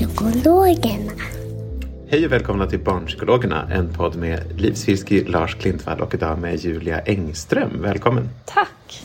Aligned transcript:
Barnpsykologerna. 0.00 1.12
Hej 2.08 2.26
och 2.26 2.32
välkomna 2.32 2.66
till 2.66 2.78
Barnpsykologerna, 2.78 3.68
en 3.72 3.92
podd 3.92 4.16
med 4.16 4.60
Liv 4.60 4.74
Svirsky, 4.74 5.24
Lars 5.24 5.54
Klintvall 5.54 6.00
och 6.00 6.14
idag 6.14 6.38
med 6.38 6.56
Julia 6.56 7.00
Engström. 7.00 7.82
Välkommen! 7.82 8.30
Tack! 8.44 9.04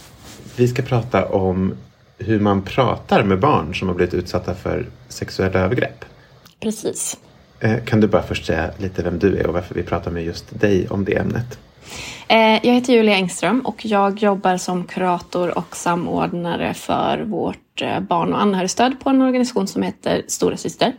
Vi 0.55 0.67
ska 0.67 0.81
prata 0.81 1.25
om 1.25 1.73
hur 2.17 2.39
man 2.39 2.61
pratar 2.61 3.23
med 3.23 3.39
barn 3.39 3.75
som 3.75 3.87
har 3.87 3.95
blivit 3.95 4.13
utsatta 4.13 4.55
för 4.55 4.85
sexuella 5.07 5.59
övergrepp. 5.59 6.05
Precis. 6.59 7.17
Eh, 7.59 7.83
Kan 7.85 8.01
du 8.01 8.07
bara 8.07 8.23
först 8.23 8.45
säga 8.45 8.71
lite 8.77 9.03
vem 9.03 9.19
du 9.19 9.37
är 9.37 9.47
och 9.47 9.53
varför 9.53 9.75
vi 9.75 9.83
pratar 9.83 10.11
med 10.11 10.23
just 10.25 10.59
dig 10.59 10.87
om 10.89 11.05
det 11.05 11.17
ämnet? 11.17 11.59
Eh, 12.31 12.59
jag 12.63 12.73
heter 12.73 12.93
Julia 12.93 13.15
Engström 13.15 13.61
och 13.61 13.85
jag 13.85 14.19
jobbar 14.19 14.57
som 14.57 14.83
kurator 14.83 15.57
och 15.57 15.75
samordnare 15.75 16.73
för 16.73 17.21
vårt 17.21 17.81
eh, 17.81 17.99
barn 17.99 18.33
och 18.33 18.41
anhörigstöd 18.41 18.99
på 18.99 19.09
en 19.09 19.21
organisation 19.21 19.67
som 19.67 19.83
heter 19.83 20.23
Stora 20.27 20.57
Syster. 20.57 20.93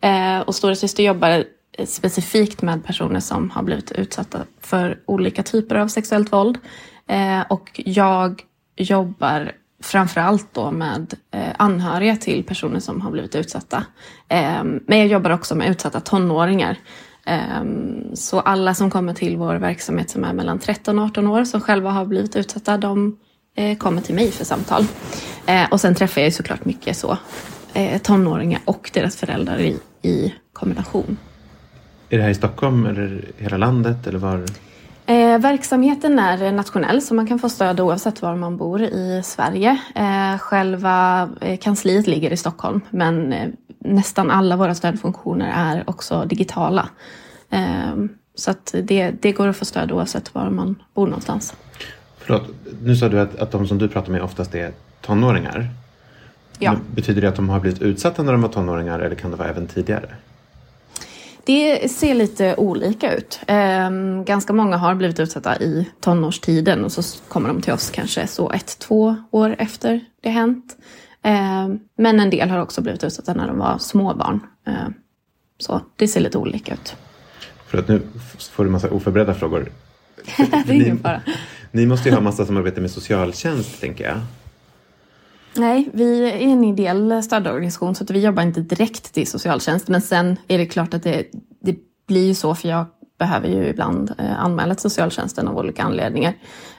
Eh, 0.00 0.40
och 0.40 0.54
Stora 0.54 0.74
Syster 0.74 1.02
jobbar 1.02 1.44
specifikt 1.86 2.62
med 2.62 2.84
personer 2.84 3.20
som 3.20 3.50
har 3.50 3.62
blivit 3.62 3.92
utsatta 3.92 4.38
för 4.60 4.98
olika 5.06 5.42
typer 5.42 5.74
av 5.74 5.88
sexuellt 5.88 6.32
våld. 6.32 6.58
Och 7.48 7.80
jag 7.84 8.42
jobbar 8.76 9.52
framför 9.82 10.20
allt 10.20 10.54
då 10.54 10.70
med 10.70 11.14
anhöriga 11.56 12.16
till 12.16 12.44
personer 12.44 12.80
som 12.80 13.00
har 13.00 13.10
blivit 13.10 13.34
utsatta. 13.34 13.84
Men 14.86 14.98
jag 14.98 15.06
jobbar 15.06 15.30
också 15.30 15.54
med 15.54 15.70
utsatta 15.70 16.00
tonåringar. 16.00 16.78
Ehm, 17.26 18.16
Så 18.16 18.40
alla 18.40 18.74
som 18.74 18.90
kommer 18.90 19.14
till 19.14 19.36
vår 19.36 19.54
verksamhet 19.54 20.10
som 20.10 20.24
är 20.24 20.32
mellan 20.32 20.58
13 20.58 20.98
och 20.98 21.04
18 21.04 21.26
år 21.26 21.44
som 21.44 21.60
själva 21.60 21.90
har 21.90 22.04
blivit 22.04 22.36
utsatta, 22.36 22.76
de 22.76 23.16
eh, 23.56 23.76
kommer 23.78 24.00
till 24.02 24.14
mig 24.14 24.30
för 24.30 24.44
samtal. 24.44 24.84
Eh, 25.46 25.62
Och 25.70 25.80
sen 25.80 25.94
träffar 25.94 26.20
jag 26.20 26.28
ju 26.28 26.32
såklart 26.32 26.64
mycket 26.64 26.96
så 26.96 27.18
eh, 27.74 28.00
tonåringar 28.00 28.60
och 28.64 28.90
deras 28.94 29.16
föräldrar 29.16 29.58
i, 29.58 29.78
i 30.02 30.34
kombination. 30.52 31.16
Är 32.10 32.16
det 32.16 32.22
här 32.22 32.30
i 32.30 32.34
Stockholm 32.34 32.86
eller 32.86 33.24
hela 33.38 33.56
landet 33.56 34.06
eller 34.06 34.18
var? 34.18 34.44
Eh, 35.06 35.38
verksamheten 35.38 36.18
är 36.18 36.52
nationell 36.52 37.02
så 37.02 37.14
man 37.14 37.26
kan 37.26 37.38
få 37.38 37.48
stöd 37.48 37.80
oavsett 37.80 38.22
var 38.22 38.36
man 38.36 38.56
bor 38.56 38.82
i 38.82 39.22
Sverige. 39.24 39.78
Eh, 39.94 40.38
själva 40.38 41.28
kansliet 41.60 42.06
ligger 42.06 42.30
i 42.32 42.36
Stockholm 42.36 42.80
men 42.90 43.34
nästan 43.84 44.30
alla 44.30 44.56
våra 44.56 44.74
stödfunktioner 44.74 45.52
är 45.56 45.90
också 45.90 46.24
digitala. 46.24 46.88
Eh, 47.50 47.94
så 48.34 48.50
att 48.50 48.74
det, 48.82 49.10
det 49.10 49.32
går 49.32 49.48
att 49.48 49.56
få 49.56 49.64
stöd 49.64 49.92
oavsett 49.92 50.34
var 50.34 50.50
man 50.50 50.82
bor 50.94 51.06
någonstans. 51.06 51.54
Förlåt, 52.18 52.42
nu 52.82 52.96
sa 52.96 53.08
du 53.08 53.20
att, 53.20 53.36
att 53.36 53.50
de 53.50 53.68
som 53.68 53.78
du 53.78 53.88
pratar 53.88 54.12
med 54.12 54.22
oftast 54.22 54.54
är 54.54 54.72
tonåringar. 55.00 55.70
Ja. 56.58 56.76
Betyder 56.94 57.22
det 57.22 57.28
att 57.28 57.36
de 57.36 57.48
har 57.48 57.60
blivit 57.60 57.82
utsatta 57.82 58.22
när 58.22 58.32
de 58.32 58.42
var 58.42 58.48
tonåringar 58.48 58.98
eller 59.00 59.16
kan 59.16 59.30
det 59.30 59.36
vara 59.36 59.48
även 59.48 59.66
tidigare? 59.66 60.08
Det 61.46 61.90
ser 61.90 62.14
lite 62.14 62.54
olika 62.56 63.14
ut. 63.14 63.40
Ehm, 63.46 64.24
ganska 64.24 64.52
många 64.52 64.76
har 64.76 64.94
blivit 64.94 65.20
utsatta 65.20 65.58
i 65.60 65.88
tonårstiden 66.00 66.84
och 66.84 66.92
så 66.92 67.02
kommer 67.28 67.48
de 67.48 67.62
till 67.62 67.72
oss 67.72 67.90
kanske 67.90 68.26
så 68.26 68.52
ett, 68.52 68.78
två 68.78 69.16
år 69.30 69.56
efter 69.58 70.00
det 70.20 70.30
hänt. 70.30 70.76
Ehm, 71.24 71.78
men 71.96 72.20
en 72.20 72.30
del 72.30 72.50
har 72.50 72.58
också 72.58 72.82
blivit 72.82 73.04
utsatta 73.04 73.34
när 73.34 73.46
de 73.46 73.58
var 73.58 73.78
små 73.78 74.14
barn. 74.14 74.40
Ehm, 74.66 74.94
så 75.58 75.80
det 75.96 76.08
ser 76.08 76.20
lite 76.20 76.38
olika 76.38 76.72
ut. 76.74 76.96
För 77.66 77.78
att 77.78 77.88
nu 77.88 78.02
får 78.50 78.64
du 78.64 78.70
massa 78.70 78.90
oförberedda 78.90 79.34
frågor. 79.34 79.72
det 80.36 80.42
är 80.52 80.72
ingen 80.72 80.98
fara. 80.98 81.20
Ni 81.70 81.86
måste 81.86 82.08
ju 82.08 82.14
ha 82.14 82.20
massa 82.20 82.46
samarbete 82.46 82.80
med 82.80 82.90
socialtjänst, 82.90 83.80
tänker 83.80 84.04
jag. 84.04 84.20
Nej, 85.56 85.90
vi 85.92 86.30
är 86.30 86.36
en 86.36 86.64
ideell 86.64 87.22
stödorganisation 87.22 87.94
så 87.94 88.04
att 88.04 88.10
vi 88.10 88.20
jobbar 88.20 88.42
inte 88.42 88.60
direkt 88.60 89.14
till 89.14 89.26
socialtjänst. 89.26 89.88
Men 89.88 90.00
sen 90.00 90.36
är 90.48 90.58
det 90.58 90.66
klart 90.66 90.94
att 90.94 91.02
det, 91.02 91.26
det 91.62 91.76
blir 92.06 92.26
ju 92.26 92.34
så 92.34 92.54
för 92.54 92.68
jag 92.68 92.86
behöver 93.18 93.48
ju 93.48 93.66
ibland 93.66 94.14
eh, 94.18 94.44
anmäla 94.44 94.74
till 94.74 94.82
socialtjänsten 94.82 95.48
av 95.48 95.58
olika 95.58 95.82
anledningar. 95.82 96.34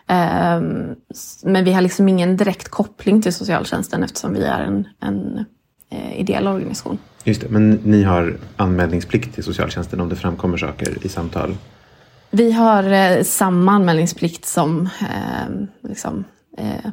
Ehm, 0.08 0.96
men 1.44 1.64
vi 1.64 1.74
har 1.74 1.82
liksom 1.82 2.10
ingen 2.10 2.38
direkt 2.38 2.70
koppling 2.70 3.22
till 3.22 3.34
socialtjänsten 3.34 4.04
eftersom 4.04 4.34
vi 4.34 4.44
är 4.44 4.64
en, 4.64 4.88
en 5.00 5.46
eh, 5.90 6.20
ideell 6.20 6.48
organisation. 6.48 6.98
Just 7.24 7.42
det, 7.42 7.50
men 7.50 7.72
ni 7.72 8.04
har 8.04 8.38
anmälningsplikt 8.56 9.36
till 9.36 9.44
socialtjänsten 9.44 10.00
om 10.00 10.10
det 10.10 10.16
framkommer 10.16 10.58
saker 10.58 11.06
i 11.06 11.10
samtal. 11.10 11.58
Vi 12.32 12.52
har 12.52 12.84
eh, 12.84 13.24
samma 13.24 13.72
anmälningsplikt 13.72 14.46
som 14.46 14.90
eh, 15.02 15.90
liksom, 15.90 16.24
eh, 16.58 16.92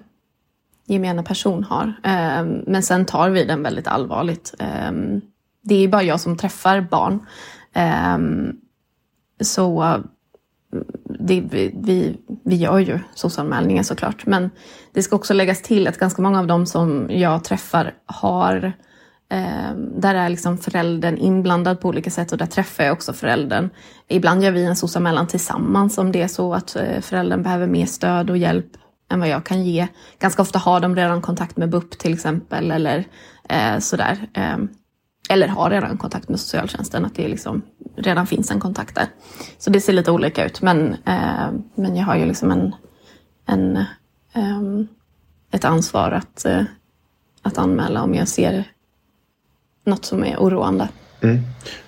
gemene 0.87 1.23
person 1.23 1.65
har. 1.65 1.93
Eh, 2.05 2.45
men 2.67 2.83
sen 2.83 3.05
tar 3.05 3.31
vi 3.31 3.45
den 3.45 3.63
väldigt 3.63 3.87
allvarligt. 3.87 4.55
Det 5.65 5.75
är 5.75 5.89
bara 5.89 6.03
jag 6.03 6.21
som 6.21 6.37
träffar 6.37 6.81
barn. 6.81 7.27
Så 9.41 10.03
det, 11.19 11.41
vi, 11.41 12.17
vi, 12.45 12.57
gör 12.57 12.79
ju 12.79 12.99
SOS-anmälningar 13.15 13.83
såklart. 13.83 14.27
Men 14.27 14.51
det 14.93 15.03
ska 15.03 15.17
också 15.17 15.35
läggas 15.35 15.63
till 15.63 15.87
att 15.89 15.99
ganska 15.99 16.23
många 16.23 16.39
av 16.39 16.47
dem 16.47 16.67
som 16.67 17.07
jag 17.11 17.45
träffar 17.45 17.95
har 18.07 18.73
Eh, 19.33 19.75
där 19.77 20.15
är 20.15 20.29
liksom 20.29 20.59
föräldern 20.59 21.17
inblandad 21.17 21.81
på 21.81 21.89
olika 21.89 22.11
sätt 22.11 22.33
och 22.33 22.39
där 22.39 22.47
träffar 22.47 22.85
jag 22.85 22.93
också 22.93 23.13
föräldern. 23.13 23.71
Ibland 24.09 24.43
gör 24.43 24.51
vi 24.51 24.65
en 24.65 24.77
SOS-anmälan 24.77 25.27
tillsammans 25.27 25.99
om 25.99 26.13
det 26.13 26.23
är 26.23 26.29
så 26.29 26.55
att 26.55 26.77
eh, 26.77 27.01
föräldern 27.01 27.43
behöver 27.43 27.67
mer 27.67 27.87
stöd 27.87 28.31
och 28.31 28.37
hjälp 28.37 28.67
än 29.13 29.21
vad 29.21 29.29
jag 29.29 29.45
kan 29.45 29.65
ge. 29.65 29.89
Ganska 30.19 30.43
ofta 30.43 30.59
har 30.59 30.81
de 30.81 30.97
redan 30.97 31.23
kontakt 31.23 31.57
med 31.57 31.71
BUP 31.71 31.99
till 31.99 32.13
exempel 32.13 32.71
eller 32.71 33.05
eh, 33.49 33.79
sådär. 33.79 34.29
Ehm. 34.35 34.69
Eh, 35.29 35.35
eller 35.35 35.49
har 35.49 35.71
redan 35.71 35.99
kontakt 35.99 36.29
med 36.29 36.41
socialtjänsten, 36.41 37.05
att 37.05 37.15
det 37.15 37.29
liksom 37.29 37.63
redan 37.97 38.27
finns 38.27 38.51
en 38.51 38.61
kontakt 38.61 38.95
där. 38.95 39.07
Så 39.59 39.71
det 39.71 39.81
ser 39.81 39.93
lite 39.93 40.11
olika 40.11 40.45
ut 40.47 40.63
men, 40.63 40.93
eh, 40.93 41.51
men 41.75 41.97
jag 41.97 42.05
har 42.05 42.17
ju 42.17 42.25
liksom 42.27 42.51
en, 42.51 42.75
en, 43.47 43.85
ehm, 44.33 44.87
ett 45.51 45.65
ansvar 45.65 46.11
att, 46.13 46.45
eh, 46.45 46.63
att 47.43 47.59
anmäla 47.59 48.03
om 48.03 48.15
jag 48.15 48.29
ser 48.29 48.65
något 49.85 50.05
som 50.05 50.25
är 50.25 50.37
oroande. 50.37 50.89
Mm. 51.21 51.39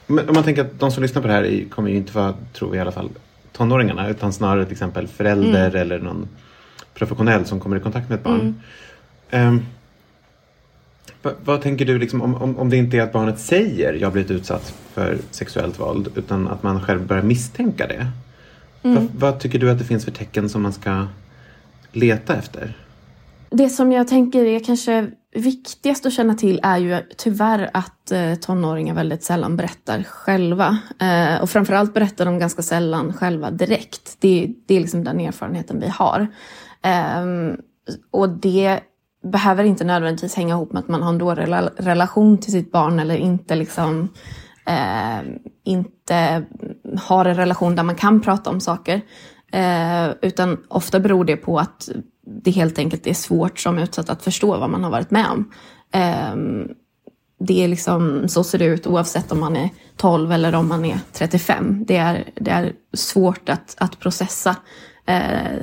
Men 0.06 0.28
om 0.28 0.34
man 0.34 0.44
tänker 0.44 0.62
att 0.64 0.80
de 0.80 0.90
som 0.90 1.02
lyssnar 1.02 1.22
på 1.22 1.28
det 1.28 1.34
här 1.34 1.44
är- 1.44 1.68
kommer 1.68 1.90
ju 1.90 1.96
inte 1.96 2.12
vara, 2.16 2.34
tror 2.52 2.70
vi 2.70 2.76
i 2.76 2.80
alla 2.80 2.92
fall, 2.92 3.10
tonåringarna 3.52 4.08
utan 4.08 4.32
snarare 4.32 4.64
till 4.64 4.72
exempel 4.72 5.06
förälder 5.08 5.66
Mm. 5.70 5.80
eller 5.82 5.98
någon 5.98 6.28
professionell 6.94 7.46
som 7.46 7.60
kommer 7.60 7.76
i 7.76 7.80
kontakt 7.80 8.08
med 8.08 8.18
ett 8.18 8.24
barn. 8.24 8.62
Ehm, 9.30 9.62
va- 11.24 11.34
vad 11.44 11.62
tänker 11.62 11.84
du 11.84 11.98
liksom, 11.98 12.22
om, 12.22 12.34
om, 12.34 12.58
om 12.58 12.70
det 12.70 12.76
inte 12.76 12.96
är 12.96 13.02
att 13.02 13.12
barnet 13.12 13.38
säger 13.38 13.92
jag 13.92 14.12
blivit 14.12 14.30
utsatt 14.30 14.74
för 14.94 15.18
sexuellt 15.30 15.80
våld 15.80 16.08
utan 16.14 16.48
att 16.48 16.62
man 16.62 16.80
själv 16.80 17.06
börjar 17.06 17.22
misstänka 17.22 17.86
det. 17.86 18.06
Mm. 18.82 19.08
Vad, 19.18 19.40
tycker 19.40 19.58
du 19.58 19.70
att 19.70 19.78
det 19.78 19.84
finns 19.84 20.04
för 20.04 20.10
tecken 20.10 20.48
som 20.48 20.62
man 20.62 20.72
ska 20.72 21.06
leta 21.92 22.36
efter? 22.36 22.76
Det 23.50 23.68
som 23.68 23.92
jag 23.92 24.08
tänker 24.08 24.44
är 24.44 24.64
kanske 24.64 25.10
viktigast 25.34 26.06
att 26.06 26.12
känna 26.12 26.34
till 26.34 26.60
är 26.62 26.78
ju 26.78 26.98
tyvärr 27.16 27.70
att 27.72 28.12
eh, 28.12 28.34
tonåringar 28.34 28.94
väldigt 28.94 29.22
sällan 29.22 29.56
berättar 29.56 30.02
själva. 30.02 30.78
Eh, 31.00 31.42
och 31.42 31.50
framförallt 31.50 31.94
berättar 31.94 32.24
de 32.24 32.38
ganska 32.38 32.62
sällan 32.62 33.12
själva 33.12 33.50
direkt. 33.50 34.16
Det, 34.20 34.50
det 34.66 34.76
är 34.76 34.80
liksom 34.80 35.04
den 35.04 35.20
erfarenheten 35.20 35.80
vi 35.80 35.88
har. 35.88 36.26
Eh, 36.82 37.54
och 38.10 38.28
det 38.28 38.80
behöver 39.24 39.64
inte 39.64 39.84
nödvändigtvis 39.84 40.34
hänga 40.34 40.54
ihop 40.54 40.72
med 40.72 40.80
att 40.80 40.88
man 40.88 41.02
har 41.02 41.08
en 41.08 41.18
dålig 41.18 41.42
relation 41.76 42.38
till 42.38 42.52
sitt 42.52 42.72
barn 42.72 43.00
eller 43.00 43.16
inte 43.16 43.54
liksom 43.54 44.08
eh, 44.66 45.30
inte 45.64 46.44
har 46.98 47.24
en 47.24 47.36
relation 47.36 47.76
där 47.76 47.82
man 47.82 47.94
kan 47.94 48.20
prata 48.20 48.50
om 48.50 48.60
saker. 48.60 49.00
Eh, 49.52 50.10
utan 50.22 50.58
ofta 50.68 51.00
beror 51.00 51.24
det 51.24 51.36
på 51.36 51.58
att 51.58 51.88
det 52.26 52.50
helt 52.50 52.78
enkelt 52.78 53.06
är 53.06 53.14
svårt 53.14 53.58
som 53.58 53.78
utsatt 53.78 54.10
att 54.10 54.22
förstå 54.22 54.58
vad 54.58 54.70
man 54.70 54.84
har 54.84 54.90
varit 54.90 55.10
med 55.10 55.26
om. 55.30 55.50
Eh, 55.92 56.34
det 57.38 57.64
är 57.64 57.68
liksom, 57.68 58.28
så 58.28 58.44
ser 58.44 58.58
det 58.58 58.64
ut 58.64 58.86
oavsett 58.86 59.32
om 59.32 59.40
man 59.40 59.56
är 59.56 59.70
12 59.96 60.32
eller 60.32 60.54
om 60.54 60.68
man 60.68 60.84
är 60.84 60.98
35. 61.12 61.84
Det 61.86 61.96
är, 61.96 62.28
det 62.34 62.50
är 62.50 62.72
svårt 62.92 63.48
att, 63.48 63.76
att 63.78 64.00
processa 64.00 64.56
eh, 65.06 65.62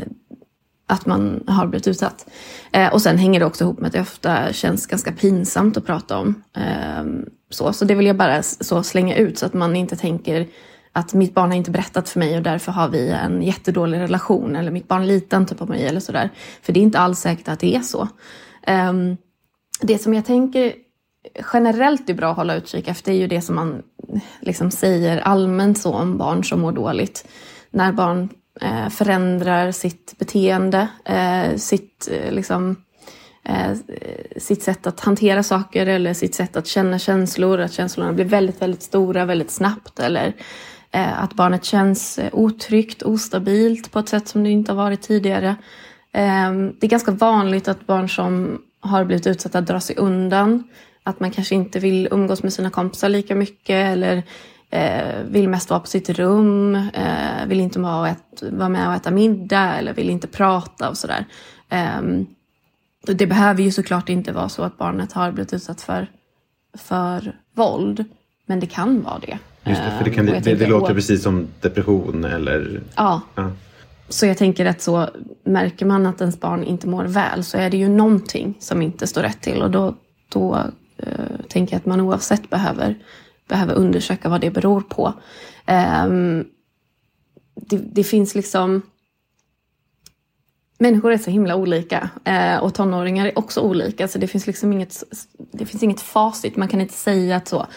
att 0.91 1.05
man 1.05 1.43
har 1.47 1.67
blivit 1.67 1.87
utsatt. 1.87 2.29
Eh, 2.71 2.93
och 2.93 3.01
sen 3.01 3.17
hänger 3.17 3.39
det 3.39 3.45
också 3.45 3.63
ihop 3.63 3.79
med 3.79 3.87
att 3.87 3.93
det 3.93 4.01
ofta 4.01 4.53
känns 4.53 4.87
ganska 4.87 5.11
pinsamt 5.11 5.77
att 5.77 5.85
prata 5.85 6.17
om. 6.17 6.43
Eh, 6.55 7.03
så, 7.49 7.73
så 7.73 7.85
det 7.85 7.95
vill 7.95 8.05
jag 8.05 8.17
bara 8.17 8.43
så 8.43 8.83
slänga 8.83 9.15
ut 9.15 9.37
så 9.37 9.45
att 9.45 9.53
man 9.53 9.75
inte 9.75 9.95
tänker 9.95 10.47
att 10.93 11.13
mitt 11.13 11.33
barn 11.33 11.49
har 11.49 11.57
inte 11.57 11.71
berättat 11.71 12.09
för 12.09 12.19
mig 12.19 12.37
och 12.37 12.43
därför 12.43 12.71
har 12.71 12.89
vi 12.89 13.09
en 13.09 13.41
jättedålig 13.41 13.99
relation 13.99 14.55
eller 14.55 14.71
mitt 14.71 14.87
barn 14.87 15.07
litar 15.07 15.37
inte 15.37 15.55
på 15.55 15.65
mig 15.65 15.87
eller 15.87 15.99
sådär. 15.99 16.29
För 16.61 16.73
det 16.73 16.79
är 16.79 16.83
inte 16.83 16.99
alls 16.99 17.19
säkert 17.19 17.47
att 17.47 17.59
det 17.59 17.75
är 17.75 17.81
så. 17.81 18.07
Eh, 18.67 18.93
det 19.81 19.97
som 19.97 20.13
jag 20.13 20.25
tänker 20.25 20.73
generellt 21.53 22.09
är 22.09 22.13
bra 22.13 22.31
att 22.31 22.37
hålla 22.37 22.55
utkik 22.55 22.87
efter 22.87 23.11
är 23.11 23.15
ju 23.15 23.27
det 23.27 23.41
som 23.41 23.55
man 23.55 23.81
liksom 24.39 24.71
säger 24.71 25.17
allmänt 25.19 25.81
så 25.81 25.93
om 25.93 26.17
barn 26.17 26.43
som 26.43 26.59
mår 26.59 26.71
dåligt. 26.71 27.27
När 27.69 27.91
barn 27.91 28.29
Eh, 28.61 28.89
förändrar 28.89 29.71
sitt 29.71 30.15
beteende, 30.17 30.87
eh, 31.05 31.55
sitt, 31.55 32.09
eh, 32.11 32.31
liksom, 32.31 32.75
eh, 33.45 33.77
sitt 34.37 34.63
sätt 34.63 34.87
att 34.87 34.99
hantera 34.99 35.43
saker 35.43 35.85
eller 35.85 36.13
sitt 36.13 36.35
sätt 36.35 36.55
att 36.57 36.67
känna 36.67 36.99
känslor, 36.99 37.59
att 37.59 37.73
känslorna 37.73 38.13
blir 38.13 38.25
väldigt, 38.25 38.61
väldigt 38.61 38.83
stora 38.83 39.25
väldigt 39.25 39.51
snabbt 39.51 39.99
eller 39.99 40.33
Eh, 40.91 41.23
att 41.23 41.33
barnet 41.33 41.65
känns 41.65 42.19
eh, 42.19 42.29
otryggt, 42.33 43.03
ostabilt 43.03 43.91
på 43.91 43.99
ett 43.99 44.09
sätt 44.09 44.27
som 44.27 44.43
det 44.43 44.49
inte 44.49 44.71
har 44.71 44.77
varit 44.77 45.01
tidigare. 45.01 45.55
Ehm, 46.13 46.75
det 46.79 46.87
är 46.87 46.89
ganska 46.89 47.11
vanligt 47.11 47.67
att 47.67 47.87
barn 47.87 48.09
som 48.09 48.61
har 48.79 49.05
blivit 49.05 49.27
utsatta 49.27 49.61
drar 49.61 49.79
sig 49.79 49.95
undan. 49.95 50.63
Att 51.03 51.19
man 51.19 51.31
kanske 51.31 51.55
inte 51.55 51.79
vill 51.79 52.07
umgås 52.11 52.43
med 52.43 52.53
sina 52.53 52.69
kompisar 52.69 53.09
lika 53.09 53.35
mycket 53.35 53.93
eller 53.93 54.23
eh, 54.71 55.23
vill 55.25 55.49
mest 55.49 55.69
vara 55.69 55.79
på 55.79 55.87
sitt 55.87 56.09
rum, 56.09 56.89
vill 57.47 57.59
inte 57.59 57.79
vara, 57.79 58.15
med 58.69 58.87
och 58.87 58.93
äta 58.93 59.11
middag 59.11 59.75
eller 59.77 59.93
vill 59.93 60.09
inte 60.09 60.27
prata 60.27 60.89
och 60.89 60.97
sådär. 60.97 61.25
Ehm, 61.69 62.25
det 63.07 63.27
behöver 63.27 63.63
ju 63.63 63.71
såklart 63.71 64.09
inte 64.09 64.31
vara 64.31 64.49
så 64.49 64.63
att 64.63 64.77
barnet 64.77 65.13
har 65.13 65.31
blivit 65.31 65.53
utsatt 65.53 65.81
för, 65.81 66.07
för 66.77 67.35
våld, 67.55 68.05
men 68.45 68.59
det 68.59 68.67
kan 68.67 69.01
vara 69.01 69.19
det. 69.19 69.39
Just 69.63 69.81
det, 69.81 69.91
för 69.97 70.03
det, 70.03 70.11
kan, 70.11 70.25
det, 70.25 70.39
det, 70.39 70.55
det 70.55 70.67
låter 70.67 70.93
precis 70.93 71.23
som 71.23 71.47
depression 71.61 72.23
eller... 72.25 72.81
Ja. 72.95 73.21
ja. 73.35 73.51
Så 74.09 74.25
jag 74.25 74.37
tänker 74.37 74.65
att 74.65 74.81
så 74.81 75.09
märker 75.43 75.85
man 75.85 76.05
att 76.05 76.21
ens 76.21 76.39
barn 76.39 76.63
inte 76.63 76.87
mår 76.87 77.03
väl 77.03 77.43
så 77.43 77.57
är 77.57 77.69
det 77.69 77.77
ju 77.77 77.89
någonting 77.89 78.57
som 78.59 78.81
inte 78.81 79.07
står 79.07 79.21
rätt 79.21 79.41
till 79.41 79.61
och 79.61 79.71
då, 79.71 79.95
då 80.29 80.55
uh, 80.55 81.45
tänker 81.49 81.73
jag 81.73 81.79
att 81.79 81.85
man 81.85 82.01
oavsett 82.01 82.49
behöver, 82.49 82.95
behöver 83.51 83.73
undersöka 83.73 84.29
vad 84.29 84.41
det 84.41 84.51
beror 84.51 84.81
på. 84.81 85.13
Um, 86.07 86.45
det, 87.55 87.77
det, 87.77 88.03
finns 88.03 88.35
liksom... 88.35 88.81
Människor 90.79 91.11
är 91.11 91.17
så 91.17 91.31
himla 91.31 91.55
olika 91.55 92.09
uh, 92.27 92.63
och 92.63 92.73
tonåringar 92.73 93.25
är 93.25 93.39
också 93.39 93.61
olika 93.61 94.07
så 94.07 94.17
det 94.17 94.27
finns 94.27 94.47
liksom 94.47 94.73
inget, 94.73 95.03
det 95.51 95.65
finns 95.65 95.83
inget 95.83 96.01
facit. 96.01 96.55
Man 96.55 96.67
kan 96.67 96.81
inte 96.81 96.93
säga 96.93 97.35
att 97.35 97.47
så 97.47 97.67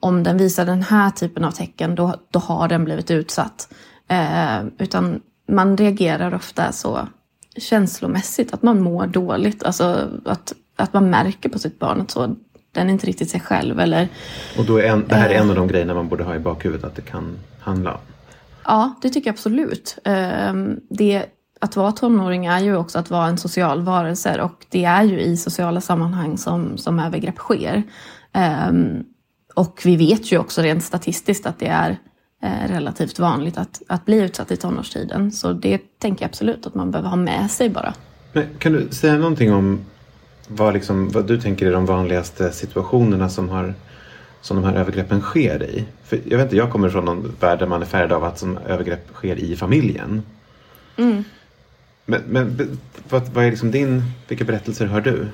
om 0.00 0.22
den 0.22 0.38
visar 0.38 0.66
den 0.66 0.82
här 0.82 1.10
typen 1.10 1.44
av 1.44 1.50
tecken 1.50 1.94
då, 1.94 2.14
då 2.30 2.38
har 2.38 2.68
den 2.68 2.84
blivit 2.84 3.10
utsatt. 3.10 3.68
Ehm, 4.08 4.70
utan 4.78 5.20
man 5.48 5.76
reagerar 5.76 6.34
ofta 6.34 6.72
så 6.72 7.08
känslomässigt, 7.56 8.54
att 8.54 8.62
man 8.62 8.80
mår 8.80 9.06
dåligt. 9.06 9.62
Alltså 9.62 10.10
att, 10.24 10.52
att 10.76 10.92
man 10.92 11.10
märker 11.10 11.48
på 11.48 11.58
sitt 11.58 11.78
barn 11.78 12.00
att 12.00 12.10
så, 12.10 12.36
den 12.76 12.88
är 12.88 12.92
inte 12.92 13.06
riktigt 13.06 13.30
sig 13.30 13.40
själv. 13.40 13.80
Eller, 13.80 14.08
och 14.58 14.64
då 14.64 14.78
är 14.78 14.84
en, 14.84 15.04
det 15.08 15.14
här 15.14 15.30
är 15.30 15.34
en 15.34 15.50
av 15.50 15.56
de 15.56 15.68
grejerna 15.68 15.94
man 15.94 16.08
borde 16.08 16.24
ha 16.24 16.34
i 16.34 16.38
bakhuvudet 16.38 16.84
att 16.84 16.96
det 16.96 17.02
kan 17.02 17.38
handla 17.60 17.92
om? 17.92 18.00
Ja, 18.64 18.94
det 19.02 19.10
tycker 19.10 19.28
jag 19.28 19.34
absolut. 19.34 19.98
Eh, 20.04 20.54
det, 20.90 21.24
att 21.60 21.76
vara 21.76 21.92
tonåring 21.92 22.46
är 22.46 22.60
ju 22.60 22.76
också 22.76 22.98
att 22.98 23.10
vara 23.10 23.26
en 23.26 23.38
social 23.38 23.82
varelse 23.82 24.42
och 24.42 24.66
det 24.70 24.84
är 24.84 25.02
ju 25.02 25.20
i 25.20 25.36
sociala 25.36 25.80
sammanhang 25.80 26.38
som, 26.38 26.78
som 26.78 26.98
övergrepp 26.98 27.36
sker. 27.36 27.82
Um, 28.68 29.04
och 29.54 29.82
vi 29.84 29.96
vet 29.96 30.32
ju 30.32 30.38
också 30.38 30.62
rent 30.62 30.84
statistiskt 30.84 31.46
att 31.46 31.58
det 31.58 31.66
är 31.68 31.98
eh, 32.42 32.68
relativt 32.68 33.18
vanligt 33.18 33.58
att, 33.58 33.82
att 33.88 34.04
bli 34.04 34.16
utsatt 34.20 34.50
i 34.50 34.56
tonårstiden. 34.56 35.32
Så 35.32 35.52
det 35.52 35.98
tänker 35.98 36.24
jag 36.24 36.28
absolut 36.28 36.66
att 36.66 36.74
man 36.74 36.90
behöver 36.90 37.08
ha 37.08 37.16
med 37.16 37.50
sig 37.50 37.68
bara. 37.68 37.94
Men 38.32 38.44
kan 38.58 38.72
du 38.72 38.88
säga 38.90 39.16
någonting 39.16 39.52
om 39.52 39.80
vad, 40.48 40.74
liksom, 40.74 41.08
vad 41.08 41.26
du 41.26 41.40
tänker 41.40 41.66
är 41.66 41.72
de 41.72 41.86
vanligaste 41.86 42.52
situationerna 42.52 43.28
som, 43.28 43.48
har, 43.48 43.74
som 44.40 44.56
de 44.56 44.64
här 44.64 44.74
övergreppen 44.74 45.20
sker 45.20 45.62
i? 45.62 45.84
För 46.04 46.20
jag 46.24 46.36
vet 46.38 46.44
inte, 46.44 46.56
jag 46.56 46.70
kommer 46.70 46.88
från 46.88 47.04
någon 47.04 47.34
värld 47.40 47.58
där 47.58 47.66
man 47.66 47.82
är 47.82 47.86
färdig 47.86 48.14
av 48.14 48.24
att 48.24 48.38
som 48.38 48.58
övergrepp 48.58 49.12
sker 49.12 49.36
i 49.36 49.56
familjen. 49.56 50.22
Mm. 50.96 51.24
Men, 52.04 52.22
men 52.26 52.78
vad, 53.08 53.28
vad 53.28 53.44
är 53.44 53.50
liksom 53.50 53.70
din, 53.70 54.02
vilka 54.28 54.44
berättelser 54.44 54.86
hör 54.86 55.00
du? 55.00 55.26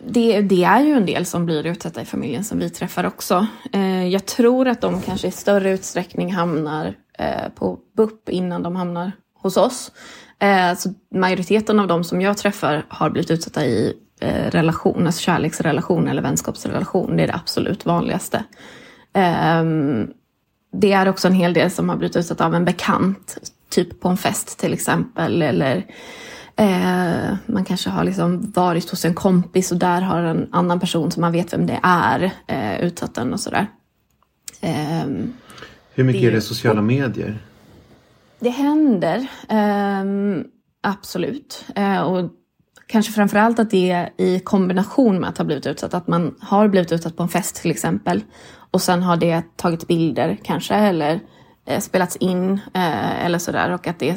det, 0.00 0.40
det, 0.40 0.64
är 0.64 0.80
ju 0.80 0.92
en 0.92 1.06
del 1.06 1.26
som 1.26 1.46
blir 1.46 1.66
utsatta 1.66 2.02
i 2.02 2.04
familjen 2.04 2.44
som 2.44 2.58
vi 2.58 2.70
träffar 2.70 3.06
också. 3.06 3.46
Eh, 3.72 4.06
jag 4.06 4.26
tror 4.26 4.68
att 4.68 4.80
de 4.80 5.02
kanske 5.02 5.28
i 5.28 5.30
större 5.30 5.70
utsträckning 5.70 6.32
hamnar 6.32 6.94
eh, 7.18 7.48
på 7.54 7.78
BUP 7.96 8.28
innan 8.28 8.62
de 8.62 8.76
hamnar 8.76 9.12
hos 9.34 9.56
oss. 9.56 9.92
Eh, 10.38 10.74
så 10.76 10.94
majoriteten 11.14 11.80
av 11.80 11.86
de 11.86 12.04
som 12.04 12.20
jag 12.20 12.36
träffar 12.36 12.84
har 12.88 13.10
blivit 13.10 13.30
utsatta 13.30 13.66
i 13.66 13.94
relation, 14.26 15.06
alltså 15.06 15.20
kärleksrelation 15.20 16.08
eller 16.08 16.22
vänskapsrelation. 16.22 17.16
Det 17.16 17.22
är 17.22 17.26
det 17.26 17.34
absolut 17.34 17.86
vanligaste. 17.86 18.44
Ehm, 19.12 20.10
det 20.72 20.92
är 20.92 21.08
också 21.08 21.28
en 21.28 21.34
hel 21.34 21.52
del 21.52 21.70
som 21.70 21.88
har 21.88 21.96
blivit 21.96 22.16
utsatta 22.16 22.46
av 22.46 22.54
en 22.54 22.64
bekant, 22.64 23.36
typ 23.70 24.00
på 24.00 24.08
en 24.08 24.16
fest 24.16 24.58
till 24.58 24.72
exempel. 24.72 25.42
Eller 25.42 25.86
Eh, 26.58 27.36
man 27.46 27.64
kanske 27.64 27.90
har 27.90 28.04
liksom 28.04 28.50
varit 28.50 28.90
hos 28.90 29.04
en 29.04 29.14
kompis 29.14 29.72
och 29.72 29.78
där 29.78 30.00
har 30.00 30.22
en 30.22 30.48
annan 30.52 30.80
person 30.80 31.10
som 31.10 31.20
man 31.20 31.32
vet 31.32 31.52
vem 31.52 31.66
det 31.66 31.80
är 31.82 32.30
eh, 32.46 32.80
utsatt 32.80 33.14
den 33.14 33.32
och 33.32 33.40
sådär. 33.40 33.66
Eh, 34.60 35.06
Hur 35.94 36.04
mycket 36.04 36.22
det, 36.22 36.28
är 36.28 36.32
det 36.32 36.40
sociala 36.40 36.82
medier? 36.82 37.38
Det 38.40 38.50
händer, 38.50 39.26
ehm, 39.48 40.44
absolut. 40.82 41.64
Eh, 41.74 42.00
och 42.00 42.30
kanske 42.88 43.12
framförallt 43.12 43.58
att 43.58 43.70
det 43.70 43.90
är 43.90 44.10
i 44.16 44.40
kombination 44.40 45.20
med 45.20 45.28
att 45.28 45.38
ha 45.38 45.44
blivit 45.44 45.66
utsatt. 45.66 45.94
Att 45.94 46.06
man 46.06 46.34
har 46.40 46.68
blivit 46.68 46.92
utsatt 46.92 47.16
på 47.16 47.22
en 47.22 47.28
fest 47.28 47.62
till 47.62 47.70
exempel. 47.70 48.22
Och 48.70 48.82
sen 48.82 49.02
har 49.02 49.16
det 49.16 49.56
tagit 49.56 49.88
bilder 49.88 50.38
kanske 50.42 50.74
eller 50.74 51.20
eh, 51.66 51.80
spelats 51.80 52.16
in 52.16 52.52
eh, 52.74 53.24
eller 53.24 53.38
sådär. 53.38 53.70
Och 53.70 53.86
att 53.86 53.98
det 53.98 54.16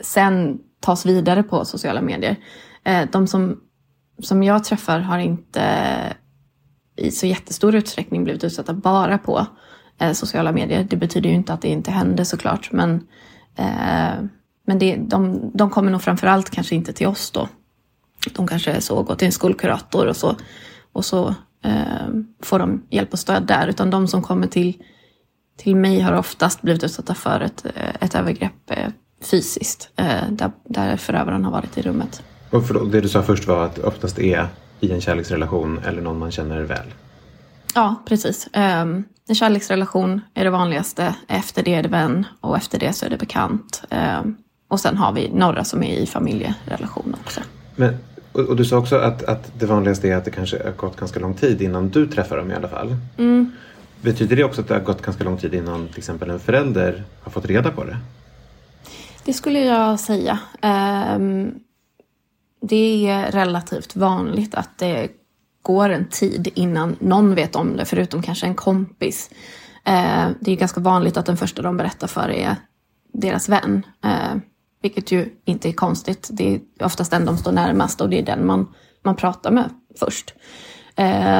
sen 0.00 0.58
tas 0.80 1.06
vidare 1.06 1.42
på 1.42 1.64
sociala 1.64 2.02
medier. 2.02 2.36
Eh, 2.84 3.08
de 3.12 3.26
som, 3.26 3.60
som 4.22 4.42
jag 4.42 4.64
träffar 4.64 4.98
har 4.98 5.18
inte 5.18 5.62
i 6.96 7.10
så 7.10 7.26
jättestor 7.26 7.74
utsträckning 7.74 8.24
blivit 8.24 8.44
utsatta 8.44 8.74
bara 8.74 9.18
på 9.18 9.46
eh, 10.00 10.12
sociala 10.12 10.52
medier. 10.52 10.86
Det 10.90 10.96
betyder 10.96 11.30
ju 11.30 11.36
inte 11.36 11.52
att 11.52 11.62
det 11.62 11.68
inte 11.68 11.90
händer 11.90 12.24
såklart, 12.24 12.72
men, 12.72 12.94
eh, 13.56 14.24
men 14.66 14.78
det, 14.78 14.96
de, 14.96 15.50
de 15.54 15.70
kommer 15.70 15.90
nog 15.90 16.02
framför 16.02 16.26
allt 16.26 16.50
kanske 16.50 16.74
inte 16.74 16.92
till 16.92 17.06
oss 17.06 17.30
då. 17.30 17.48
De 18.32 18.46
kanske 18.46 18.80
så 18.80 19.02
går 19.02 19.14
till 19.14 19.26
en 19.26 19.32
skolkurator 19.32 20.06
och 20.06 20.16
så, 20.16 20.36
och 20.92 21.04
så 21.04 21.34
får 22.42 22.58
de 22.58 22.82
hjälp 22.90 23.12
och 23.12 23.18
stöd 23.18 23.46
där, 23.46 23.68
utan 23.68 23.90
de 23.90 24.08
som 24.08 24.22
kommer 24.22 24.46
till 24.46 24.82
till 25.56 25.76
mig 25.76 26.00
har 26.00 26.12
oftast 26.12 26.62
blivit 26.62 26.84
utsatta 26.84 27.14
för 27.14 27.40
ett, 27.40 27.66
ett 28.00 28.14
övergrepp 28.14 28.72
fysiskt 29.24 29.88
eh, 29.96 30.30
där, 30.30 30.50
där 30.64 30.96
förövaren 30.96 31.44
har 31.44 31.52
varit 31.52 31.78
i 31.78 31.82
rummet. 31.82 32.22
Och 32.50 32.66
för, 32.66 32.84
det 32.84 33.00
du 33.00 33.08
sa 33.08 33.22
först 33.22 33.46
var 33.46 33.64
att 33.64 33.78
oftast 33.78 34.18
är 34.18 34.46
i 34.80 34.90
en 34.90 35.00
kärleksrelation 35.00 35.80
eller 35.84 36.02
någon 36.02 36.18
man 36.18 36.30
känner 36.30 36.62
väl? 36.62 36.94
Ja, 37.74 37.94
precis. 38.06 38.48
Um, 38.54 39.04
en 39.28 39.34
kärleksrelation 39.34 40.20
är 40.34 40.44
det 40.44 40.50
vanligaste. 40.50 41.14
Efter 41.28 41.62
det 41.62 41.74
är 41.74 41.82
det 41.82 41.88
vän 41.88 42.26
och 42.40 42.56
efter 42.56 42.78
det 42.78 42.92
så 42.92 43.06
är 43.06 43.10
det 43.10 43.16
bekant. 43.16 43.84
Um, 43.90 44.36
och 44.68 44.80
sen 44.80 44.96
har 44.96 45.12
vi 45.12 45.30
några 45.32 45.64
som 45.64 45.82
är 45.82 45.96
i 45.96 46.06
familjerelation 46.06 47.16
också. 47.24 47.40
Men 47.76 47.94
Och, 48.34 48.40
och, 48.40 48.56
du 48.56 48.64
sa 48.64 48.78
också 48.78 48.96
att, 48.96 49.22
att 49.22 49.52
det 49.58 49.66
vanligaste 49.66 50.08
är 50.08 50.16
att 50.16 50.24
det 50.24 50.30
kanske 50.30 50.64
har 50.64 50.72
gått 50.72 50.96
ganska 50.96 51.20
lång 51.20 51.34
tid 51.34 51.62
innan 51.62 51.88
du 51.88 52.06
träffar 52.06 52.36
dem 52.36 52.50
i 52.50 52.54
alla 52.54 52.68
fall. 52.68 52.96
Mm. 53.18 53.52
Betyder 54.02 54.36
det 54.36 54.44
också 54.44 54.60
att 54.60 54.68
det 54.68 54.74
har 54.74 54.80
gått 54.80 55.02
ganska 55.02 55.24
lång 55.24 55.36
tid 55.36 55.54
innan 55.54 55.88
till 55.88 55.98
exempel 55.98 56.30
en 56.30 56.40
förälder 56.40 57.04
har 57.22 57.30
fått 57.30 57.46
reda 57.46 57.70
på 57.70 57.84
det? 57.84 57.96
Det 59.24 59.32
skulle 59.32 59.60
jag 59.60 60.00
säga. 60.00 60.38
Um, 61.16 61.54
det 62.60 63.08
är 63.08 63.32
relativt 63.32 63.96
vanligt 63.96 64.54
att 64.54 64.78
det 64.78 65.08
går 65.62 65.88
en 65.88 66.08
tid 66.08 66.48
innan 66.54 66.96
någon 67.00 67.34
vet 67.34 67.56
om 67.56 67.76
det, 67.76 67.84
förutom 67.84 68.22
kanske 68.22 68.46
en 68.46 68.54
kompis. 68.54 69.30
Uh, 69.88 70.28
det 70.40 70.52
är 70.52 70.56
ganska 70.56 70.80
vanligt 70.80 71.16
att 71.16 71.26
den 71.26 71.36
första 71.36 71.62
de 71.62 71.76
berättar 71.76 72.06
för 72.06 72.28
är 72.30 72.56
deras 73.12 73.48
vän. 73.48 73.86
Uh, 74.04 74.40
vilket 74.84 75.12
ju 75.12 75.28
inte 75.44 75.68
är 75.68 75.72
konstigt. 75.72 76.28
Det 76.32 76.54
är 76.54 76.60
oftast 76.84 77.10
den 77.10 77.24
de 77.24 77.36
står 77.36 77.52
närmast 77.52 78.00
och 78.00 78.10
det 78.10 78.18
är 78.18 78.22
den 78.22 78.46
man, 78.46 78.74
man 79.02 79.16
pratar 79.16 79.50
med 79.50 79.70
först. 79.98 80.34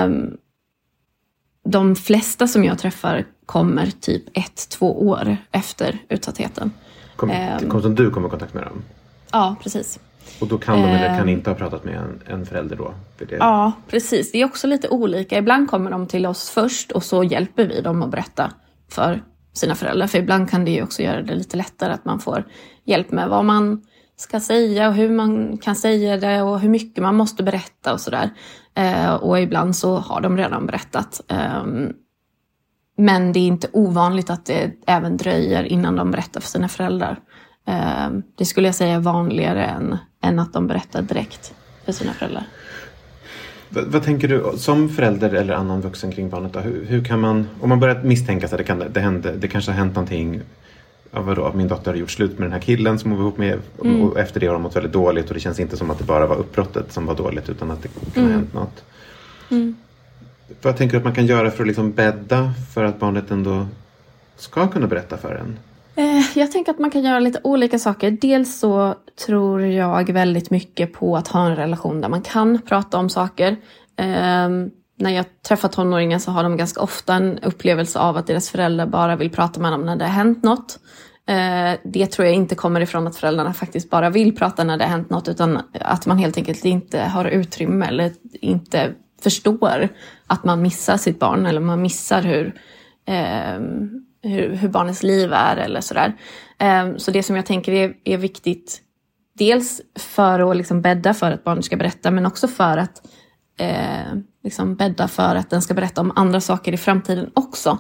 Um, 0.06 0.36
de 1.64 1.96
flesta 1.96 2.48
som 2.48 2.64
jag 2.64 2.78
träffar 2.78 3.24
kommer 3.46 3.90
typ 4.00 4.22
ett, 4.32 4.68
två 4.68 5.08
år 5.08 5.36
efter 5.50 5.98
utsattheten. 6.08 6.72
Kom, 7.16 7.32
kom 7.68 7.82
som 7.82 7.94
du 7.94 8.10
kommer 8.10 8.28
i 8.28 8.30
kontakt 8.30 8.54
med 8.54 8.64
dem? 8.64 8.82
Ja, 9.32 9.56
precis. 9.62 10.00
Och 10.40 10.46
då 10.48 10.58
kan 10.58 10.82
de 10.82 10.88
eller 10.88 11.18
kan 11.18 11.28
inte 11.28 11.50
ha 11.50 11.54
pratat 11.54 11.84
med 11.84 11.94
en, 11.94 12.22
en 12.26 12.46
förälder 12.46 12.76
då? 12.76 12.94
Det... 13.18 13.36
Ja, 13.36 13.72
precis. 13.88 14.32
Det 14.32 14.40
är 14.40 14.44
också 14.44 14.66
lite 14.66 14.88
olika. 14.88 15.38
Ibland 15.38 15.70
kommer 15.70 15.90
de 15.90 16.06
till 16.06 16.26
oss 16.26 16.50
först 16.50 16.92
och 16.92 17.04
så 17.04 17.24
hjälper 17.24 17.66
vi 17.66 17.80
dem 17.80 18.02
att 18.02 18.10
berätta 18.10 18.52
för 18.88 19.22
sina 19.54 19.74
föräldrar. 19.74 20.06
För 20.06 20.18
ibland 20.18 20.50
kan 20.50 20.64
det 20.64 20.70
ju 20.70 20.82
också 20.82 21.02
göra 21.02 21.22
det 21.22 21.34
lite 21.34 21.56
lättare 21.56 21.92
att 21.92 22.04
man 22.04 22.20
får 22.20 22.44
hjälp 22.84 23.10
med 23.10 23.28
vad 23.28 23.44
man 23.44 23.82
ska 24.16 24.40
säga 24.40 24.88
och 24.88 24.94
hur 24.94 25.10
man 25.10 25.58
kan 25.58 25.76
säga 25.76 26.16
det 26.16 26.42
och 26.42 26.60
hur 26.60 26.68
mycket 26.68 27.02
man 27.02 27.14
måste 27.14 27.42
berätta 27.42 27.92
och 27.92 28.00
sådär. 28.00 28.30
Eh, 28.74 29.14
och 29.14 29.40
ibland 29.40 29.76
så 29.76 29.96
har 29.96 30.20
de 30.20 30.36
redan 30.36 30.66
berättat. 30.66 31.20
Eh, 31.28 31.64
men 32.96 33.32
det 33.32 33.38
är 33.38 33.46
inte 33.46 33.68
ovanligt 33.72 34.30
att 34.30 34.46
det 34.46 34.72
även 34.86 35.16
dröjer 35.16 35.64
innan 35.64 35.96
de 35.96 36.10
berättar 36.10 36.40
för 36.40 36.48
sina 36.48 36.68
föräldrar. 36.68 37.20
Eh, 37.66 38.08
det 38.38 38.44
skulle 38.44 38.68
jag 38.68 38.74
säga 38.74 38.94
är 38.94 39.00
vanligare 39.00 39.64
än, 39.64 39.98
än 40.22 40.38
att 40.38 40.52
de 40.52 40.66
berättar 40.66 41.02
direkt 41.02 41.54
för 41.84 41.92
sina 41.92 42.12
föräldrar. 42.12 42.46
Vad, 43.74 43.84
vad, 43.84 44.02
tänker 44.02 44.28
du 44.28 44.44
som 44.56 44.88
förälder 44.88 45.34
eller 45.34 45.54
annan 45.54 45.80
vuxen 45.80 46.12
kring 46.12 46.28
barnet? 46.28 46.52
Då? 46.52 46.60
Hur, 46.60 46.84
hur 46.84 47.04
kan 47.04 47.20
man, 47.20 47.48
om 47.60 47.68
man 47.68 47.80
börjar 47.80 48.02
misstänka 48.02 48.46
att 48.46 48.58
det, 48.58 48.64
kan, 48.64 48.84
det, 48.92 49.00
hände, 49.00 49.32
det 49.32 49.48
kanske 49.48 49.70
har 49.70 49.78
hänt 49.78 49.94
någonting 49.94 50.40
ja, 51.10 51.20
vadå, 51.20 51.52
min 51.54 51.68
dotter 51.68 51.90
har 51.90 51.98
gjort 51.98 52.10
slut 52.10 52.38
med 52.38 52.46
den 52.46 52.52
här 52.52 52.60
killen 52.60 52.98
som 52.98 53.10
hon 53.10 53.18
var 53.20 53.26
ihop 53.26 53.38
med 53.38 53.58
mm. 53.84 54.02
och 54.02 54.18
efter 54.18 54.40
det 54.40 54.46
har 54.46 54.54
hon 54.54 54.62
mått 54.62 54.76
väldigt 54.76 54.92
dåligt 54.92 55.28
och 55.28 55.34
det 55.34 55.40
känns 55.40 55.60
inte 55.60 55.76
som 55.76 55.90
att 55.90 55.98
det 55.98 56.04
bara 56.04 56.26
var 56.26 56.36
uppbrottet 56.36 56.92
som 56.92 57.06
var 57.06 57.14
dåligt 57.14 57.48
utan 57.48 57.70
att 57.70 57.82
det 57.82 57.88
kan 57.88 58.22
ha 58.22 58.30
mm. 58.30 58.32
hänt 58.32 58.54
något. 58.54 58.84
Mm. 59.50 59.76
Vad 60.62 60.76
tänker 60.76 60.92
du 60.92 60.98
att 60.98 61.04
man 61.04 61.14
kan 61.14 61.26
göra 61.26 61.50
för 61.50 61.62
att 61.62 61.66
liksom 61.66 61.92
bädda 61.92 62.52
för 62.74 62.84
att 62.84 63.00
barnet 63.00 63.30
ändå 63.30 63.66
ska 64.36 64.68
kunna 64.68 64.86
berätta 64.86 65.16
för 65.16 65.34
en? 65.34 65.58
Eh, 65.96 66.38
jag 66.38 66.52
tänker 66.52 66.72
att 66.72 66.78
man 66.78 66.90
kan 66.90 67.02
göra 67.02 67.18
lite 67.18 67.40
olika 67.44 67.78
saker. 67.78 68.10
Dels 68.10 68.58
så 68.58 68.94
tror 69.26 69.62
jag 69.62 70.12
väldigt 70.12 70.50
mycket 70.50 70.92
på 70.92 71.16
att 71.16 71.28
ha 71.28 71.46
en 71.46 71.56
relation 71.56 72.00
där 72.00 72.08
man 72.08 72.22
kan 72.22 72.62
prata 72.62 72.98
om 72.98 73.10
saker. 73.10 73.56
Ehm, 73.96 74.70
när 74.98 75.10
jag 75.10 75.42
träffar 75.42 75.68
tonåringar 75.68 76.18
så 76.18 76.30
har 76.30 76.42
de 76.42 76.56
ganska 76.56 76.80
ofta 76.80 77.14
en 77.14 77.38
upplevelse 77.38 77.98
av 77.98 78.16
att 78.16 78.26
deras 78.26 78.50
föräldrar 78.50 78.86
bara 78.86 79.16
vill 79.16 79.30
prata 79.30 79.60
med 79.60 79.72
dem 79.72 79.86
när 79.86 79.96
det 79.96 80.04
har 80.04 80.12
hänt 80.12 80.42
något. 80.42 80.78
Eh, 81.26 81.78
det 81.84 82.06
tror 82.06 82.26
jag 82.26 82.34
inte 82.34 82.54
kommer 82.54 82.80
ifrån 82.80 83.06
att 83.06 83.16
föräldrarna 83.16 83.54
faktiskt 83.54 83.90
bara 83.90 84.10
vill 84.10 84.36
prata 84.36 84.64
när 84.64 84.76
det 84.76 84.84
har 84.84 84.90
hänt 84.90 85.10
något 85.10 85.28
utan 85.28 85.60
att 85.80 86.06
man 86.06 86.18
helt 86.18 86.36
enkelt 86.36 86.64
inte 86.64 87.00
har 87.00 87.24
utrymme 87.24 87.86
eller 87.86 88.12
inte 88.40 88.92
förstår 89.22 89.88
att 90.26 90.44
man 90.44 90.62
missar 90.62 90.96
sitt 90.96 91.18
barn 91.18 91.46
eller 91.46 91.60
man 91.60 91.82
missar 91.82 92.22
hur, 92.22 92.54
ehm, 93.06 93.90
hur, 94.24 94.54
hur, 94.54 94.68
barnets 94.68 95.02
liv 95.02 95.32
är 95.32 95.56
eller 95.56 95.80
sådär. 95.80 96.12
Ehm, 96.58 96.98
så 96.98 97.10
det 97.10 97.22
som 97.22 97.36
jag 97.36 97.46
tänker 97.46 97.72
är, 97.72 97.94
är 98.04 98.16
viktigt 98.16 98.80
dels 99.38 99.80
för 99.98 100.50
att 100.50 100.56
liksom 100.56 100.82
bädda 100.82 101.14
för 101.14 101.30
att 101.30 101.44
barnet 101.44 101.64
ska 101.64 101.76
berätta 101.76 102.10
men 102.10 102.26
också 102.26 102.48
för 102.48 102.78
att 102.78 103.02
eh, 103.58 104.14
liksom 104.42 104.76
bädda 104.76 105.08
för 105.08 105.34
att 105.36 105.50
den 105.50 105.62
ska 105.62 105.74
berätta 105.74 106.00
om 106.00 106.12
andra 106.16 106.40
saker 106.40 106.72
i 106.72 106.76
framtiden 106.76 107.30
också, 107.34 107.78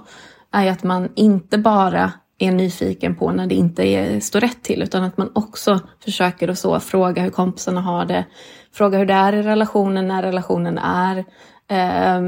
är 0.52 0.70
att 0.70 0.82
man 0.82 1.08
inte 1.14 1.58
bara 1.58 2.12
är 2.38 2.52
nyfiken 2.52 3.14
på 3.14 3.32
när 3.32 3.46
det 3.46 3.54
inte 3.54 3.82
är, 3.82 4.20
står 4.20 4.40
rätt 4.40 4.62
till, 4.62 4.82
utan 4.82 5.04
att 5.04 5.16
man 5.16 5.30
också 5.34 5.80
försöker 6.04 6.48
att 6.48 6.58
så 6.58 6.80
fråga 6.80 7.22
hur 7.22 7.30
kompisarna 7.30 7.80
har 7.80 8.04
det, 8.04 8.24
fråga 8.72 8.98
hur 8.98 9.06
det 9.06 9.14
är 9.14 9.32
i 9.32 9.42
relationen 9.42 10.08
när 10.08 10.22
relationen 10.22 10.78
är, 10.78 11.18
eh, 11.68 12.20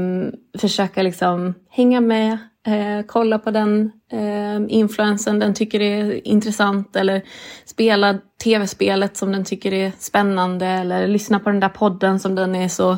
försöka 0.59 1.01
liksom 1.01 1.53
hänga 1.69 2.01
med, 2.01 2.37
eh, 2.67 3.05
kolla 3.07 3.39
på 3.39 3.51
den 3.51 3.91
eh, 4.11 4.59
influensen 4.67 5.39
den 5.39 5.53
tycker 5.53 5.79
är 5.79 6.27
intressant 6.27 6.95
eller 6.95 7.21
spela 7.65 8.19
tv-spelet 8.43 9.17
som 9.17 9.31
den 9.31 9.45
tycker 9.45 9.73
är 9.73 9.91
spännande 9.99 10.65
eller 10.65 11.07
lyssna 11.07 11.39
på 11.39 11.49
den 11.49 11.59
där 11.59 11.69
podden 11.69 12.19
som 12.19 12.35
den 12.35 12.55
är 12.55 12.67
så 12.67 12.97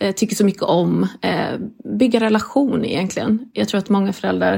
eh, 0.00 0.14
tycker 0.14 0.36
så 0.36 0.44
mycket 0.44 0.62
om. 0.62 1.06
Eh, 1.22 1.58
bygga 1.98 2.20
relation 2.20 2.84
egentligen. 2.84 3.50
Jag 3.52 3.68
tror 3.68 3.78
att 3.78 3.88
många 3.88 4.12
föräldrar 4.12 4.54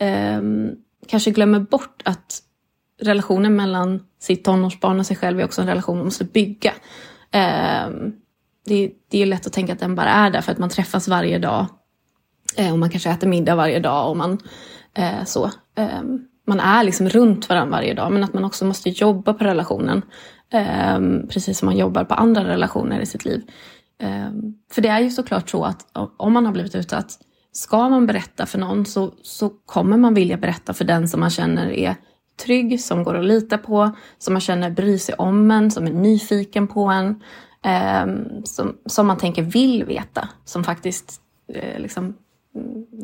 eh, 0.00 0.42
kanske 1.08 1.30
glömmer 1.30 1.60
bort 1.60 2.02
att 2.04 2.40
relationen 3.02 3.56
mellan 3.56 4.02
sitt 4.20 4.44
tonårsbarn 4.44 5.00
och 5.00 5.06
sig 5.06 5.16
själv 5.16 5.40
är 5.40 5.44
också 5.44 5.60
en 5.60 5.68
relation 5.68 5.96
man 5.96 6.04
måste 6.04 6.24
bygga. 6.24 6.72
Ehm, 7.30 8.12
det, 8.66 8.92
det, 9.10 9.22
är 9.22 9.26
lätt 9.26 9.46
att 9.46 9.52
tänka 9.52 9.72
att 9.72 9.78
den 9.78 9.94
bara 9.94 10.10
är 10.10 10.30
där 10.30 10.40
för 10.40 10.52
att 10.52 10.58
man 10.58 10.68
träffas 10.68 11.08
varje 11.08 11.38
dag. 11.38 11.66
Eh, 12.56 12.72
och 12.72 12.78
man 12.78 12.90
kanske 12.90 13.10
äter 13.10 13.28
middag 13.28 13.54
varje 13.54 13.80
dag 13.80 14.10
och 14.10 14.16
man 14.16 14.38
eh, 14.94 15.24
så. 15.24 15.50
Ehm, 15.76 16.20
man 16.46 16.60
är 16.60 16.84
liksom 16.84 17.08
runt 17.08 17.48
varandra 17.48 17.76
varje 17.76 17.94
dag 17.94 18.12
men 18.12 18.24
att 18.24 18.34
man 18.34 18.44
också 18.44 18.64
måste 18.64 18.88
jobba 18.88 19.34
på 19.34 19.44
relationen. 19.44 20.02
Ehm, 20.52 21.28
precis 21.28 21.58
som 21.58 21.66
man 21.66 21.76
jobbar 21.76 22.04
på 22.04 22.14
andra 22.14 22.44
relationer 22.44 23.00
i 23.00 23.06
sitt 23.06 23.24
liv. 23.24 23.42
Ehm, 23.98 24.54
för 24.72 24.82
det 24.82 24.88
är 24.88 25.00
ju 25.00 25.10
såklart 25.10 25.50
så 25.50 25.64
att 25.64 25.86
om 26.16 26.32
man 26.32 26.46
har 26.46 26.52
blivit 26.52 26.74
utsatt, 26.74 27.18
ska 27.52 27.88
man 27.88 28.06
berätta 28.06 28.46
för 28.46 28.58
någon 28.58 28.86
så, 28.86 29.14
så 29.22 29.48
kommer 29.48 29.96
man 29.96 30.14
vilja 30.14 30.36
berätta 30.36 30.74
för 30.74 30.84
den 30.84 31.08
som 31.08 31.20
man 31.20 31.30
känner 31.30 31.70
är 31.70 31.96
trygg, 32.44 32.80
som 32.80 33.04
går 33.04 33.14
att 33.18 33.24
lita 33.24 33.58
på, 33.58 33.96
som 34.18 34.34
man 34.34 34.40
känner 34.40 34.70
bryr 34.70 34.98
sig 34.98 35.14
om 35.14 35.50
en, 35.50 35.70
som 35.70 35.86
är 35.86 35.92
nyfiken 35.92 36.68
på 36.68 36.84
en, 36.84 37.22
eh, 37.64 38.06
som, 38.44 38.76
som 38.86 39.06
man 39.06 39.18
tänker 39.18 39.42
vill 39.42 39.84
veta, 39.84 40.28
som 40.44 40.64
faktiskt 40.64 41.20
eh, 41.54 41.80
liksom 41.80 42.14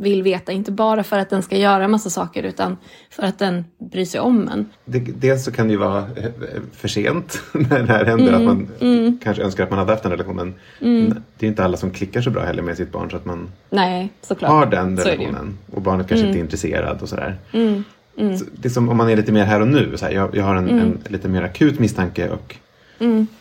vill 0.00 0.23
veta, 0.23 0.52
inte 0.52 0.73
bara 0.73 1.02
för 1.02 1.19
att 1.19 1.30
den 1.30 1.42
ska 1.42 1.57
göra 1.57 1.88
massa 1.88 2.11
saker 2.11 2.42
utan 2.42 2.76
för 3.11 3.23
att 3.23 3.38
den 3.38 3.64
bryr 3.78 4.04
sig 4.04 4.21
om 4.21 4.49
en. 4.49 4.66
dels 5.14 5.45
så 5.45 5.52
kan 5.52 5.66
det 5.66 5.73
ju 5.73 5.78
vara 5.78 5.99
eh, 5.99 6.30
för 6.73 6.88
sent 6.88 7.42
när 7.52 7.83
det 7.83 7.92
här 7.92 8.04
händer, 8.04 8.28
mm, 8.28 8.35
att 8.35 8.42
man 8.42 8.69
mm. 8.80 9.19
kanske 9.23 9.42
önskar 9.42 9.64
att 9.64 9.71
man 9.71 9.78
hade 9.78 9.92
haft 9.92 10.02
den 10.02 10.12
relationen. 10.12 10.54
Mm. 10.80 11.14
Det 11.38 11.47
är 11.47 11.49
inte 11.49 11.64
alla 11.64 11.76
som 11.76 11.90
klickar 11.90 12.21
så 12.21 12.30
bra 12.30 12.42
heller 12.42 12.62
med 12.62 12.76
sitt 12.76 12.92
barn 12.92 13.11
så 13.11 13.16
att 13.16 13.25
man 13.25 13.49
Nej, 13.71 14.12
har 14.40 14.66
den 14.66 14.97
relationen 14.97 15.59
och 15.73 15.83
barnet 15.83 16.09
kanske 16.09 16.26
inte 16.26 16.37
är 16.37 16.40
mm. 16.40 16.47
intresserad 16.47 17.02
och 17.02 17.09
sådär. 17.09 17.37
Mm, 17.52 17.85
mm. 18.19 18.38
Så 18.38 18.45
det 18.52 18.69
är 18.69 18.71
som 18.71 18.88
om 18.88 18.97
man 18.97 19.11
är 19.11 19.16
lite 19.16 19.33
mer 19.33 19.45
här 19.45 19.61
och 19.61 19.69
nu, 19.69 19.97
så 19.97 20.04
här, 20.04 20.12
jag, 20.12 20.37
jag 20.37 20.45
har 20.45 20.57
en, 20.57 20.69
en, 20.69 20.99
lite 21.09 21.28
mer 21.28 21.42
akut 21.42 21.78
misstanke 21.78 22.28
och 22.28 22.57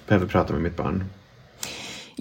behöver 0.07 0.27
prata 0.27 0.53
med 0.53 0.61
mitt 0.61 0.77
barn. 0.77 1.03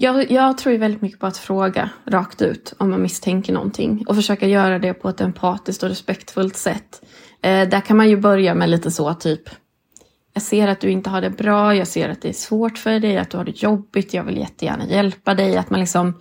Jag, 0.01 0.31
jag 0.31 0.57
tror 0.57 0.73
ju 0.73 0.79
väldigt 0.79 1.01
mycket 1.01 1.19
på 1.19 1.27
att 1.27 1.37
fråga 1.37 1.89
rakt 2.05 2.41
ut 2.41 2.73
om 2.77 2.89
man 2.89 3.01
misstänker 3.01 3.53
någonting 3.53 4.05
och 4.07 4.15
försöka 4.15 4.47
göra 4.47 4.79
det 4.79 4.93
på 4.93 5.09
ett 5.09 5.21
empatiskt 5.21 5.83
och 5.83 5.89
respektfullt 5.89 6.55
sätt. 6.55 7.01
Eh, 7.41 7.69
där 7.69 7.81
kan 7.81 7.97
man 7.97 8.09
ju 8.09 8.17
börja 8.17 8.55
med 8.55 8.69
lite 8.69 8.91
så 8.91 9.13
typ 9.13 9.41
jag 10.33 10.43
ser 10.43 10.67
att 10.67 10.81
du 10.81 10.89
inte 10.89 11.09
har 11.09 11.21
det 11.21 11.29
bra, 11.29 11.75
jag 11.75 11.87
ser 11.87 12.09
att 12.09 12.21
det 12.21 12.29
är 12.29 12.33
svårt 12.33 12.77
för 12.77 12.99
dig, 12.99 13.17
att 13.17 13.29
du 13.29 13.37
har 13.37 13.43
det 13.43 13.63
jobbigt, 13.63 14.13
jag 14.13 14.23
vill 14.23 14.37
jättegärna 14.37 14.85
hjälpa 14.85 15.33
dig. 15.33 15.57
Att 15.57 15.69
man 15.69 15.79
liksom 15.79 16.19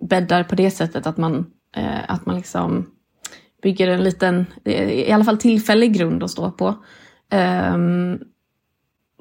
bäddar 0.00 0.44
på 0.44 0.54
det 0.54 0.70
sättet 0.70 1.06
att 1.06 1.16
man, 1.16 1.46
eh, 1.76 2.10
att 2.10 2.26
man 2.26 2.36
liksom 2.36 2.90
bygger 3.62 3.88
en 3.88 4.04
liten, 4.04 4.46
eh, 4.64 4.90
i 4.90 5.12
alla 5.12 5.24
fall 5.24 5.38
tillfällig 5.38 5.92
grund 5.92 6.22
att 6.22 6.30
stå 6.30 6.50
på. 6.50 6.74
Um, 7.74 8.18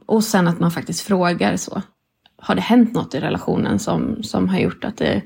och 0.06 0.24
sen 0.24 0.48
att 0.48 0.60
man 0.60 0.72
faktiskt 0.72 1.02
frågar 1.02 1.58
så 1.58 1.82
har 2.38 2.56
det 2.56 2.62
hänt 2.62 2.94
något 2.94 3.16
i 3.16 3.20
relationen 3.20 3.80
som, 3.80 4.24
som 4.24 4.50
har 4.50 4.60
gjort 4.60 4.84
att 4.84 4.98
det, 4.98 5.22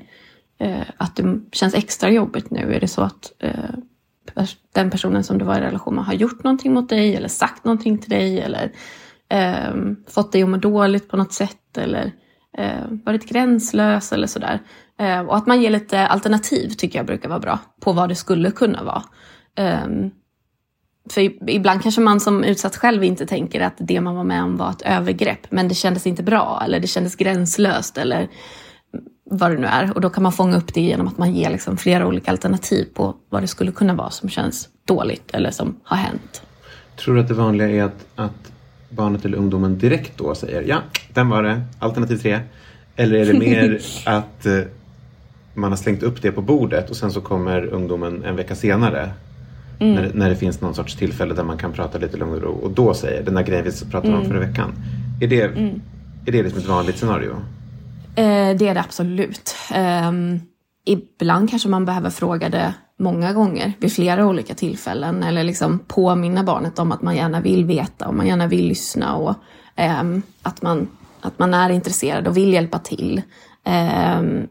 eh, 0.58 0.82
att 0.96 1.16
det 1.16 1.40
känns 1.52 1.74
extra 1.74 2.10
jobbigt 2.10 2.50
nu? 2.50 2.74
Är 2.74 2.80
det 2.80 2.88
så 2.88 3.02
att 3.02 3.32
eh, 3.38 3.74
den 4.74 4.90
personen 4.90 5.24
som 5.24 5.38
du 5.38 5.44
var 5.44 5.58
i 5.58 5.60
relation 5.60 5.94
med 5.94 6.04
har 6.04 6.14
gjort 6.14 6.44
någonting 6.44 6.72
mot 6.72 6.88
dig 6.88 7.16
eller 7.16 7.28
sagt 7.28 7.64
någonting 7.64 7.98
till 7.98 8.10
dig 8.10 8.40
eller 8.40 8.72
eh, 9.28 9.74
fått 10.08 10.32
dig 10.32 10.42
att 10.42 10.48
må 10.48 10.56
dåligt 10.56 11.08
på 11.08 11.16
något 11.16 11.32
sätt 11.32 11.78
eller 11.78 12.12
eh, 12.58 12.84
varit 13.04 13.28
gränslös 13.28 14.12
eller 14.12 14.26
sådär. 14.26 14.60
Eh, 14.98 15.20
och 15.20 15.36
att 15.36 15.46
man 15.46 15.62
ger 15.62 15.70
lite 15.70 16.06
alternativ 16.06 16.68
tycker 16.68 16.98
jag 16.98 17.06
brukar 17.06 17.28
vara 17.28 17.40
bra 17.40 17.58
på 17.80 17.92
vad 17.92 18.08
det 18.08 18.14
skulle 18.14 18.50
kunna 18.50 18.82
vara. 18.82 19.02
Ehm, 19.56 20.10
för 21.10 21.50
ibland 21.50 21.82
kanske 21.82 22.00
man 22.00 22.20
som 22.20 22.44
utsatt 22.44 22.76
själv 22.76 23.04
inte 23.04 23.26
tänker 23.26 23.60
att 23.60 23.74
det 23.78 24.00
man 24.00 24.14
var 24.14 24.24
med 24.24 24.42
om 24.42 24.56
var 24.56 24.70
ett 24.70 24.82
övergrepp, 24.82 25.50
men 25.50 25.68
det 25.68 25.74
kändes 25.74 26.06
inte 26.06 26.22
bra 26.22 26.62
eller 26.64 26.80
det 26.80 26.86
kändes 26.86 27.16
gränslöst 27.16 27.98
eller 27.98 28.28
vad 29.24 29.50
det 29.50 29.58
nu 29.58 29.66
är. 29.66 29.94
Och 29.94 30.00
då 30.00 30.10
kan 30.10 30.22
man 30.22 30.32
fånga 30.32 30.56
upp 30.56 30.74
det 30.74 30.80
genom 30.80 31.08
att 31.08 31.18
man 31.18 31.34
ger 31.34 31.50
liksom 31.50 31.76
flera 31.76 32.06
olika 32.06 32.30
alternativ 32.30 32.88
på 32.94 33.14
vad 33.28 33.42
det 33.42 33.46
skulle 33.46 33.72
kunna 33.72 33.94
vara 33.94 34.10
som 34.10 34.28
känns 34.28 34.68
dåligt 34.84 35.30
eller 35.32 35.50
som 35.50 35.76
har 35.84 35.96
hänt. 35.96 36.42
Tror 36.96 37.14
du 37.14 37.20
att 37.20 37.28
det 37.28 37.34
vanliga 37.34 37.70
är 37.70 37.82
att, 37.82 38.06
att 38.14 38.52
barnet 38.88 39.24
eller 39.24 39.38
ungdomen 39.38 39.78
direkt 39.78 40.18
då 40.18 40.34
säger 40.34 40.62
ja, 40.62 40.78
den 41.14 41.28
var 41.28 41.42
det, 41.42 41.62
alternativ 41.78 42.16
tre? 42.16 42.40
Eller 42.96 43.18
är 43.18 43.32
det 43.32 43.38
mer 43.38 43.80
att 44.06 44.46
eh, 44.46 44.58
man 45.54 45.70
har 45.70 45.76
slängt 45.76 46.02
upp 46.02 46.22
det 46.22 46.32
på 46.32 46.42
bordet 46.42 46.90
och 46.90 46.96
sen 46.96 47.10
så 47.12 47.20
kommer 47.20 47.66
ungdomen 47.66 48.24
en 48.24 48.36
vecka 48.36 48.54
senare 48.54 49.10
mm. 49.82 49.94
när, 49.94 50.10
när 50.14 50.30
det 50.30 50.36
finns 50.36 50.60
någon 50.60 50.74
sorts 50.74 50.96
tillfälle 50.96 51.34
där 51.34 51.44
man 51.44 51.58
kan 51.58 51.72
prata 51.72 51.98
lite 51.98 52.16
lugn 52.16 52.34
och 52.34 52.42
ro 52.42 52.52
och 52.52 52.70
då 52.70 52.94
säger 52.94 53.22
den 53.22 53.34
där 53.34 53.42
grejen 53.42 53.64
vi 53.64 53.90
pratade 53.90 54.14
om 54.14 54.20
mm. 54.20 54.28
förra 54.28 54.40
veckan. 54.40 54.72
Är 55.20 55.26
det, 55.26 55.42
mm. 55.42 55.82
är 56.26 56.32
det 56.32 56.42
liksom 56.42 56.60
ett 56.60 56.68
vanligt 56.68 56.98
scenario? 56.98 57.30
Eh, 58.16 58.56
det 58.56 58.68
är 58.68 58.74
det 58.74 58.80
absolut. 58.80 59.54
Eh, 59.74 60.12
ibland 60.84 61.50
kanske 61.50 61.68
man 61.68 61.84
behöver 61.84 62.10
fråga 62.10 62.48
det 62.48 62.74
många 62.98 63.32
gånger 63.32 63.72
vid 63.78 63.92
flera 63.92 64.26
olika 64.26 64.54
tillfällen 64.54 65.22
eller 65.22 65.44
liksom 65.44 65.78
påminna 65.78 66.44
barnet 66.44 66.78
om 66.78 66.92
att 66.92 67.02
man 67.02 67.16
gärna 67.16 67.40
vill 67.40 67.64
veta 67.64 68.08
och 68.08 68.14
man 68.14 68.26
gärna 68.26 68.46
vill 68.46 68.68
lyssna 68.68 69.16
och 69.16 69.34
eh, 69.76 70.02
att, 70.42 70.62
man, 70.62 70.88
att 71.20 71.38
man 71.38 71.54
är 71.54 71.70
intresserad 71.70 72.28
och 72.28 72.36
vill 72.36 72.52
hjälpa 72.52 72.78
till. 72.78 73.22
Ehm, 73.64 74.46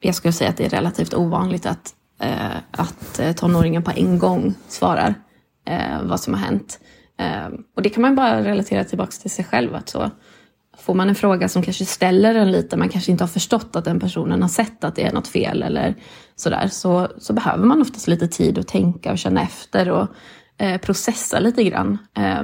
jag 0.00 0.14
skulle 0.14 0.32
säga 0.32 0.50
att 0.50 0.56
det 0.56 0.64
är 0.64 0.70
relativt 0.70 1.14
ovanligt 1.14 1.66
att, 1.66 1.94
eh, 1.96 1.97
Eh, 2.20 2.56
att 2.70 3.18
eh, 3.18 3.32
tonåringen 3.32 3.82
på 3.82 3.90
en 3.90 4.18
gång 4.18 4.54
svarar 4.68 5.14
eh, 5.66 6.02
vad 6.02 6.20
som 6.20 6.34
har 6.34 6.40
hänt. 6.40 6.80
Eh, 7.18 7.48
och 7.76 7.82
det 7.82 7.90
kan 7.90 8.02
man 8.02 8.14
bara 8.14 8.44
relatera 8.44 8.84
tillbaka 8.84 9.12
till 9.12 9.30
sig 9.30 9.44
själv. 9.44 9.74
Att 9.74 9.88
så, 9.88 10.10
får 10.78 10.94
man 10.94 11.08
en 11.08 11.14
fråga 11.14 11.48
som 11.48 11.62
kanske 11.62 11.84
ställer 11.84 12.34
en 12.34 12.52
lite, 12.52 12.76
man 12.76 12.88
kanske 12.88 13.12
inte 13.12 13.24
har 13.24 13.28
förstått 13.28 13.76
att 13.76 13.84
den 13.84 14.00
personen 14.00 14.42
har 14.42 14.48
sett 14.48 14.84
att 14.84 14.96
det 14.96 15.02
är 15.02 15.12
något 15.12 15.28
fel 15.28 15.62
eller 15.62 15.94
sådär, 16.36 16.68
så, 16.68 17.08
så 17.18 17.32
behöver 17.32 17.64
man 17.64 17.82
oftast 17.82 18.08
lite 18.08 18.28
tid 18.28 18.58
att 18.58 18.68
tänka 18.68 19.12
och 19.12 19.18
känna 19.18 19.42
efter 19.42 19.90
och 19.90 20.08
eh, 20.58 20.80
processa 20.80 21.40
lite 21.40 21.64
grann. 21.64 21.98
Eh, 22.16 22.42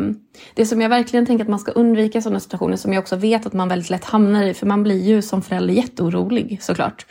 det 0.54 0.66
som 0.66 0.80
jag 0.80 0.88
verkligen 0.88 1.26
tänker 1.26 1.44
att 1.44 1.50
man 1.50 1.58
ska 1.58 1.72
undvika 1.72 2.22
sådana 2.22 2.40
situationer 2.40 2.76
som 2.76 2.92
jag 2.92 3.00
också 3.00 3.16
vet 3.16 3.46
att 3.46 3.52
man 3.52 3.68
väldigt 3.68 3.90
lätt 3.90 4.04
hamnar 4.04 4.44
i, 4.44 4.54
för 4.54 4.66
man 4.66 4.82
blir 4.82 5.04
ju 5.04 5.22
som 5.22 5.42
förälder 5.42 5.74
jätteorolig 5.74 6.58
såklart 6.62 7.06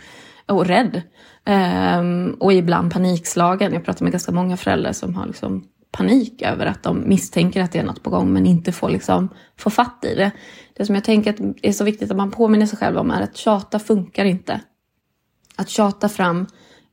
och 0.46 0.66
rädd. 0.66 1.02
Eh, 1.46 2.04
och 2.40 2.54
ibland 2.54 2.94
panikslagen. 2.94 3.74
Jag 3.74 3.86
pratar 3.86 4.06
med 4.06 4.12
ganska 4.12 4.32
många 4.32 4.58
föräldrar 4.58 4.92
som 4.92 5.16
har 5.16 5.26
liksom 5.26 5.64
panik 5.92 6.42
över 6.42 6.66
att 6.66 6.84
de 6.84 7.10
misstänker 7.10 7.62
att 7.62 7.72
det 7.72 7.80
är 7.80 7.84
något 7.84 8.04
på 8.04 8.10
gång 8.10 8.34
men 8.34 8.46
inte 8.46 8.72
får, 8.72 8.90
liksom, 8.90 9.30
få 9.58 9.70
fatt 9.70 10.06
i 10.12 10.16
det. 10.16 10.32
Det 10.74 10.86
som 10.86 10.96
jag 10.96 11.04
tänker 11.04 11.30
att 11.30 11.40
är 11.62 11.72
så 11.72 11.84
viktigt 11.84 12.12
att 12.12 12.18
man 12.18 12.32
påminner 12.32 12.66
sig 12.66 12.78
själv 12.78 12.98
om 12.98 13.12
är 13.12 13.22
att 13.22 13.38
tjata 13.38 13.80
funkar 13.80 14.26
inte. 14.26 14.62
Att 15.56 15.70
tjata 15.70 16.10
fram 16.10 16.46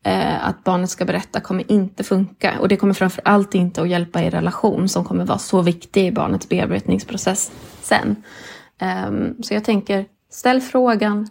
eh, 0.04 0.48
att 0.48 0.64
barnet 0.64 0.90
ska 0.90 1.04
berätta 1.04 1.40
kommer 1.40 1.72
inte 1.72 2.04
funka 2.04 2.58
och 2.60 2.68
det 2.68 2.76
kommer 2.76 2.94
framför 2.94 3.22
allt 3.24 3.54
inte 3.54 3.82
att 3.82 3.88
hjälpa 3.88 4.22
i 4.22 4.30
relation 4.30 4.88
som 4.88 5.04
kommer 5.04 5.24
vara 5.24 5.38
så 5.38 5.62
viktig 5.62 6.06
i 6.06 6.12
barnets 6.12 6.48
bearbetningsprocess 6.48 7.52
sen. 7.80 8.16
Um, 9.08 9.42
så 9.42 9.54
jag 9.54 9.64
tänker, 9.64 10.06
ställ 10.30 10.60
frågan, 10.60 11.28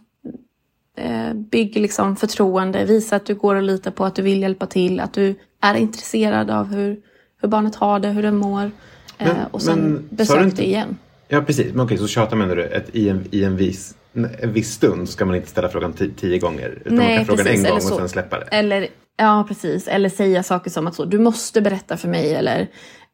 bygg 1.52 1.76
liksom 1.76 2.16
förtroende, 2.16 2.86
visa 2.86 3.16
att 3.16 3.26
du 3.26 3.36
går 3.36 3.56
och 3.56 3.64
litar 3.64 3.92
på 3.92 4.06
att 4.06 4.16
du 4.16 4.22
vill 4.22 4.42
hjälpa 4.42 4.66
till, 4.66 5.00
att 5.00 5.14
du 5.14 5.36
är 5.62 5.76
intresserad 5.76 6.50
av 6.50 6.74
hur 6.74 7.02
hur 7.42 7.50
barnet 7.50 7.76
har 7.76 8.00
det, 8.00 8.08
hur 8.08 8.24
det 8.24 8.32
mår. 8.32 8.72
Men, 9.18 9.28
eh, 9.28 9.44
och 9.52 9.62
sen 9.62 10.08
besök 10.10 10.44
inte... 10.44 10.56
det 10.56 10.68
igen. 10.68 10.98
Ja 11.28 11.42
precis, 11.42 11.74
men 11.74 11.86
okej 11.86 11.98
så 11.98 12.08
tjata 12.08 12.36
menar 12.36 12.56
du 12.56 12.74
att 12.76 12.96
i 12.96 13.10
en, 13.10 13.26
i 13.32 13.44
en 13.44 13.58
viss 13.58 13.96
en 14.14 14.54
viss 14.54 14.74
stund 14.74 15.10
ska 15.10 15.26
man 15.26 15.36
inte 15.36 15.48
ställa 15.48 15.70
frågan 15.70 15.94
tio 15.94 16.40
gånger. 16.40 16.82
Utan 16.86 16.96
Nej, 16.96 17.08
man 17.08 17.26
kan 17.26 17.38
fråga 17.38 17.52
en 17.52 17.64
gång 17.64 17.76
och 17.76 17.82
sen 17.84 18.10
släppa 18.10 18.40
det. 18.40 18.46
Eller, 18.46 18.88
ja 19.18 19.46
precis, 19.48 19.88
eller 19.88 20.10
säga 20.10 20.44
saker 20.44 20.70
som 20.70 20.88
att 20.88 20.96
så, 20.96 21.06
du 21.06 21.20
måste 21.20 21.62
berätta 21.62 21.98
för 21.98 22.08
mig 22.08 22.34
eller 22.34 22.68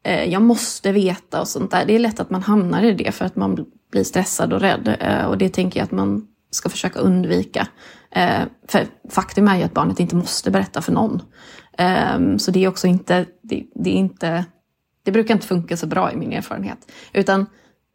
eh, 0.04 0.32
jag 0.32 0.42
måste 0.42 0.92
veta 0.92 1.40
och 1.40 1.48
sånt 1.48 1.70
där. 1.70 1.84
Det 1.86 1.94
är 1.94 1.98
lätt 1.98 2.20
att 2.20 2.30
man 2.30 2.42
hamnar 2.42 2.82
i 2.82 2.92
det 2.92 3.12
för 3.12 3.24
att 3.24 3.36
man 3.36 3.66
blir 3.92 4.04
stressad 4.04 4.52
och 4.52 4.60
rädd. 4.60 4.96
Eh, 5.00 5.24
och 5.24 5.38
det 5.38 5.48
tänker 5.48 5.80
jag 5.80 5.84
att 5.84 5.92
man 5.92 6.26
ska 6.56 6.68
försöka 6.68 6.98
undvika. 6.98 7.68
Eh, 8.10 8.42
för 8.68 8.86
faktum 9.10 9.48
är 9.48 9.56
ju 9.56 9.62
att 9.62 9.74
barnet 9.74 10.00
inte 10.00 10.16
måste 10.16 10.50
berätta 10.50 10.82
för 10.82 10.92
någon. 10.92 11.22
Eh, 11.78 12.36
så 12.36 12.50
det 12.50 12.64
är 12.64 12.68
också 12.68 12.86
inte 12.86 13.26
det, 13.42 13.64
det, 13.74 13.90
är 13.90 13.94
inte, 13.94 14.44
det 15.02 15.12
brukar 15.12 15.34
inte 15.34 15.46
funka 15.46 15.76
så 15.76 15.86
bra 15.86 16.12
i 16.12 16.16
min 16.16 16.32
erfarenhet. 16.32 16.92
Utan 17.12 17.46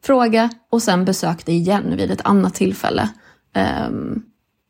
fråga 0.04 0.50
och 0.70 0.82
sen 0.82 1.06
besök 1.06 1.46
det 1.46 1.54
igen 1.54 1.98
vid 1.98 2.12
ett 2.12 2.26
annat 2.26 2.54
tillfälle. 2.54 3.10
Eh, 3.56 3.90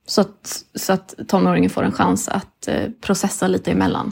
så, 0.06 0.22
att, 0.22 0.66
så 0.76 0.94
att 0.94 1.16
tonåringen 1.28 1.70
får 1.70 1.84
en 1.84 1.92
chans 1.92 2.30
att 2.30 2.68
eh, 2.68 2.90
processa 3.02 3.48
lite 3.48 3.72
emellan. 3.72 4.12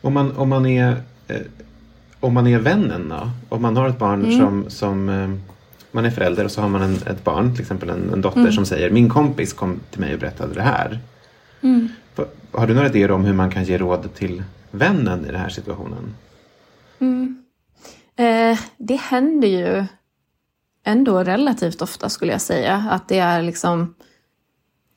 Om 0.00 0.14
man, 0.14 0.36
om 0.36 0.48
man, 0.48 0.66
är, 0.66 0.96
eh, 1.28 1.40
om 2.20 2.34
man 2.34 2.46
är 2.46 2.58
vännen 2.58 3.08
då? 3.08 3.30
Om 3.48 3.62
man 3.62 3.76
har 3.76 3.88
ett 3.88 3.98
barn 3.98 4.24
mm. 4.24 4.38
som, 4.38 4.70
som 4.70 5.08
eh, 5.08 5.30
man 5.90 6.04
är 6.04 6.10
förälder 6.10 6.44
och 6.44 6.50
så 6.50 6.60
har 6.60 6.68
man 6.68 6.82
en, 6.82 6.94
ett 6.94 7.24
barn, 7.24 7.52
till 7.52 7.62
exempel 7.62 7.90
en, 7.90 8.10
en 8.12 8.20
dotter 8.20 8.40
mm. 8.40 8.52
som 8.52 8.66
säger 8.66 8.90
min 8.90 9.08
kompis 9.08 9.52
kom 9.52 9.80
till 9.90 10.00
mig 10.00 10.14
och 10.14 10.20
berättade 10.20 10.54
det 10.54 10.62
här. 10.62 10.98
Mm. 11.60 11.88
Har 12.52 12.66
du 12.66 12.74
några 12.74 12.88
idéer 12.88 13.10
om 13.10 13.24
hur 13.24 13.32
man 13.32 13.50
kan 13.50 13.64
ge 13.64 13.78
råd 13.78 14.14
till 14.14 14.42
vännen 14.70 15.24
i 15.24 15.26
den 15.26 15.40
här 15.40 15.48
situationen? 15.48 16.14
Eh, 18.16 18.58
det 18.76 18.96
händer 18.96 19.48
ju 19.48 19.84
ändå 20.84 21.24
relativt 21.24 21.82
ofta 21.82 22.08
skulle 22.08 22.32
jag 22.32 22.40
säga. 22.40 22.86
Att 22.90 23.08
det 23.08 23.18
är 23.18 23.42
liksom 23.42 23.94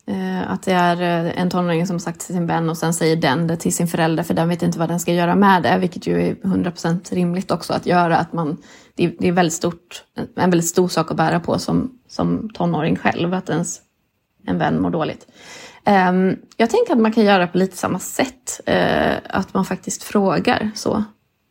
Eh, 0.07 0.51
att 0.51 0.63
det 0.63 0.71
är 0.71 1.01
eh, 1.01 1.41
en 1.41 1.49
tonåring 1.49 1.87
som 1.87 1.99
sagt 1.99 2.19
till 2.19 2.35
sin 2.35 2.47
vän 2.47 2.69
och 2.69 2.77
sen 2.77 2.93
säger 2.93 3.15
den 3.15 3.47
det 3.47 3.57
till 3.57 3.75
sin 3.75 3.87
förälder 3.87 4.23
för 4.23 4.33
den 4.33 4.49
vet 4.49 4.61
inte 4.61 4.79
vad 4.79 4.89
den 4.89 4.99
ska 4.99 5.13
göra 5.13 5.35
med 5.35 5.63
det. 5.63 5.77
Vilket 5.77 6.07
ju 6.07 6.21
är 6.21 6.35
100% 6.35 7.13
rimligt 7.13 7.51
också 7.51 7.73
att 7.73 7.85
göra. 7.85 8.17
Att 8.17 8.33
man, 8.33 8.57
det, 8.95 9.05
är, 9.05 9.13
det 9.19 9.27
är 9.27 9.31
väldigt 9.31 9.53
stort, 9.53 10.03
en 10.35 10.49
väldigt 10.49 10.67
stor 10.67 10.87
sak 10.87 11.11
att 11.11 11.17
bära 11.17 11.39
på 11.39 11.59
som, 11.59 11.99
som 12.07 12.49
tonåring 12.53 12.95
själv. 12.95 13.33
Att 13.33 13.49
ens 13.49 13.81
en 14.45 14.57
vän 14.57 14.81
mår 14.81 14.89
dåligt. 14.89 15.27
Ehm, 15.83 16.35
jag 16.57 16.69
tänker 16.69 16.93
att 16.93 16.99
man 16.99 17.13
kan 17.13 17.25
göra 17.25 17.47
på 17.47 17.57
lite 17.57 17.77
samma 17.77 17.99
sätt. 17.99 18.61
Eh, 18.65 19.15
att 19.29 19.53
man 19.53 19.65
faktiskt 19.65 20.03
frågar 20.03 20.71
så. 20.75 21.03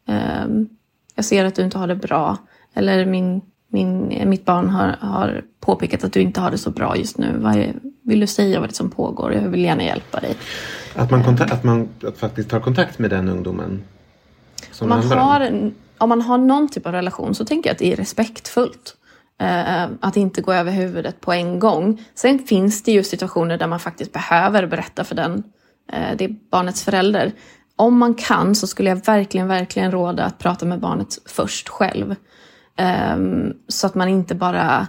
Ehm, 0.08 0.68
jag 1.14 1.24
ser 1.24 1.44
att 1.44 1.54
du 1.54 1.62
inte 1.62 1.78
har 1.78 1.86
det 1.86 1.96
bra. 1.96 2.36
Eller 2.74 3.06
min, 3.06 3.42
min, 3.68 4.22
mitt 4.26 4.44
barn 4.44 4.68
har, 4.68 4.96
har 5.00 5.42
påpekat 5.60 6.04
att 6.04 6.12
du 6.12 6.20
inte 6.20 6.40
har 6.40 6.50
det 6.50 6.58
så 6.58 6.70
bra 6.70 6.96
just 6.96 7.18
nu. 7.18 7.38
Vad 7.38 7.56
är, 7.56 7.74
vill 8.06 8.20
du 8.20 8.26
säga 8.26 8.60
vad 8.60 8.68
det 8.68 8.72
är 8.72 8.74
som 8.74 8.90
pågår? 8.90 9.32
Jag 9.32 9.48
vill 9.48 9.64
gärna 9.64 9.82
hjälpa 9.82 10.20
dig. 10.20 10.36
Att 10.94 11.10
man, 11.10 11.22
konta- 11.22 11.52
att 11.52 11.64
man 11.64 11.88
att 12.06 12.18
faktiskt 12.18 12.50
tar 12.50 12.60
kontakt 12.60 12.98
med 12.98 13.10
den 13.10 13.28
ungdomen? 13.28 13.84
Om 14.80 14.88
man, 14.88 14.98
om. 14.98 15.18
har, 15.18 15.72
om 15.98 16.08
man 16.08 16.22
har 16.22 16.38
någon 16.38 16.68
typ 16.68 16.86
av 16.86 16.92
relation 16.92 17.34
så 17.34 17.44
tänker 17.44 17.70
jag 17.70 17.72
att 17.74 17.78
det 17.78 17.92
är 17.92 17.96
respektfullt. 17.96 18.96
Eh, 19.40 19.84
att 20.00 20.16
inte 20.16 20.42
gå 20.42 20.52
över 20.52 20.72
huvudet 20.72 21.20
på 21.20 21.32
en 21.32 21.58
gång. 21.58 22.04
Sen 22.14 22.38
finns 22.38 22.82
det 22.82 22.92
ju 22.92 23.02
situationer 23.02 23.58
där 23.58 23.66
man 23.66 23.80
faktiskt 23.80 24.12
behöver 24.12 24.66
berätta 24.66 25.04
för 25.04 25.14
den, 25.14 25.42
eh, 25.92 26.16
det 26.18 26.24
är 26.24 26.36
barnets 26.50 26.84
förälder. 26.84 27.32
Om 27.76 27.98
man 27.98 28.14
kan 28.14 28.54
så 28.54 28.66
skulle 28.66 28.90
jag 28.90 29.06
verkligen, 29.06 29.48
verkligen 29.48 29.90
råda 29.90 30.24
att 30.24 30.38
prata 30.38 30.66
med 30.66 30.80
barnet 30.80 31.18
först 31.26 31.68
själv. 31.68 32.14
Ehm, 32.76 33.52
så 33.68 33.86
att 33.86 33.94
man 33.94 34.08
inte 34.08 34.34
bara 34.34 34.86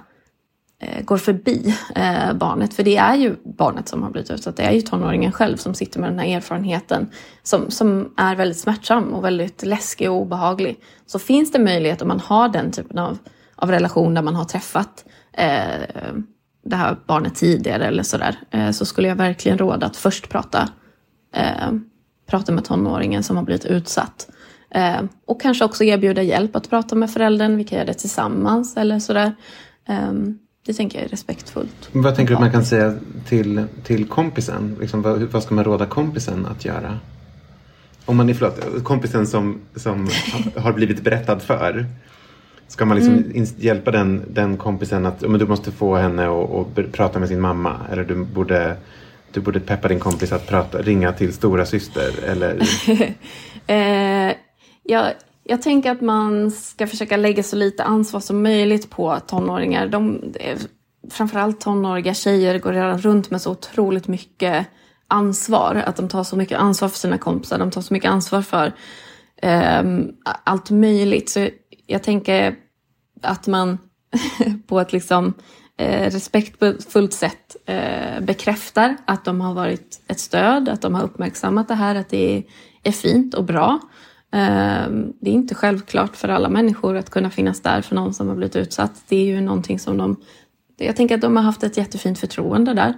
Eh, 0.79 1.03
går 1.03 1.17
förbi 1.17 1.75
eh, 1.95 2.33
barnet. 2.33 2.73
För 2.73 2.83
det 2.83 2.97
är 2.97 3.15
ju 3.15 3.35
barnet 3.43 3.87
som 3.87 4.03
har 4.03 4.09
blivit 4.09 4.31
utsatt. 4.31 4.57
Det 4.57 4.63
är 4.63 4.71
ju 4.71 4.81
tonåringen 4.81 5.31
själv 5.31 5.57
som 5.57 5.73
sitter 5.73 5.99
med 5.99 6.11
den 6.11 6.19
här 6.19 6.37
erfarenheten 6.37 7.09
som, 7.43 7.71
som 7.71 8.13
är 8.17 8.35
väldigt 8.35 8.59
smärtsam 8.59 9.13
och 9.13 9.23
väldigt 9.23 9.65
läskig 9.65 10.11
och 10.11 10.17
obehaglig. 10.17 10.79
Så 11.05 11.19
finns 11.19 11.51
det 11.51 11.59
möjlighet 11.59 12.01
om 12.01 12.07
man 12.07 12.19
har 12.19 12.49
den 12.49 12.71
typen 12.71 12.97
av, 12.97 13.17
av 13.55 13.71
relation 13.71 14.13
där 14.13 14.21
man 14.21 14.35
har 14.35 14.45
träffat 14.45 15.05
eh, 15.33 16.13
det 16.65 16.75
här 16.75 16.97
barnet 17.07 17.35
tidigare 17.35 17.85
eller 17.85 18.03
sådär. 18.03 18.39
Eh, 18.51 18.71
så 18.71 18.85
skulle 18.85 19.07
jag 19.07 19.15
verkligen 19.15 19.57
råda 19.57 19.85
att 19.85 19.97
först 19.97 20.29
prata, 20.29 20.69
eh, 21.35 21.71
prata 22.29 22.51
med 22.51 22.65
tonåringen 22.65 23.23
som 23.23 23.37
har 23.37 23.43
blivit 23.43 23.65
utsatt. 23.65 24.29
Eh, 24.71 25.01
och 25.25 25.41
kanske 25.41 25.65
också 25.65 25.83
erbjuda 25.83 26.21
hjälp 26.21 26.55
att 26.55 26.69
prata 26.69 26.95
med 26.95 27.11
föräldern. 27.11 27.57
Vi 27.57 27.63
kan 27.63 27.77
göra 27.77 27.87
det 27.87 27.93
tillsammans 27.93 28.77
eller 28.77 28.99
sådär. 28.99 29.35
Eh, 29.87 30.13
det 30.67 30.73
tänker 30.73 30.97
jag 30.97 31.05
är 31.05 31.09
respektfullt. 31.09 31.89
Vad 31.91 32.15
tänker 32.15 32.29
du 32.29 32.35
att 32.35 32.41
man 32.41 32.51
kan 32.51 32.65
säga 32.65 32.93
till, 33.27 33.63
till 33.83 34.05
kompisen? 34.07 34.77
Liksom, 34.79 35.01
vad, 35.01 35.21
vad 35.21 35.43
ska 35.43 35.55
man 35.55 35.63
råda 35.63 35.85
kompisen 35.85 36.45
att 36.45 36.65
göra? 36.65 36.99
Om 38.05 38.17
man 38.17 38.29
är, 38.29 38.33
förlåt, 38.33 38.83
kompisen 38.83 39.27
som, 39.27 39.59
som 39.75 40.09
har 40.55 40.73
blivit 40.73 41.03
berättad 41.03 41.39
för. 41.39 41.85
Ska 42.67 42.85
man 42.85 42.97
liksom 42.97 43.13
Mm. 43.13 43.45
hjälpa 43.57 43.91
den, 43.91 44.23
den 44.29 44.57
kompisen 44.57 45.05
att 45.05 45.21
ja, 45.21 45.27
men 45.27 45.39
du 45.39 45.47
måste 45.47 45.71
få 45.71 45.95
henne 45.95 46.27
att 46.27 46.91
prata 46.91 47.19
med 47.19 47.27
sin 47.29 47.41
mamma? 47.41 47.75
Eller 47.91 48.03
du 48.03 48.15
borde, 48.25 48.75
du 49.31 49.41
borde 49.41 49.59
peppa 49.59 49.87
din 49.87 49.99
kompis 49.99 50.31
att 50.31 50.47
prata, 50.47 50.81
ringa 50.81 51.11
till 51.13 51.33
stora 51.33 51.65
syster 51.65 52.11
Eller 52.25 52.59
Eh, 53.67 54.33
jag, 54.83 55.13
jag 55.47 55.61
tänker 55.61 55.91
att 55.91 56.01
man 56.01 56.51
ska 56.51 56.87
försöka 56.87 57.17
lägga 57.17 57.43
så 57.43 57.55
lite 57.55 57.83
ansvar 57.83 58.19
som 58.19 58.43
möjligt 58.43 58.89
på 58.89 59.19
tonåringar. 59.19 59.87
De, 59.87 60.33
eh, 60.39 60.57
framförallt 61.11 61.61
tonåriga 61.61 62.13
tjejer 62.13 62.59
går 62.59 62.73
redan 62.73 62.97
runt 62.97 63.29
med 63.29 63.41
så 63.41 63.51
otroligt 63.51 64.07
mycket 64.07 64.67
ansvar. 65.07 65.75
Att 65.75 65.95
de 65.95 66.09
tar 66.09 66.23
så 66.23 66.35
mycket 66.35 66.59
ansvar 66.59 66.89
för 66.89 66.97
sina 66.97 67.17
kompisar. 67.17 67.57
De 67.57 67.71
tar 67.71 67.81
så 67.81 67.93
mycket 67.93 68.11
ansvar 68.11 68.41
för 68.41 68.73
ehm, 69.41 70.11
allt 70.43 70.69
möjligt. 70.69 71.29
Så 71.29 71.49
jag 71.85 72.03
tänker 72.03 72.55
att 73.21 73.47
man 73.47 73.77
på 74.67 74.79
ett 74.79 74.93
liksom 74.93 75.33
eh, 75.77 76.11
respektfullt 76.11 77.13
sätt 77.13 77.55
eh, 77.65 78.19
bekräftar 78.21 78.97
att 79.05 79.25
de 79.25 79.41
har 79.41 79.53
varit 79.53 80.01
ett 80.07 80.19
stöd, 80.19 80.69
att 80.69 80.81
de 80.81 80.95
har 80.95 81.03
uppmärksammat 81.03 81.67
det 81.67 81.75
här, 81.75 81.95
att 81.95 82.09
det 82.09 82.37
är, 82.37 82.43
är 82.83 82.91
fint 82.91 83.33
och 83.33 83.43
bra. 83.43 83.79
Ehm, 84.31 85.13
det 85.21 85.29
är 85.29 85.33
inte 85.33 85.55
självklart 85.55 86.15
för 86.15 86.29
alla 86.29 86.49
människor 86.49 86.97
att 86.97 87.09
kunna 87.09 87.29
finnas 87.29 87.61
där 87.61 87.81
för 87.81 87.95
någon 87.95 88.13
som 88.13 88.27
har 88.27 88.35
blivit 88.35 88.55
utsatt. 88.55 89.03
Det 89.07 89.17
är 89.17 89.25
ju 89.25 89.41
någonting 89.41 89.79
som 89.79 89.97
de... 89.97 90.15
Jag 90.77 90.95
tänker 90.95 91.15
att 91.15 91.21
de 91.21 91.35
har 91.35 91.43
haft 91.43 91.63
ett 91.63 91.77
jättefint 91.77 92.19
förtroende 92.19 92.73
där. 92.73 92.93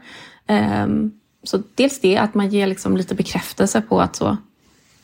Ehm, 0.47 1.11
så 1.43 1.63
dels 1.75 1.99
det, 1.99 2.17
att 2.17 2.33
man 2.33 2.49
ger 2.49 2.67
liksom 2.67 2.97
lite 2.97 3.15
bekräftelse 3.15 3.81
på 3.81 4.01
att 4.01 4.15
så, 4.15 4.37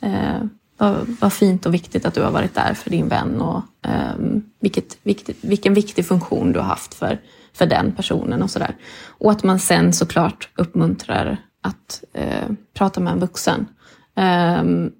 eh, 0.01 0.43
vad, 0.77 1.15
vad 1.19 1.33
fint 1.33 1.65
och 1.65 1.73
viktigt 1.73 2.05
att 2.05 2.13
du 2.13 2.21
har 2.21 2.31
varit 2.31 2.55
där 2.55 2.73
för 2.73 2.89
din 2.89 3.07
vän 3.07 3.41
och 3.41 3.61
ehm, 3.81 4.43
vilket, 4.59 4.97
vilken 5.41 5.73
viktig 5.73 6.05
funktion 6.05 6.51
du 6.51 6.59
har 6.59 6.65
haft 6.65 6.93
för, 6.93 7.21
för 7.53 7.65
den 7.65 7.91
personen 7.91 8.43
och 8.43 8.49
sådär. 8.49 8.75
Och 9.07 9.31
att 9.31 9.43
man 9.43 9.59
sen 9.59 9.93
såklart 9.93 10.49
uppmuntrar 10.55 11.37
att 11.61 12.03
eh, 12.13 12.49
prata 12.73 12.99
med 12.99 13.13
en 13.13 13.19
vuxen. 13.19 13.67
Um, 14.59 14.91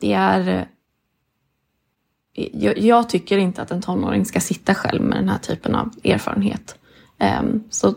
det 0.00 0.12
är... 0.12 0.48
Eh, 0.48 0.64
jag, 2.52 2.78
jag 2.78 3.08
tycker 3.08 3.38
inte 3.38 3.62
att 3.62 3.70
en 3.70 3.82
tonåring 3.82 4.24
ska 4.24 4.40
sitta 4.40 4.74
själv 4.74 5.02
med 5.02 5.18
den 5.18 5.28
här 5.28 5.38
typen 5.38 5.74
av 5.74 5.90
erfarenhet. 6.04 6.78
Ehm, 7.18 7.62
så 7.70 7.94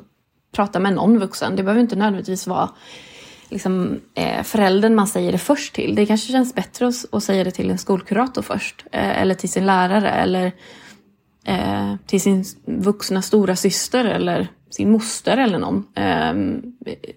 prata 0.52 0.80
med 0.80 0.94
någon 0.94 1.20
vuxen. 1.20 1.56
Det 1.56 1.64
behöver 1.64 1.82
inte 1.82 1.96
nödvändigtvis 1.96 2.48
vara 2.48 2.70
liksom, 3.50 4.00
eh, 4.16 4.44
föräldern 4.44 4.96
man 4.96 5.08
säger 5.08 5.32
det 5.32 5.38
först 5.38 5.74
till. 5.74 5.96
Det 5.96 6.06
kanske 6.06 6.32
känns 6.32 6.56
bättre 6.56 6.88
att, 6.88 7.06
att 7.12 7.24
säga 7.24 7.44
det 7.44 7.52
till 7.52 7.72
en 7.72 7.78
skolkurator 7.78 8.42
först. 8.42 8.86
Eh, 8.92 9.22
eller 9.22 9.36
till 9.36 9.50
sin 9.50 9.66
lärare. 9.66 10.10
Eller 10.10 10.52
eh, 11.46 11.96
till 12.06 12.22
sin 12.22 12.46
vuxna 12.66 13.22
stora 13.22 13.56
syster 13.56 14.06
eller 14.06 14.48
sin 14.70 14.92
moster 14.92 15.38
eller 15.38 15.60
någon. 15.60 15.88
Ehm, 15.96 16.62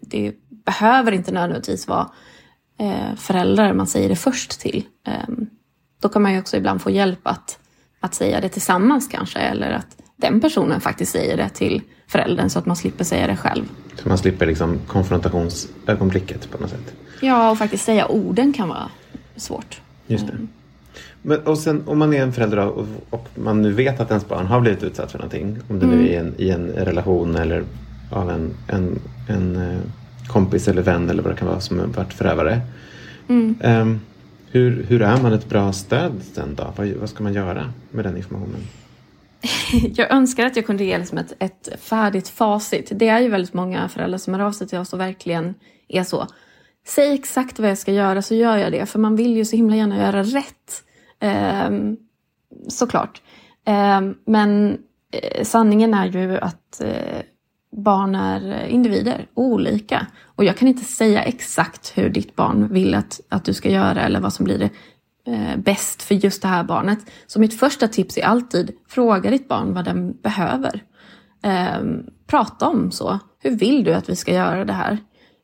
det 0.01 0.35
behöver 0.65 1.13
inte 1.13 1.33
nödvändigtvis 1.33 1.89
vara 1.89 2.11
föräldrar 3.17 3.73
man 3.73 3.87
säger 3.87 4.09
det 4.09 4.17
först 4.17 4.61
till. 4.61 4.85
Eh, 5.07 5.13
då 6.01 6.09
kan 6.09 6.23
man 6.23 6.33
ju 6.33 6.39
också 6.39 6.57
ibland 6.57 6.83
få 6.83 6.91
hjälp 6.91 7.21
att, 7.23 7.59
att 8.01 8.15
säga 8.15 8.41
det 8.41 8.49
tillsammans 8.49 9.09
kanske. 9.09 9.39
Eller 9.39 9.71
att 9.71 9.97
den 10.17 10.41
personen 10.41 10.81
faktiskt 10.81 11.13
säger 11.13 11.37
det 11.37 11.49
till 11.49 11.83
föräldern 12.07 12.51
så 12.51 12.59
att 12.59 12.67
man 12.67 12.77
slipper 12.77 13.05
säga 13.05 13.27
det 13.27 13.37
själv. 13.37 13.65
så 14.03 14.09
man 14.09 14.19
slipper 14.19 14.47
liksom 14.47 14.79
konfrontationsögonblicket 14.87 16.51
på 16.51 16.59
något 16.59 16.71
sätt. 16.71 16.95
Ja, 17.21 17.51
och 17.51 17.59
faktiskt 17.59 17.85
säga 17.85 18.07
orden 18.07 18.53
kan 18.53 18.69
vara 18.69 18.91
svårt. 19.37 19.81
Just 20.07 20.27
det. 20.27 20.35
Men, 21.23 21.41
och 21.41 21.59
sen 21.59 21.83
om 21.87 21.99
man 21.99 22.13
är 22.13 22.23
en 22.23 22.33
förälder 22.33 22.59
och, 22.59 22.87
och 23.11 23.29
man 23.35 23.63
nu 23.63 23.73
vet 23.73 24.01
att 24.01 24.09
ens 24.09 24.29
barn 24.29 24.47
har 24.47 24.61
blivit 24.61 24.83
utsatt 24.83 25.13
för 25.13 25.19
någonting. 25.19 25.59
Om 25.69 25.79
det 25.79 25.87
nu 25.87 26.09
är 26.09 26.13
i 26.13 26.17
en, 26.17 26.35
i 26.39 26.51
en 26.51 26.67
relation 26.67 27.37
eller 27.37 27.65
av 28.11 28.31
en, 28.31 28.55
en, 28.69 29.01
en 29.29 29.57
eh, 29.57 29.79
kompis 30.33 30.69
eller 30.69 30.83
vän 30.83 31.11
eller 31.11 31.23
vad 31.23 31.33
det 31.33 31.37
kan 31.37 31.49
vara 31.49 31.61
som 31.61 31.93
varit 31.93 32.13
förövare. 32.13 32.61
Ehm, 33.61 34.01
hur, 34.51 34.85
hur 34.89 35.03
är 35.03 35.23
man 35.23 35.33
ett 35.33 35.49
bra 35.49 35.73
stöd 35.73 36.13
sen 36.33 36.55
då? 36.55 36.73
Vad, 36.77 36.89
vad 36.89 37.09
ska 37.09 37.23
man 37.23 37.33
göra 37.33 37.73
med 37.91 38.05
den 38.05 38.17
informationen? 38.17 38.61
Jag 39.95 40.11
önskar 40.11 40.47
att 40.47 40.57
jag 40.57 40.67
kunde 40.67 40.85
ge 40.85 40.99
liksom 40.99 41.19
ett, 41.19 41.33
ett 41.39 41.69
färdigt 41.81 42.29
facit. 42.29 42.93
Det 42.95 43.09
är 43.09 43.21
ju 43.21 43.29
väldigt 43.29 43.55
många 43.55 43.89
föräldrar 43.89 44.19
som 44.19 44.35
hör 44.35 44.41
av 44.41 44.53
sig 44.53 44.69
till 44.69 44.79
oss 44.79 44.93
och 44.93 45.01
verkligen 45.01 45.55
är 45.89 46.05
så. 46.05 46.27
Säg 46.87 47.15
exakt 47.15 47.59
vad 47.59 47.71
jag 47.71 47.79
ska 47.79 47.93
göra 47.93 48.23
så 48.23 48.35
gör 48.35 48.57
jag 48.57 48.73
det. 48.73 48.87
För 48.87 48.99
man 48.99 49.17
vill 49.17 49.37
ju 49.37 49.45
så 49.45 49.57
himla 49.57 49.77
gärna 49.77 49.99
göra 49.99 50.23
rätt. 50.23 50.85
Ehm, 51.21 51.97
såklart. 52.69 53.23
Ehm, 53.67 54.15
men 54.27 54.79
eh, 55.13 55.45
sanningen 55.45 55.95
är 55.95 56.07
ju 56.07 56.39
att 56.39 56.81
eh, 56.81 57.23
barn 57.77 58.15
är 58.15 58.67
individer, 58.67 59.27
olika. 59.35 60.07
Och 60.27 60.45
jag 60.45 60.57
kan 60.57 60.69
inte 60.69 60.85
säga 60.85 61.23
exakt 61.23 61.99
hur 61.99 62.11
ditt 62.11 62.37
barn 62.37 62.69
vill 62.73 62.95
att, 62.95 63.21
att 63.29 63.45
du 63.45 63.55
ska 63.55 63.71
göra 63.71 64.01
eller 64.01 64.21
vad 64.21 64.33
som 64.33 64.45
blir 64.45 64.59
det 64.59 64.71
eh, 65.33 65.57
bäst 65.57 66.03
för 66.03 66.15
just 66.15 66.43
det 66.43 66.49
här 66.49 66.65
barnet. 66.65 66.99
Så 67.27 67.41
mitt 67.41 67.59
första 67.59 67.89
tips 67.89 68.19
är 68.19 68.23
alltid 68.23 68.71
fråga 68.89 69.31
ditt 69.31 69.49
barn 69.49 69.75
vad 69.75 69.85
den 69.85 70.13
behöver. 70.13 70.83
Eh, 71.43 71.83
prata 72.27 72.69
om 72.69 72.91
så. 72.91 73.19
Hur 73.39 73.51
vill 73.51 73.85
du 73.85 73.95
att 73.95 74.09
vi 74.09 74.17
ska 74.17 74.35
göra 74.35 74.65
det 74.65 74.73
här? 74.73 74.99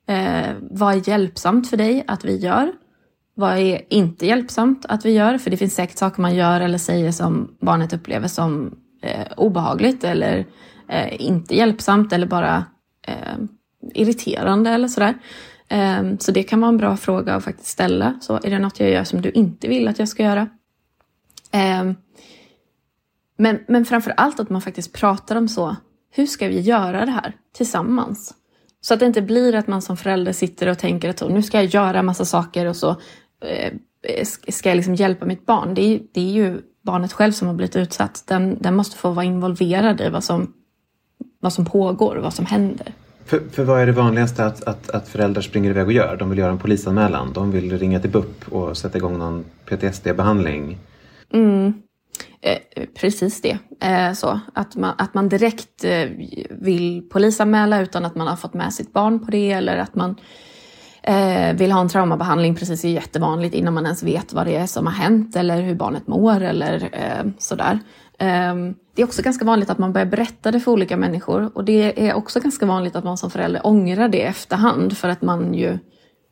Eh, 0.08 0.54
vad 0.70 0.94
är 0.94 1.08
hjälpsamt 1.08 1.70
för 1.70 1.76
dig 1.76 2.04
att 2.06 2.24
vi 2.24 2.36
gör? 2.36 2.72
Vad 3.34 3.58
är 3.58 3.82
inte 3.88 4.26
hjälpsamt 4.26 4.86
att 4.88 5.04
vi 5.04 5.12
gör? 5.12 5.38
För 5.38 5.50
det 5.50 5.56
finns 5.56 5.74
säkert 5.74 5.98
saker 5.98 6.22
man 6.22 6.34
gör 6.34 6.60
eller 6.60 6.78
säger 6.78 7.12
som 7.12 7.56
barnet 7.60 7.92
upplever 7.92 8.28
som 8.28 8.78
eh, 9.02 9.26
obehagligt 9.36 10.04
eller 10.04 10.46
eh, 10.88 11.22
inte 11.22 11.56
hjälpsamt 11.56 12.12
eller 12.12 12.26
bara 12.26 12.64
eh, 13.06 13.38
irriterande 13.94 14.70
eller 14.70 14.88
sådär. 14.88 15.14
Eh, 15.68 16.02
så 16.18 16.32
det 16.32 16.42
kan 16.42 16.60
vara 16.60 16.68
en 16.68 16.76
bra 16.76 16.96
fråga 16.96 17.34
att 17.34 17.44
faktiskt 17.44 17.68
ställa. 17.68 18.18
Så 18.20 18.34
är 18.34 18.50
det 18.50 18.58
något 18.58 18.80
jag 18.80 18.90
gör 18.90 19.04
som 19.04 19.22
du 19.22 19.30
inte 19.30 19.68
vill 19.68 19.88
att 19.88 19.98
jag 19.98 20.08
ska 20.08 20.22
göra? 20.22 20.48
Eh, 21.52 21.92
men, 23.36 23.58
men 23.68 23.84
framför 23.84 24.10
allt 24.16 24.40
att 24.40 24.50
man 24.50 24.62
faktiskt 24.62 24.92
pratar 24.92 25.36
om 25.36 25.48
så. 25.48 25.76
Hur 26.10 26.26
ska 26.26 26.48
vi 26.48 26.60
göra 26.60 27.06
det 27.06 27.12
här 27.12 27.32
tillsammans? 27.56 28.34
Så 28.80 28.94
att 28.94 29.00
det 29.00 29.06
inte 29.06 29.22
blir 29.22 29.54
att 29.54 29.66
man 29.66 29.82
som 29.82 29.96
förälder 29.96 30.32
sitter 30.32 30.68
och 30.68 30.78
tänker 30.78 31.10
att 31.10 31.28
nu 31.28 31.42
ska 31.42 31.62
jag 31.62 31.66
göra 31.66 32.02
massa 32.02 32.24
saker 32.24 32.66
och 32.66 32.76
så 32.76 32.90
eh, 33.44 33.72
ska 34.48 34.68
jag 34.68 34.76
liksom 34.76 34.94
hjälpa 34.94 35.26
mitt 35.26 35.46
barn. 35.46 35.74
Det 35.74 35.82
är, 35.82 36.00
det 36.12 36.20
är 36.20 36.32
ju 36.32 36.60
barnet 36.82 37.12
själv 37.12 37.32
som 37.32 37.48
har 37.48 37.54
blivit 37.54 37.76
utsatt. 37.76 38.24
Den, 38.26 38.58
den 38.60 38.76
måste 38.76 38.96
få 38.96 39.10
vara 39.10 39.24
involverad 39.24 40.00
i 40.00 40.08
vad 40.08 40.24
som, 40.24 40.52
vad 41.40 41.52
som 41.52 41.64
pågår 41.64 42.16
och 42.16 42.22
vad 42.22 42.34
som 42.34 42.46
händer. 42.46 42.92
För, 43.24 43.40
för 43.52 43.64
vad 43.64 43.80
är 43.80 43.86
det 43.86 43.92
vanligaste 43.92 44.44
att, 44.44 44.64
att, 44.64 44.90
att 44.90 45.08
föräldrar 45.08 45.42
springer 45.42 45.70
iväg 45.70 45.86
och 45.86 45.92
gör? 45.92 46.16
De 46.16 46.30
vill 46.30 46.38
göra 46.38 46.50
en 46.50 46.58
polisanmälan. 46.58 47.32
De 47.32 47.50
vill 47.50 47.78
ringa 47.78 48.00
till 48.00 48.10
BUP 48.10 48.52
och 48.52 48.76
sätta 48.76 48.98
igång 48.98 49.18
någon 49.18 49.44
PTSD-behandling. 49.66 50.78
Mm. 51.32 51.72
Eh, 52.40 52.84
precis 53.00 53.42
det. 53.42 53.58
Eh, 53.80 54.12
så, 54.12 54.40
att, 54.54 54.76
man, 54.76 54.94
att 54.98 55.14
man 55.14 55.28
direkt 55.28 55.84
eh, 55.84 56.06
vill 56.50 57.08
polisanmäla 57.12 57.80
utan 57.80 58.04
att 58.04 58.14
man 58.14 58.26
har 58.26 58.36
fått 58.36 58.54
med 58.54 58.74
sitt 58.74 58.92
barn 58.92 59.24
på 59.24 59.30
det 59.30 59.52
eller 59.52 59.76
att 59.76 59.94
man 59.94 60.16
eh, 61.02 61.56
vill 61.56 61.72
ha 61.72 61.80
en 61.80 61.88
traumabehandling 61.88 62.54
precis 62.54 62.84
är 62.84 62.88
jättevanligt 62.88 63.54
innan 63.54 63.74
man 63.74 63.84
ens 63.84 64.02
vet 64.02 64.32
vad 64.32 64.46
det 64.46 64.56
är 64.56 64.66
som 64.66 64.86
har 64.86 64.94
hänt 64.94 65.36
eller 65.36 65.62
hur 65.62 65.74
barnet 65.74 66.06
mår 66.06 66.42
eller 66.42 66.88
eh, 66.92 67.30
sådär. 67.38 67.78
Eh, 68.20 68.54
det 68.94 69.02
är 69.02 69.04
också 69.04 69.22
ganska 69.22 69.44
vanligt 69.44 69.70
att 69.70 69.78
man 69.78 69.92
börjar 69.92 70.06
berätta 70.06 70.50
det 70.50 70.60
för 70.60 70.72
olika 70.72 70.96
människor 70.96 71.50
och 71.54 71.64
det 71.64 72.08
är 72.08 72.14
också 72.14 72.40
ganska 72.40 72.66
vanligt 72.66 72.96
att 72.96 73.04
man 73.04 73.18
som 73.18 73.30
förälder 73.30 73.66
ångrar 73.66 74.08
det 74.08 74.22
efterhand 74.22 74.96
för 74.96 75.08
att 75.08 75.22
man 75.22 75.54
ju 75.54 75.78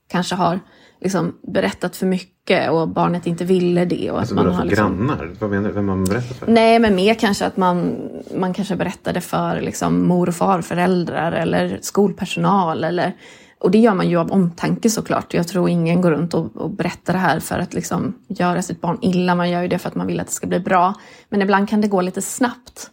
kanske 0.08 0.34
har 0.34 0.60
liksom 1.00 1.34
berättat 1.42 1.96
för 1.96 2.06
mycket 2.06 2.70
och 2.70 2.88
barnet 2.88 3.26
inte 3.26 3.44
ville 3.44 3.84
det. 3.84 4.10
Och 4.10 4.18
alltså, 4.18 4.34
att 4.34 4.36
man 4.44 4.54
har 4.54 4.60
för 4.60 4.68
liksom... 4.68 5.06
grannar? 5.06 5.32
Vad 5.40 5.50
menar 5.50 5.68
du? 5.68 5.74
Vem 5.74 5.86
man 5.86 6.04
berättat 6.04 6.36
för? 6.36 6.46
Nej, 6.46 6.78
men 6.78 6.94
mer 6.94 7.14
kanske 7.14 7.46
att 7.46 7.56
man, 7.56 7.96
man 8.36 8.54
kanske 8.54 8.76
berättade 8.76 9.20
för 9.20 9.60
liksom, 9.60 10.06
mor 10.06 10.28
och 10.28 10.34
farföräldrar 10.34 11.32
eller 11.32 11.78
skolpersonal. 11.80 12.84
Eller, 12.84 13.12
och 13.58 13.70
det 13.70 13.78
gör 13.78 13.94
man 13.94 14.08
ju 14.08 14.16
av 14.16 14.32
omtanke 14.32 14.90
såklart. 14.90 15.34
Jag 15.34 15.48
tror 15.48 15.68
ingen 15.68 16.00
går 16.00 16.10
runt 16.10 16.34
och, 16.34 16.56
och 16.56 16.70
berättar 16.70 17.12
det 17.12 17.18
här 17.18 17.40
för 17.40 17.58
att 17.58 17.74
liksom, 17.74 18.14
göra 18.28 18.62
sitt 18.62 18.80
barn 18.80 18.98
illa. 19.02 19.34
Man 19.34 19.50
gör 19.50 19.62
ju 19.62 19.68
det 19.68 19.78
för 19.78 19.88
att 19.88 19.94
man 19.94 20.06
vill 20.06 20.20
att 20.20 20.26
det 20.26 20.32
ska 20.32 20.46
bli 20.46 20.60
bra. 20.60 20.94
Men 21.28 21.42
ibland 21.42 21.68
kan 21.68 21.80
det 21.80 21.88
gå 21.88 22.00
lite 22.00 22.22
snabbt. 22.22 22.90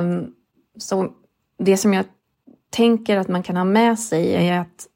Um, 0.00 0.26
så 0.78 1.08
det 1.58 1.76
som 1.76 1.94
jag 1.94 2.04
tänker 2.70 3.16
att 3.16 3.28
man 3.28 3.42
kan 3.42 3.56
ha 3.56 3.64
med 3.64 3.98
sig 3.98 4.48
är 4.48 4.60
att 4.60 4.86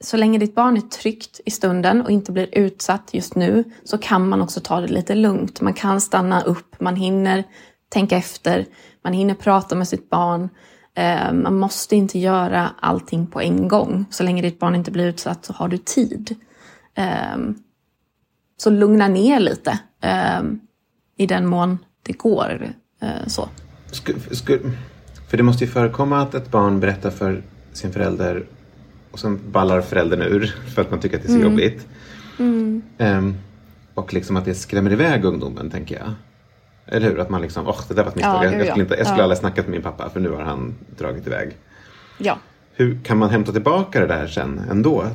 så 0.00 0.16
länge 0.16 0.38
ditt 0.38 0.54
barn 0.54 0.76
är 0.76 0.80
tryggt 0.80 1.40
i 1.44 1.50
stunden 1.50 2.02
och 2.02 2.10
inte 2.10 2.32
blir 2.32 2.48
utsatt 2.52 3.08
just 3.14 3.34
nu 3.34 3.64
så 3.84 3.98
kan 3.98 4.28
man 4.28 4.42
också 4.42 4.60
ta 4.60 4.80
det 4.80 4.88
lite 4.88 5.14
lugnt. 5.14 5.60
Man 5.60 5.74
kan 5.74 6.00
stanna 6.00 6.42
upp, 6.42 6.80
man 6.80 6.96
hinner 6.96 7.44
tänka 7.88 8.16
efter, 8.16 8.66
man 9.02 9.12
hinner 9.12 9.34
prata 9.34 9.74
med 9.74 9.88
sitt 9.88 10.10
barn. 10.10 10.48
Eh, 10.94 11.32
man 11.32 11.58
måste 11.58 11.96
inte 11.96 12.18
göra 12.18 12.70
allting 12.80 13.26
på 13.26 13.40
en 13.40 13.68
gång. 13.68 14.04
Så 14.10 14.22
länge 14.22 14.42
ditt 14.42 14.58
barn 14.58 14.74
inte 14.74 14.90
blir 14.90 15.06
utsatt 15.06 15.44
så 15.44 15.52
har 15.52 15.68
du 15.68 15.78
tid. 15.78 16.36
Eh, 16.94 17.38
så 18.56 18.70
lugna 18.70 19.08
ner 19.08 19.40
lite 19.40 19.78
eh, 20.00 20.42
i 21.16 21.26
den 21.26 21.46
mån 21.46 21.78
det 22.02 22.12
går. 22.12 22.72
Så. 23.26 23.48
För 25.28 25.36
det 25.36 25.42
måste 25.42 25.64
ju 25.64 25.70
förekomma 25.70 26.22
att 26.22 26.34
ett 26.34 26.50
barn 26.50 26.80
berättar 26.80 27.10
för 27.10 27.42
sin 27.72 27.92
förälder 27.92 28.46
och 29.10 29.18
sen 29.18 29.40
ballar 29.50 29.80
föräldern 29.80 30.22
ur 30.22 30.54
för 30.74 30.82
att 30.82 30.90
man 30.90 31.00
tycker 31.00 31.16
att 31.16 31.22
det 31.22 31.28
är 31.28 31.32
så 31.32 31.38
mm. 31.40 31.50
jobbigt. 31.50 31.86
Mm. 32.38 32.82
Um, 32.98 33.34
och 33.94 34.14
liksom 34.14 34.36
att 34.36 34.44
det 34.44 34.54
skrämmer 34.54 34.92
iväg 34.92 35.24
ungdomen, 35.24 35.70
tänker 35.70 35.98
jag. 35.98 36.12
Eller 36.90 37.10
hur? 37.10 37.18
Att 37.18 37.30
man 37.30 37.42
liksom, 37.42 37.66
åh, 37.66 37.72
oh, 37.72 37.80
det 37.88 37.94
där 37.94 38.02
var 38.02 38.10
ett 38.10 38.16
misstag. 38.16 38.44
Ja, 38.44 38.44
jag, 38.44 38.60
jag, 38.60 38.66
skulle, 38.66 38.82
inte, 38.82 38.94
jag 38.94 39.06
skulle 39.06 39.20
ja. 39.20 39.24
aldrig 39.24 39.38
snackat 39.38 39.64
med 39.64 39.72
min 39.72 39.82
pappa 39.82 40.10
för 40.10 40.20
nu 40.20 40.30
har 40.30 40.42
han 40.42 40.74
dragit 40.98 41.26
iväg. 41.26 41.56
Ja. 42.18 42.38
Hur 42.72 43.00
kan 43.04 43.18
man 43.18 43.30
hämta 43.30 43.52
tillbaka 43.52 44.00
det 44.00 44.06
där 44.06 44.26
sen 44.26 44.60
ändå? 44.70 45.06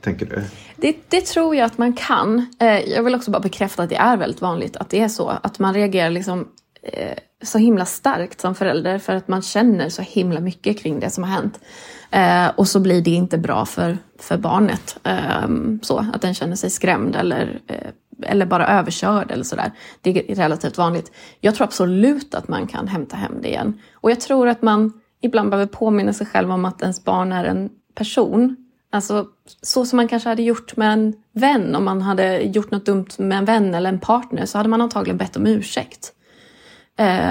Tänker 0.00 0.26
du? 0.26 0.42
Det, 0.76 0.96
det 1.08 1.20
tror 1.20 1.56
jag 1.56 1.66
att 1.66 1.78
man 1.78 1.92
kan. 1.92 2.46
Eh, 2.60 2.78
jag 2.78 3.02
vill 3.02 3.14
också 3.14 3.30
bara 3.30 3.40
bekräfta 3.40 3.82
att 3.82 3.88
det 3.88 3.96
är 3.96 4.16
väldigt 4.16 4.40
vanligt 4.40 4.76
att 4.76 4.90
det 4.90 5.00
är 5.00 5.08
så. 5.08 5.28
Att 5.42 5.58
man 5.58 5.74
reagerar 5.74 6.10
liksom 6.10 6.48
eh, 6.82 7.18
så 7.42 7.58
himla 7.58 7.84
starkt 7.84 8.40
som 8.40 8.54
förälder 8.54 8.98
för 8.98 9.14
att 9.14 9.28
man 9.28 9.42
känner 9.42 9.88
så 9.88 10.02
himla 10.02 10.40
mycket 10.40 10.78
kring 10.78 11.00
det 11.00 11.10
som 11.10 11.24
har 11.24 11.30
hänt. 11.30 11.60
Eh, 12.10 12.48
och 12.56 12.68
så 12.68 12.80
blir 12.80 13.02
det 13.02 13.10
inte 13.10 13.38
bra 13.38 13.66
för, 13.66 13.98
för 14.18 14.36
barnet. 14.36 14.98
Eh, 15.04 15.48
så 15.82 15.98
att 16.12 16.22
den 16.22 16.34
känner 16.34 16.56
sig 16.56 16.70
skrämd 16.70 17.16
eller, 17.16 17.60
eh, 17.66 17.90
eller 18.22 18.46
bara 18.46 18.66
överkörd 18.66 19.30
eller 19.30 19.44
sådär. 19.44 19.72
Det 20.00 20.30
är 20.30 20.34
relativt 20.34 20.78
vanligt. 20.78 21.12
Jag 21.40 21.54
tror 21.54 21.64
absolut 21.64 22.34
att 22.34 22.48
man 22.48 22.66
kan 22.66 22.88
hämta 22.88 23.16
hem 23.16 23.34
det 23.42 23.48
igen. 23.48 23.80
Och 23.94 24.10
jag 24.10 24.20
tror 24.20 24.48
att 24.48 24.62
man 24.62 24.92
ibland 25.20 25.50
behöver 25.50 25.66
påminna 25.66 26.12
sig 26.12 26.26
själv 26.26 26.50
om 26.50 26.64
att 26.64 26.82
ens 26.82 27.04
barn 27.04 27.32
är 27.32 27.44
en 27.44 27.70
person. 27.94 28.56
Alltså 28.92 29.26
så 29.62 29.84
som 29.84 29.96
man 29.96 30.08
kanske 30.08 30.28
hade 30.28 30.42
gjort 30.42 30.76
med 30.76 30.92
en 30.92 31.14
vän. 31.32 31.74
Om 31.74 31.84
man 31.84 32.02
hade 32.02 32.40
gjort 32.40 32.70
något 32.70 32.86
dumt 32.86 33.08
med 33.18 33.38
en 33.38 33.44
vän 33.44 33.74
eller 33.74 33.88
en 33.88 34.00
partner 34.00 34.46
så 34.46 34.58
hade 34.58 34.68
man 34.68 34.80
antagligen 34.80 35.18
bett 35.18 35.36
om 35.36 35.46
ursäkt. 35.46 36.12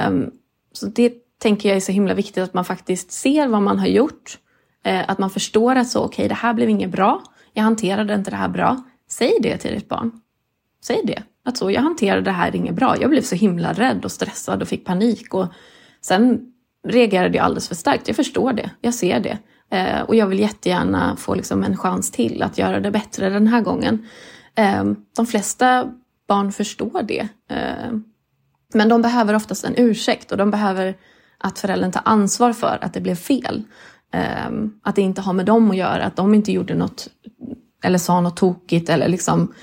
Um, 0.08 0.32
så 0.74 0.86
det 0.86 1.14
tänker 1.38 1.70
jag 1.70 1.76
är 1.76 1.82
så 1.82 1.92
himla 1.92 2.14
viktigt 2.14 2.44
att 2.44 2.54
man 2.54 2.66
faktiskt 2.66 3.12
ser 3.12 3.48
vad 3.48 3.62
man 3.62 3.80
har 3.80 3.88
gjort 3.88 4.38
Eh, 4.84 5.10
att 5.10 5.18
man 5.18 5.30
förstår 5.30 5.76
att 5.76 5.90
så, 5.90 6.00
okej, 6.00 6.08
okay, 6.08 6.28
det 6.28 6.36
här 6.36 6.54
blev 6.54 6.70
inget 6.70 6.90
bra. 6.90 7.24
Jag 7.54 7.64
hanterade 7.64 8.14
inte 8.14 8.32
det 8.32 8.38
här 8.38 8.50
bra. 8.50 8.84
Säg 9.10 9.34
det 9.42 9.58
till 9.58 9.74
ditt 9.74 9.90
barn. 9.90 10.12
Säg 10.84 11.02
det. 11.06 11.24
Att 11.46 11.58
så, 11.58 11.72
jag 11.72 11.82
hanterade 11.82 12.22
det 12.22 12.32
här 12.32 12.56
inget 12.56 12.76
bra. 12.76 13.02
Jag 13.02 13.10
blev 13.10 13.22
så 13.22 13.36
himla 13.36 13.74
rädd 13.74 14.06
och 14.06 14.12
stressad 14.12 14.62
och 14.62 14.68
fick 14.68 14.86
panik. 14.86 15.34
Och 15.34 15.48
sen 16.02 16.40
reagerade 16.88 17.38
jag 17.38 17.46
alldeles 17.46 17.68
för 17.68 17.76
starkt. 17.76 18.08
Jag 18.08 18.16
förstår 18.16 18.54
det. 18.54 18.72
Jag 18.82 18.94
ser 18.94 19.20
det. 19.20 19.38
Eh, 19.72 20.02
och 20.02 20.16
jag 20.16 20.28
vill 20.28 20.40
jättegärna 20.40 21.16
få 21.16 21.36
liksom 21.36 21.64
en 21.64 21.78
chans 21.78 22.12
till 22.12 22.44
att 22.44 22.58
göra 22.58 22.80
det 22.80 22.92
bättre 22.92 23.30
den 23.30 23.48
här 23.48 23.62
gången. 23.62 24.08
Eh, 24.56 24.84
de 25.16 25.26
flesta 25.26 25.92
barn 26.28 26.52
förstår 26.52 27.04
det. 27.04 27.28
Eh, 27.50 27.94
men 28.74 28.90
de 28.90 29.02
behöver 29.02 29.34
oftast 29.34 29.66
en 29.66 29.74
ursäkt 29.78 30.32
och 30.32 30.38
de 30.38 30.52
behöver 30.52 30.98
att 31.38 31.60
föräldern 31.60 31.92
tar 31.92 32.02
ansvar 32.06 32.54
för 32.54 32.78
att 32.82 32.94
det 32.94 33.02
blev 33.02 33.16
fel. 33.16 33.64
Eh, 34.14 34.50
att 34.84 34.96
det 34.96 35.02
inte 35.02 35.22
har 35.22 35.34
med 35.34 35.46
dem 35.46 35.72
att 35.72 35.78
göra, 35.78 36.04
att 36.04 36.16
de 36.16 36.34
inte 36.34 36.52
gjorde 36.52 36.76
något 36.76 37.08
eller 37.84 37.98
sa 37.98 38.22
något 38.22 38.38
tokigt 38.38 38.90
eller 38.90 39.08
liksom 39.08 39.54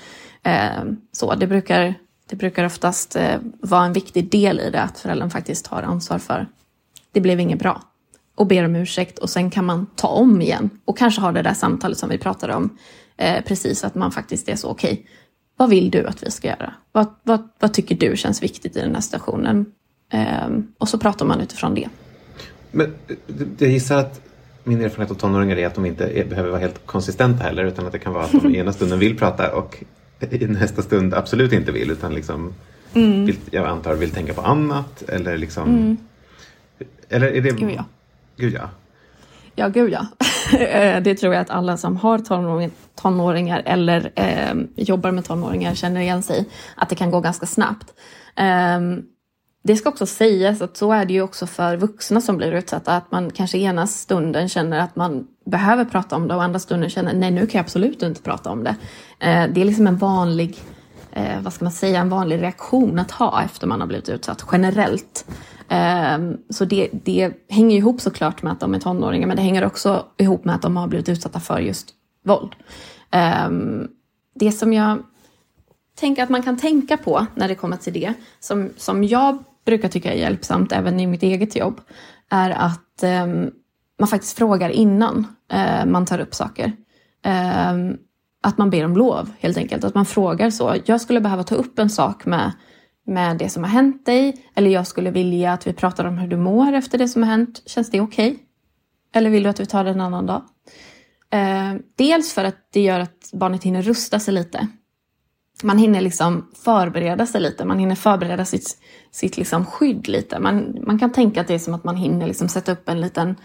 så. 1.11 1.35
Det 1.35 1.47
brukar, 1.47 1.93
det 2.29 2.35
brukar 2.35 2.65
oftast 2.65 3.15
uh, 3.15 3.35
vara 3.59 3.85
en 3.85 3.93
viktig 3.93 4.31
del 4.31 4.59
i 4.59 4.69
det, 4.69 4.81
att 4.81 4.99
föräldern 4.99 5.29
faktiskt 5.29 5.65
tar 5.65 5.81
ansvar 5.81 6.17
för 6.17 6.47
det 7.11 7.21
blev 7.21 7.39
inget 7.39 7.59
bra 7.59 7.81
och 8.35 8.47
ber 8.47 8.65
om 8.65 8.75
ursäkt 8.75 9.19
och 9.19 9.29
sen 9.29 9.51
kan 9.51 9.65
man 9.65 9.85
ta 9.95 10.07
om 10.07 10.41
igen 10.41 10.69
och 10.85 10.97
kanske 10.97 11.21
ha 11.21 11.31
det 11.31 11.41
där 11.41 11.53
samtalet 11.53 11.97
som 11.97 12.09
vi 12.09 12.17
pratade 12.17 12.53
om 12.53 12.63
uh, 13.21 13.41
precis, 13.45 13.83
att 13.83 13.95
man 13.95 14.11
faktiskt 14.11 14.49
är 14.49 14.55
så 14.55 14.69
okej. 14.69 14.93
Okay, 14.93 15.05
vad 15.57 15.69
vill 15.69 15.91
du 15.91 16.05
att 16.05 16.23
vi 16.23 16.31
ska 16.31 16.47
göra? 16.47 16.73
Vad, 16.91 17.07
vad, 17.23 17.49
vad 17.59 17.73
tycker 17.73 17.95
du 17.95 18.17
känns 18.17 18.43
viktigt 18.43 18.77
i 18.77 18.79
den 18.79 18.95
här 18.95 19.01
situationen? 19.01 19.65
Um, 20.45 20.73
och 20.77 20.89
så 20.89 20.97
pratar 20.97 21.25
man 21.25 21.41
utifrån 21.41 21.75
det. 21.75 21.89
Men 22.71 22.93
jag 23.57 23.69
gissar 23.69 23.97
att 23.97 24.21
min 24.63 24.81
erfarenhet 24.81 25.11
av 25.11 25.15
tonåringar 25.15 25.57
är 25.57 25.67
att 25.67 25.75
de 25.75 25.85
inte 25.85 26.07
är, 26.07 26.25
behöver 26.25 26.49
vara 26.49 26.59
helt 26.59 26.85
konsistenta 26.85 27.43
heller 27.43 27.65
utan 27.65 27.85
att 27.85 27.91
det 27.91 27.99
kan 27.99 28.13
vara 28.13 28.23
att 28.23 28.31
de 28.31 28.55
ena 28.55 28.73
stunden 28.73 28.99
vill 28.99 29.17
prata 29.17 29.55
och 29.55 29.83
i 30.19 30.47
nästa 30.47 30.81
stund 30.81 31.13
absolut 31.13 31.53
inte 31.53 31.71
vill 31.71 31.91
utan 31.91 32.13
liksom 32.13 32.53
mm. 32.93 33.25
vill, 33.25 33.37
jag 33.51 33.65
antar 33.65 33.95
vill 33.95 34.11
tänka 34.11 34.33
på 34.33 34.41
annat 34.41 35.01
eller 35.01 35.37
liksom 35.37 35.69
mm. 35.69 35.97
Eller 37.09 37.27
är 37.27 37.41
det... 37.41 37.51
Gud 37.51 37.71
ja. 37.71 37.85
Gud 38.37 38.53
ja. 38.53 38.69
Ja, 39.55 39.67
gud 39.67 39.91
ja. 39.91 40.05
Eh, 40.59 41.01
det 41.01 41.15
tror 41.15 41.33
jag 41.33 41.41
att 41.41 41.49
alla 41.49 41.77
som 41.77 41.97
har 41.97 42.19
tonåringar 42.95 43.61
eller 43.65 44.11
eh, 44.15 44.55
jobbar 44.75 45.11
med 45.11 45.25
tonåringar 45.25 45.75
känner 45.75 46.01
igen 46.01 46.23
sig 46.23 46.49
Att 46.75 46.89
det 46.89 46.95
kan 46.95 47.11
gå 47.11 47.19
ganska 47.19 47.45
snabbt. 47.45 47.93
Um, 48.77 49.03
det 49.67 49.75
ska 49.75 49.89
också 49.89 50.05
sägas 50.05 50.61
att 50.61 50.77
så 50.77 50.91
är 50.91 51.05
det 51.05 51.13
ju 51.13 51.21
också 51.21 51.47
för 51.47 51.77
vuxna 51.77 52.21
som 52.21 52.37
blir 52.37 52.51
utsatta. 52.51 52.95
Att 52.95 53.11
man 53.11 53.31
kanske 53.31 53.57
ena 53.57 53.87
stunden 53.87 54.49
känner 54.49 54.79
att 54.79 54.95
man 54.95 55.27
behöver 55.45 55.85
prata 55.85 56.15
om 56.15 56.27
det 56.27 56.35
och 56.35 56.43
andra 56.43 56.59
stunden 56.59 56.89
känner 56.89 57.13
nej 57.13 57.31
nu 57.31 57.47
kan 57.47 57.57
jag 57.59 57.63
absolut 57.63 58.03
inte 58.03 58.21
prata 58.21 58.49
om 58.49 58.63
det. 58.63 58.75
Eh, 59.19 59.47
det 59.53 59.61
är 59.61 59.65
liksom 59.65 59.87
en 59.87 59.97
vanlig, 59.97 60.57
eh, 61.11 61.41
vad 61.41 61.53
ska 61.53 61.65
man 61.65 61.71
säga, 61.71 61.99
en 61.99 62.09
vanlig 62.09 62.41
reaktion 62.41 62.99
att 62.99 63.11
ha 63.11 63.43
efter 63.43 63.67
man 63.67 63.79
har 63.79 63.87
blivit 63.87 64.09
utsatt 64.09 64.45
generellt. 64.51 65.25
Ehm, 65.69 66.37
så 66.49 66.65
det, 66.65 66.89
det 66.91 67.33
hänger 67.49 67.77
ihop 67.77 68.01
såklart 68.01 68.43
med 68.43 68.53
att 68.53 68.59
de 68.59 68.73
är 68.73 68.79
tonåringar 68.79 69.27
men 69.27 69.35
det 69.35 69.43
hänger 69.43 69.65
också 69.65 70.05
ihop 70.17 70.45
med 70.45 70.55
att 70.55 70.61
de 70.61 70.77
har 70.77 70.87
blivit 70.87 71.09
utsatta 71.09 71.39
för 71.39 71.59
just 71.59 71.89
våld. 72.23 72.55
Ehm, 73.11 73.87
det 74.35 74.51
som 74.51 74.73
jag 74.73 74.97
tänker 75.95 76.23
att 76.23 76.29
man 76.29 76.43
kan 76.43 76.57
tänka 76.57 76.97
på 76.97 77.25
när 77.35 77.47
det 77.47 77.55
kommer 77.55 77.77
till 77.77 77.93
det, 77.93 78.13
som, 78.39 78.69
som 78.77 79.03
jag 79.03 79.43
brukar 79.67 79.89
tycka 79.89 80.13
är 80.13 80.17
hjälpsamt 80.17 80.71
även 80.71 80.99
i 80.99 81.07
mitt 81.07 81.23
eget 81.23 81.55
jobb, 81.55 81.81
är 82.29 82.49
att 82.49 83.03
eh, 83.03 83.27
man 83.99 84.07
faktiskt 84.07 84.37
frågar 84.37 84.69
innan 84.69 85.27
eh, 85.51 85.85
man 85.85 86.05
tar 86.05 86.19
upp 86.19 86.35
saker. 86.35 86.71
Eh, 87.25 87.73
att 88.43 88.57
man 88.57 88.69
ber 88.69 88.85
om 88.85 88.97
lov 88.97 89.29
helt 89.39 89.57
enkelt. 89.57 89.83
Att 89.83 89.95
man 89.95 90.05
frågar 90.05 90.49
så. 90.49 90.75
Jag 90.85 91.01
skulle 91.01 91.21
behöva 91.21 91.43
ta 91.43 91.55
upp 91.55 91.79
en 91.79 91.89
sak 91.89 92.25
med, 92.25 92.51
med 93.05 93.37
det 93.37 93.49
som 93.49 93.63
har 93.63 93.69
hänt 93.69 94.05
dig. 94.05 94.45
Eller 94.55 94.69
jag 94.69 94.87
skulle 94.87 95.11
vilja 95.11 95.53
att 95.53 95.67
vi 95.67 95.73
pratar 95.73 96.05
om 96.05 96.17
hur 96.17 96.27
du 96.27 96.37
mår 96.37 96.73
efter 96.73 96.97
det 96.97 97.07
som 97.07 97.23
har 97.23 97.29
hänt. 97.29 97.61
Känns 97.65 97.91
det 97.91 98.01
okej? 98.01 98.31
Okay? 98.31 98.43
Eller 99.13 99.29
vill 99.29 99.43
du 99.43 99.49
att 99.49 99.59
vi 99.59 99.65
tar 99.65 99.83
det 99.83 99.89
en 99.89 100.01
annan 100.01 100.25
dag? 100.25 100.41
Eh, 101.29 101.73
dels 101.95 102.33
för 102.33 102.43
att 102.43 102.71
det 102.73 102.81
gör 102.81 102.99
att 102.99 103.29
barnet 103.33 103.63
hinner 103.63 103.81
rusta 103.81 104.19
sig 104.19 104.33
lite. 104.33 104.67
Man 105.63 105.77
hinner 105.77 106.01
liksom 106.01 106.47
förbereda 106.55 107.25
sig 107.25 107.41
lite, 107.41 107.65
man 107.65 107.79
hinner 107.79 107.95
förbereda 107.95 108.45
sitt, 108.45 108.77
sitt 109.11 109.37
liksom 109.37 109.65
skydd 109.65 110.07
lite. 110.07 110.39
Man, 110.39 110.77
man 110.81 110.99
kan 110.99 111.11
tänka 111.11 111.41
att 111.41 111.47
det 111.47 111.53
är 111.53 111.59
som 111.59 111.73
att 111.73 111.83
man 111.83 111.95
hinner 111.95 112.27
liksom 112.27 112.49
sätta 112.49 112.71
upp 112.71 112.89
en 112.89 113.01
liten, 113.01 113.35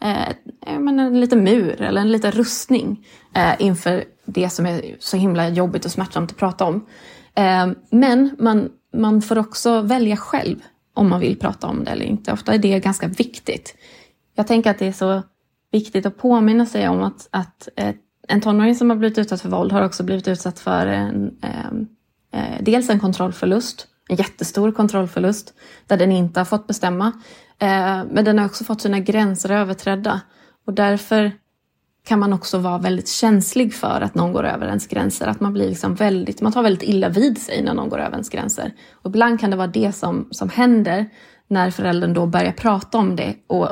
eh, 0.00 0.28
en 0.66 1.20
liten 1.20 1.44
mur 1.44 1.82
eller 1.82 2.00
en 2.00 2.12
liten 2.12 2.32
rustning 2.32 3.06
eh, 3.34 3.52
inför 3.58 4.04
det 4.24 4.50
som 4.50 4.66
är 4.66 4.96
så 4.98 5.16
himla 5.16 5.48
jobbigt 5.48 5.84
och 5.84 5.90
smärtsamt 5.90 6.30
att 6.30 6.36
prata 6.36 6.64
om. 6.64 6.86
Eh, 7.34 7.66
men 7.90 8.36
man, 8.38 8.68
man 8.94 9.22
får 9.22 9.38
också 9.38 9.80
välja 9.80 10.16
själv 10.16 10.56
om 10.94 11.08
man 11.08 11.20
vill 11.20 11.38
prata 11.38 11.66
om 11.66 11.84
det 11.84 11.90
eller 11.90 12.04
inte. 12.04 12.32
Ofta 12.32 12.54
är 12.54 12.58
det 12.58 12.78
ganska 12.78 13.08
viktigt. 13.08 13.76
Jag 14.34 14.46
tänker 14.46 14.70
att 14.70 14.78
det 14.78 14.86
är 14.86 14.92
så 14.92 15.22
viktigt 15.72 16.06
att 16.06 16.18
påminna 16.18 16.66
sig 16.66 16.88
om 16.88 17.02
att, 17.02 17.28
att 17.30 17.68
eh, 17.76 17.94
en 18.28 18.40
tonåring 18.40 18.74
som 18.74 18.90
har 18.90 18.96
blivit 18.96 19.18
utsatt 19.18 19.40
för 19.40 19.48
våld 19.48 19.72
har 19.72 19.82
också 19.82 20.02
blivit 20.02 20.28
utsatt 20.28 20.58
för 20.58 20.86
en, 20.86 21.38
ehm, 21.42 21.86
eh, 22.32 22.62
dels 22.62 22.90
en 22.90 23.00
kontrollförlust, 23.00 23.86
en 24.08 24.16
jättestor 24.16 24.72
kontrollförlust, 24.72 25.54
där 25.86 25.96
den 25.96 26.12
inte 26.12 26.40
har 26.40 26.44
fått 26.44 26.66
bestämma. 26.66 27.06
Eh, 27.58 28.04
men 28.10 28.24
den 28.24 28.38
har 28.38 28.46
också 28.46 28.64
fått 28.64 28.80
sina 28.80 28.98
gränser 29.00 29.50
överträdda. 29.50 30.20
Och 30.66 30.72
därför 30.72 31.32
kan 32.04 32.18
man 32.18 32.32
också 32.32 32.58
vara 32.58 32.78
väldigt 32.78 33.08
känslig 33.08 33.74
för 33.74 34.00
att 34.00 34.14
någon 34.14 34.32
går 34.32 34.46
över 34.46 34.66
ens 34.66 34.86
gränser. 34.86 35.26
Att 35.26 35.40
man 35.40 35.52
blir 35.52 35.68
liksom 35.68 35.94
väldigt, 35.94 36.40
man 36.40 36.52
tar 36.52 36.62
väldigt 36.62 36.88
illa 36.88 37.08
vid 37.08 37.38
sig 37.38 37.62
när 37.62 37.74
någon 37.74 37.88
går 37.88 37.98
över 37.98 38.12
ens 38.12 38.28
gränser. 38.28 38.72
Och 38.92 39.10
ibland 39.10 39.40
kan 39.40 39.50
det 39.50 39.56
vara 39.56 39.66
det 39.66 39.92
som, 39.92 40.28
som 40.30 40.48
händer 40.48 41.06
när 41.48 41.70
föräldern 41.70 42.14
då 42.14 42.26
börjar 42.26 42.52
prata 42.52 42.98
om 42.98 43.16
det 43.16 43.34
och 43.46 43.68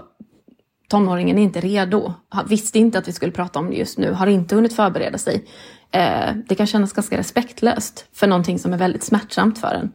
tonåringen 0.90 1.38
är 1.38 1.42
inte 1.42 1.61
redo, 1.61 2.12
visste 2.48 2.79
inte 2.79 2.98
att 2.98 3.09
vi 3.09 3.12
skulle 3.12 3.33
prata 3.33 3.59
om 3.59 3.70
det 3.70 3.76
just 3.76 3.98
nu, 3.98 4.12
har 4.12 4.26
inte 4.26 4.55
hunnit 4.55 4.76
förbereda 4.76 5.18
sig. 5.18 5.44
Eh, 5.90 6.35
det 6.48 6.55
kan 6.55 6.66
kännas 6.66 6.92
ganska 6.92 7.18
respektlöst 7.18 8.07
för 8.12 8.26
någonting 8.26 8.59
som 8.59 8.72
är 8.72 8.79
väldigt 8.79 9.03
smärtsamt 9.03 9.59
för 9.59 9.74
en. 9.74 9.92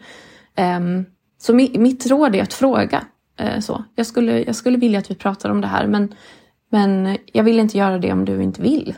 Eh, 0.56 1.06
så 1.38 1.54
mi 1.54 1.78
mitt 1.78 2.06
råd 2.06 2.36
är 2.36 2.44
att 2.44 2.54
fråga. 2.54 3.06
Eh, 3.40 3.60
så. 3.60 3.84
Jag, 3.96 4.06
skulle, 4.06 4.44
jag 4.44 4.56
skulle 4.56 4.78
vilja 4.78 5.00
att 5.00 5.12
vi 5.12 5.16
pratar 5.16 5.50
om 5.50 5.62
det 5.62 5.68
här 5.68 5.88
men, 5.88 6.14
men 6.72 7.18
jag 7.34 7.44
vill 7.44 7.60
inte 7.60 7.78
göra 7.78 7.98
det 7.98 8.12
om 8.12 8.26
du 8.26 8.44
inte 8.44 8.62
vill. 8.62 8.96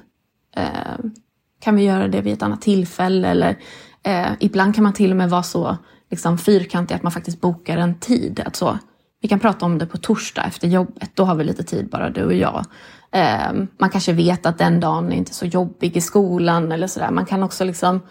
Ehm, 0.56 1.12
kan 1.60 1.76
vi 1.76 1.84
göra 1.84 2.08
det 2.08 2.22
vid 2.22 2.34
ett 2.34 2.44
annat 2.44 2.62
tillfälle? 2.62 3.28
Eller, 3.28 3.58
eh, 4.04 4.28
ibland 4.40 4.76
kan 4.76 4.84
man 4.84 4.94
till 4.94 5.12
och 5.12 5.18
med 5.18 5.30
vara 5.30 5.44
så 5.44 5.78
liksom, 6.10 6.38
fyrkantig 6.38 6.96
att 6.96 7.04
man 7.04 7.12
faktiskt 7.12 7.42
bokar 7.42 7.78
en 7.78 8.00
tid. 8.00 8.42
Att 8.46 8.56
så, 8.56 8.78
vi 9.22 9.28
kan 9.28 9.40
prata 9.40 9.66
om 9.66 9.78
det 9.78 9.86
på 9.86 9.98
torsdag 9.98 10.44
efter 10.44 10.68
jobbet. 10.68 11.12
Då 11.14 11.24
har 11.24 11.36
vi 11.36 11.44
lite 11.44 11.64
tid 11.64 11.90
bara 11.90 12.10
du 12.10 12.24
och 12.24 12.34
jag. 12.34 12.66
Eh, 13.12 13.54
man 13.78 13.90
kanske 13.90 14.14
vet 14.14 14.46
att 14.46 14.58
den 14.58 14.80
dagen 14.80 15.12
är 15.12 15.16
inte 15.16 15.34
så 15.34 15.46
jobbig 15.46 15.98
i 15.98 16.02
skolan 16.02 16.72
eller 16.72 16.88
sådär. 16.88 17.12
Man 17.12 17.26
kan 17.26 17.44
också 17.44 17.64
liksom 17.64 18.02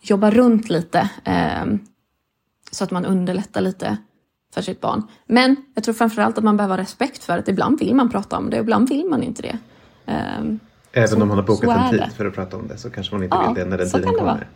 jobba 0.00 0.30
runt 0.30 0.70
lite 0.70 1.10
eh, 1.24 1.64
så 2.70 2.84
att 2.84 2.90
man 2.90 3.04
underlättar 3.04 3.60
lite 3.60 3.96
för 4.54 4.62
sitt 4.62 4.80
barn. 4.80 5.02
Men 5.26 5.56
jag 5.74 5.84
tror 5.84 5.94
framförallt 5.94 6.38
att 6.38 6.44
man 6.44 6.56
behöver 6.56 6.76
ha 6.76 6.82
respekt 6.82 7.24
för 7.24 7.38
att 7.38 7.48
ibland 7.48 7.78
vill 7.78 7.94
man 7.94 8.10
prata 8.10 8.38
om 8.38 8.50
det 8.50 8.56
och 8.56 8.62
ibland 8.62 8.88
vill 8.88 9.06
man 9.10 9.22
inte 9.22 9.42
det. 9.42 9.58
Eh, 10.06 10.16
Även 10.92 11.08
så, 11.08 11.22
om 11.22 11.28
man 11.28 11.38
har 11.38 11.44
bokat 11.44 11.92
en 11.92 11.98
tid 11.98 12.12
för 12.16 12.26
att 12.26 12.34
prata 12.34 12.56
om 12.56 12.68
det 12.68 12.76
så 12.76 12.90
kanske 12.90 13.14
man 13.14 13.24
inte 13.24 13.36
ja, 13.36 13.46
vill 13.46 13.64
det 13.64 13.70
när 13.70 13.78
den 13.78 13.90
tiden 13.90 14.14
kommer. 14.14 14.48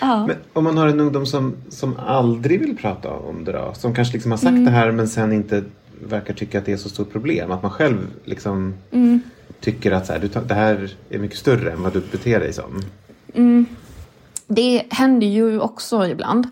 Ja. 0.00 0.26
Men 0.26 0.36
om 0.52 0.64
man 0.64 0.76
har 0.76 0.88
en 0.88 1.00
ungdom 1.00 1.26
som, 1.26 1.56
som 1.68 1.96
aldrig 1.96 2.60
vill 2.60 2.76
prata 2.76 3.10
om 3.10 3.44
det 3.44 3.52
då? 3.52 3.72
Som 3.74 3.94
kanske 3.94 4.12
liksom 4.12 4.30
har 4.30 4.38
sagt 4.38 4.48
mm. 4.48 4.64
det 4.64 4.70
här 4.70 4.92
men 4.92 5.08
sen 5.08 5.32
inte 5.32 5.64
verkar 6.04 6.34
tycka 6.34 6.58
att 6.58 6.66
det 6.66 6.72
är 6.72 6.76
så 6.76 6.88
stort 6.88 7.12
problem. 7.12 7.50
Att 7.50 7.62
man 7.62 7.70
själv 7.70 7.98
liksom 8.24 8.74
mm. 8.90 9.20
tycker 9.60 9.92
att 9.92 10.06
så 10.06 10.12
här, 10.12 10.20
du, 10.20 10.28
det 10.28 10.54
här 10.54 10.90
är 11.10 11.18
mycket 11.18 11.38
större 11.38 11.72
än 11.72 11.82
vad 11.82 11.92
du 11.92 12.00
beter 12.00 12.40
dig 12.40 12.52
som. 12.52 12.82
Mm. 13.34 13.66
Det 14.46 14.82
händer 14.90 15.26
ju 15.26 15.60
också 15.60 16.06
ibland. 16.06 16.46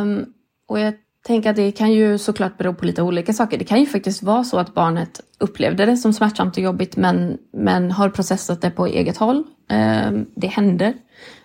Um, 0.00 0.26
och 0.66 0.80
jag 0.80 0.94
tänker 1.26 1.50
att 1.50 1.56
det 1.56 1.72
kan 1.72 1.92
ju 1.92 2.18
såklart 2.18 2.58
bero 2.58 2.74
på 2.74 2.84
lite 2.84 3.02
olika 3.02 3.32
saker. 3.32 3.58
Det 3.58 3.64
kan 3.64 3.80
ju 3.80 3.86
faktiskt 3.86 4.22
vara 4.22 4.44
så 4.44 4.58
att 4.58 4.74
barnet 4.74 5.20
upplevde 5.38 5.86
det 5.86 5.96
som 5.96 6.12
smärtsamt 6.12 6.56
och 6.56 6.62
jobbigt 6.62 6.96
men, 6.96 7.38
men 7.52 7.90
har 7.90 8.08
processat 8.08 8.60
det 8.60 8.70
på 8.70 8.86
eget 8.86 9.16
håll. 9.16 9.44
Um, 9.70 10.26
det 10.34 10.46
händer. 10.46 10.94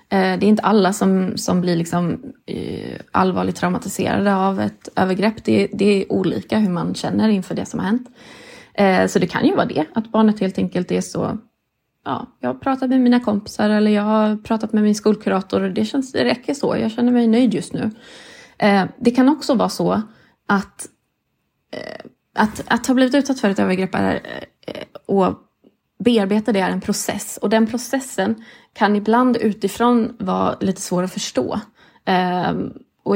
Eh, 0.09 0.39
det 0.39 0.45
är 0.45 0.49
inte 0.49 0.63
alla 0.63 0.93
som, 0.93 1.37
som 1.37 1.61
blir 1.61 1.75
liksom, 1.75 2.23
eh, 2.45 2.99
allvarligt 3.11 3.55
traumatiserade 3.55 4.35
av 4.35 4.61
ett 4.61 4.89
övergrepp. 4.95 5.43
Det, 5.43 5.67
det, 5.73 5.85
är 5.85 6.11
olika 6.11 6.57
hur 6.57 6.69
man 6.69 6.95
känner 6.95 7.29
inför 7.29 7.55
det 7.55 7.65
som 7.65 7.79
har 7.79 7.87
hänt. 7.87 8.07
Eh, 8.73 9.07
så 9.07 9.19
det 9.19 9.27
kan 9.27 9.45
ju 9.45 9.55
vara 9.55 9.65
det, 9.65 9.85
att 9.93 10.11
barnet 10.11 10.39
helt 10.39 10.57
enkelt 10.57 10.91
är 10.91 11.01
så 11.01 11.37
Ja, 12.05 12.27
jag 12.39 12.49
har 12.49 12.53
pratat 12.53 12.89
med 12.89 13.01
mina 13.01 13.19
kompisar 13.19 13.69
eller 13.69 13.91
jag 13.91 14.03
har 14.03 14.37
pratat 14.37 14.73
med 14.73 14.83
min 14.83 14.95
skolkurator 14.95 15.61
och 15.61 15.71
det, 15.71 15.85
känns, 15.85 16.11
det 16.11 16.25
räcker 16.25 16.53
så. 16.53 16.77
Jag 16.77 16.91
känner 16.91 17.11
mig 17.11 17.27
nöjd 17.27 17.53
just 17.53 17.73
nu. 17.73 17.91
Det 18.99 19.11
kan 19.11 19.29
också 19.29 19.55
vara 19.55 19.69
så 19.69 20.01
att, 20.47 20.87
att, 22.35 22.63
att 22.67 22.87
ha 22.87 22.93
blivit 22.93 23.15
utsatt 23.15 23.39
för 23.39 23.49
ett 23.49 23.59
övergrepp 23.59 23.95
är, 23.95 24.21
och 25.05 25.46
bearbeta 25.99 26.51
det 26.51 26.59
är 26.59 26.69
en 26.69 26.81
process 26.81 27.39
och 27.41 27.49
den 27.49 27.67
processen 27.67 28.43
kan 28.73 28.95
ibland 28.95 29.37
utifrån 29.37 30.15
vara 30.19 30.57
lite 30.59 30.81
svår 30.81 31.03
att 31.03 31.13
förstå. 31.13 31.59
Ehm, 32.05 32.73
och 33.03 33.15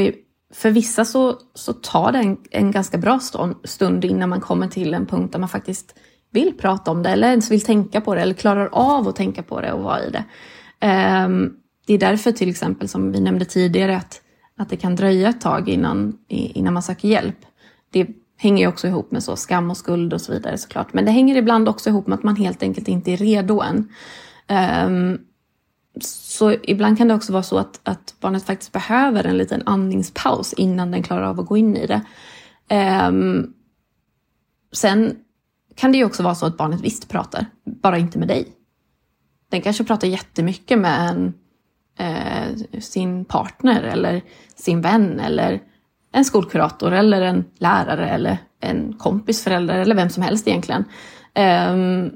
för 0.54 0.72
vissa 0.72 1.06
så, 1.06 1.38
så 1.54 1.74
tar 1.74 2.12
det 2.12 2.20
en, 2.20 2.38
en 2.52 2.72
ganska 2.72 2.98
bra 2.98 3.20
stund 3.64 4.06
innan 4.06 4.30
man 4.30 4.42
kommer 4.42 4.68
till 4.68 4.94
en 4.94 5.06
punkt 5.06 5.32
där 5.32 5.40
man 5.40 5.50
faktiskt 5.50 5.96
vill 6.32 6.58
prata 6.58 6.92
om 6.92 7.04
det 7.04 7.10
eller 7.10 7.30
ens 7.30 7.52
vill 7.52 7.62
tänka 7.62 8.02
på 8.02 8.16
det 8.16 8.22
eller 8.22 8.34
klarar 8.34 8.70
av 8.72 9.08
att 9.08 9.16
tänka 9.16 9.44
på 9.44 9.62
det 9.62 9.74
och 9.74 9.84
vara 9.84 10.04
i 10.04 10.10
det. 10.10 10.24
Ehm, 10.80 11.54
det 11.88 11.94
är 11.94 11.98
därför 11.98 12.32
till 12.32 12.50
exempel 12.50 12.88
som 12.88 13.12
vi 13.12 13.20
nämnde 13.20 13.46
tidigare 13.46 13.98
att, 13.98 14.22
att 14.58 14.70
det 14.70 14.78
kan 14.78 14.96
dröja 14.96 15.30
ett 15.30 15.42
tag 15.42 15.70
innan, 15.70 16.18
innan 16.28 16.74
man 16.74 16.84
söker 16.84 17.08
hjälp. 17.08 17.38
Det 17.92 18.08
hänger 18.42 18.64
ju 18.64 18.68
också 18.68 18.88
ihop 18.88 19.12
med 19.12 19.24
så 19.24 19.36
skam 19.36 19.72
och 19.72 19.78
skuld 19.78 20.14
och 20.14 20.22
så 20.22 20.32
vidare 20.32 20.58
såklart. 20.58 20.94
Men 20.94 21.06
det 21.06 21.12
hänger 21.12 21.36
ibland 21.36 21.70
också 21.70 21.90
ihop 21.90 22.08
med 22.08 22.18
att 22.18 22.24
man 22.24 22.36
helt 22.36 22.64
enkelt 22.64 22.88
inte 22.88 23.12
är 23.12 23.18
redo 23.18 23.62
än. 23.62 23.90
Um, 24.88 25.20
så 26.02 26.52
ibland 26.64 26.98
kan 26.98 27.08
det 27.08 27.14
också 27.14 27.34
vara 27.34 27.44
så 27.44 27.58
att, 27.58 27.80
att, 27.84 28.16
barnet 28.20 28.44
faktiskt 28.44 28.72
behöver 28.72 29.24
en 29.24 29.38
liten 29.38 29.64
andningspaus 29.66 30.54
innan 30.54 30.92
den 30.92 31.04
klarar 31.04 31.24
av 31.24 31.40
att 31.40 31.46
gå 31.46 31.58
in 31.58 31.78
i 31.78 31.88
det. 31.88 32.02
Um, 33.08 33.54
sen 34.72 35.16
kan 35.76 35.92
det 35.92 35.98
ju 35.98 36.06
också 36.06 36.24
vara 36.24 36.36
så 36.36 36.46
att 36.46 36.58
barnet 36.58 36.82
visst 36.82 37.10
pratar, 37.10 37.46
bara 37.64 37.98
inte 37.98 38.20
med 38.20 38.28
dig. 38.28 38.48
Den 39.50 39.62
kanske 39.62 39.84
pratar 39.84 40.08
jättemycket 40.08 40.80
med 40.80 41.10
en, 41.10 41.34
eh, 41.98 42.80
sin 42.80 43.26
partner 43.26 43.84
eller 43.84 44.22
sin 44.56 44.82
vän 44.82 45.20
eller 45.20 45.62
en 46.12 46.26
skolkurator 46.26 46.92
eller 46.92 47.22
en 47.22 47.46
lärare 47.58 48.10
eller 48.10 48.38
en 48.60 48.94
kompis 48.94 49.44
förälder 49.44 49.80
eller 49.80 49.96
vem 49.96 50.10
som 50.10 50.24
helst 50.24 50.48
egentligen. 50.48 50.86
Um, 51.72 52.12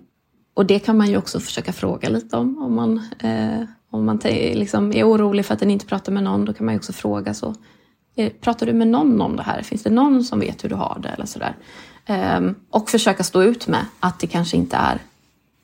och 0.53 0.65
det 0.65 0.79
kan 0.79 0.97
man 0.97 1.09
ju 1.09 1.17
också 1.17 1.39
försöka 1.39 1.73
fråga 1.73 2.09
lite 2.09 2.37
om. 2.37 2.63
Om 2.63 2.75
man, 2.75 3.01
eh, 3.19 3.67
om 3.89 4.05
man 4.05 4.19
liksom 4.53 4.93
är 4.93 5.03
orolig 5.03 5.45
för 5.45 5.53
att 5.53 5.59
den 5.59 5.71
inte 5.71 5.85
pratar 5.85 6.11
med 6.11 6.23
någon, 6.23 6.45
då 6.45 6.53
kan 6.53 6.65
man 6.65 6.73
ju 6.73 6.79
också 6.79 6.93
fråga 6.93 7.33
så. 7.33 7.55
Eh, 8.15 8.31
pratar 8.41 8.65
du 8.65 8.73
med 8.73 8.87
någon 8.87 9.21
om 9.21 9.35
det 9.35 9.43
här? 9.43 9.61
Finns 9.61 9.83
det 9.83 9.89
någon 9.89 10.23
som 10.23 10.39
vet 10.39 10.63
hur 10.63 10.69
du 10.69 10.75
har 10.75 10.99
det? 11.03 11.09
Eller 11.09 11.25
sådär. 11.25 11.55
Um, 12.37 12.55
och 12.69 12.89
försöka 12.89 13.23
stå 13.23 13.43
ut 13.43 13.67
med 13.67 13.85
att 13.99 14.19
det 14.19 14.27
kanske 14.27 14.57
inte 14.57 14.77
är 14.77 14.99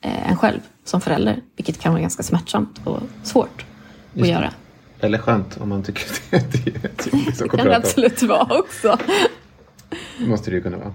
eh, 0.00 0.30
en 0.30 0.36
själv 0.36 0.60
som 0.84 1.00
förälder, 1.00 1.42
vilket 1.56 1.78
kan 1.80 1.92
vara 1.92 2.02
ganska 2.02 2.22
smärtsamt 2.22 2.80
och 2.84 3.00
svårt 3.22 3.64
Just 4.14 4.22
att 4.22 4.28
göra. 4.28 4.52
Eller 5.02 5.18
skönt 5.18 5.58
om 5.60 5.68
man 5.68 5.82
tycker 5.82 6.06
det 6.30 6.36
är 6.36 6.74
jobbigt 6.74 7.00
att 7.00 7.38
Det 7.38 7.48
kan 7.48 7.66
det 7.66 7.76
absolut 7.76 8.22
vara 8.22 8.58
också. 8.58 8.98
Det 10.18 10.26
måste 10.26 10.50
det 10.50 10.56
ju 10.56 10.62
kunna 10.62 10.78
vara. 10.78 10.94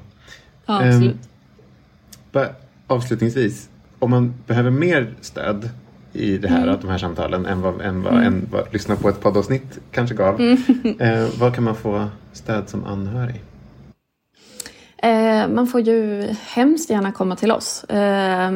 Ja, 0.66 0.88
absolut. 0.88 1.16
Um, 2.32 2.46
avslutningsvis, 2.88 3.70
om 4.00 4.10
man 4.10 4.34
behöver 4.48 4.72
mer 4.72 5.14
stöd 5.22 5.70
i 6.14 6.38
det 6.38 6.48
här, 6.48 6.64
mm. 6.64 6.80
de 6.82 6.90
här 6.90 6.98
samtalen 6.98 7.46
än 7.46 7.62
vad, 7.62 7.82
än 7.82 8.04
vad, 8.04 8.14
mm. 8.14 8.26
än 8.26 8.48
vad 8.52 8.74
lyssna 8.74 8.96
på 8.96 9.10
ett 9.10 9.22
poddavsnitt 9.22 9.80
kanske 9.92 10.16
gav. 10.16 10.42
Mm. 10.42 10.58
Eh, 11.00 11.28
vad 11.40 11.56
kan 11.56 11.64
man 11.64 11.76
få 11.76 12.08
stöd 12.34 12.70
som 12.70 12.84
anhörig? 12.86 13.44
Eh, 14.98 15.48
man 15.48 15.68
får 15.68 15.82
ju 15.82 16.28
hemskt 16.42 16.90
gärna 16.90 17.12
komma 17.12 17.36
till 17.36 17.52
oss. 17.52 17.84
Eh, 17.84 18.52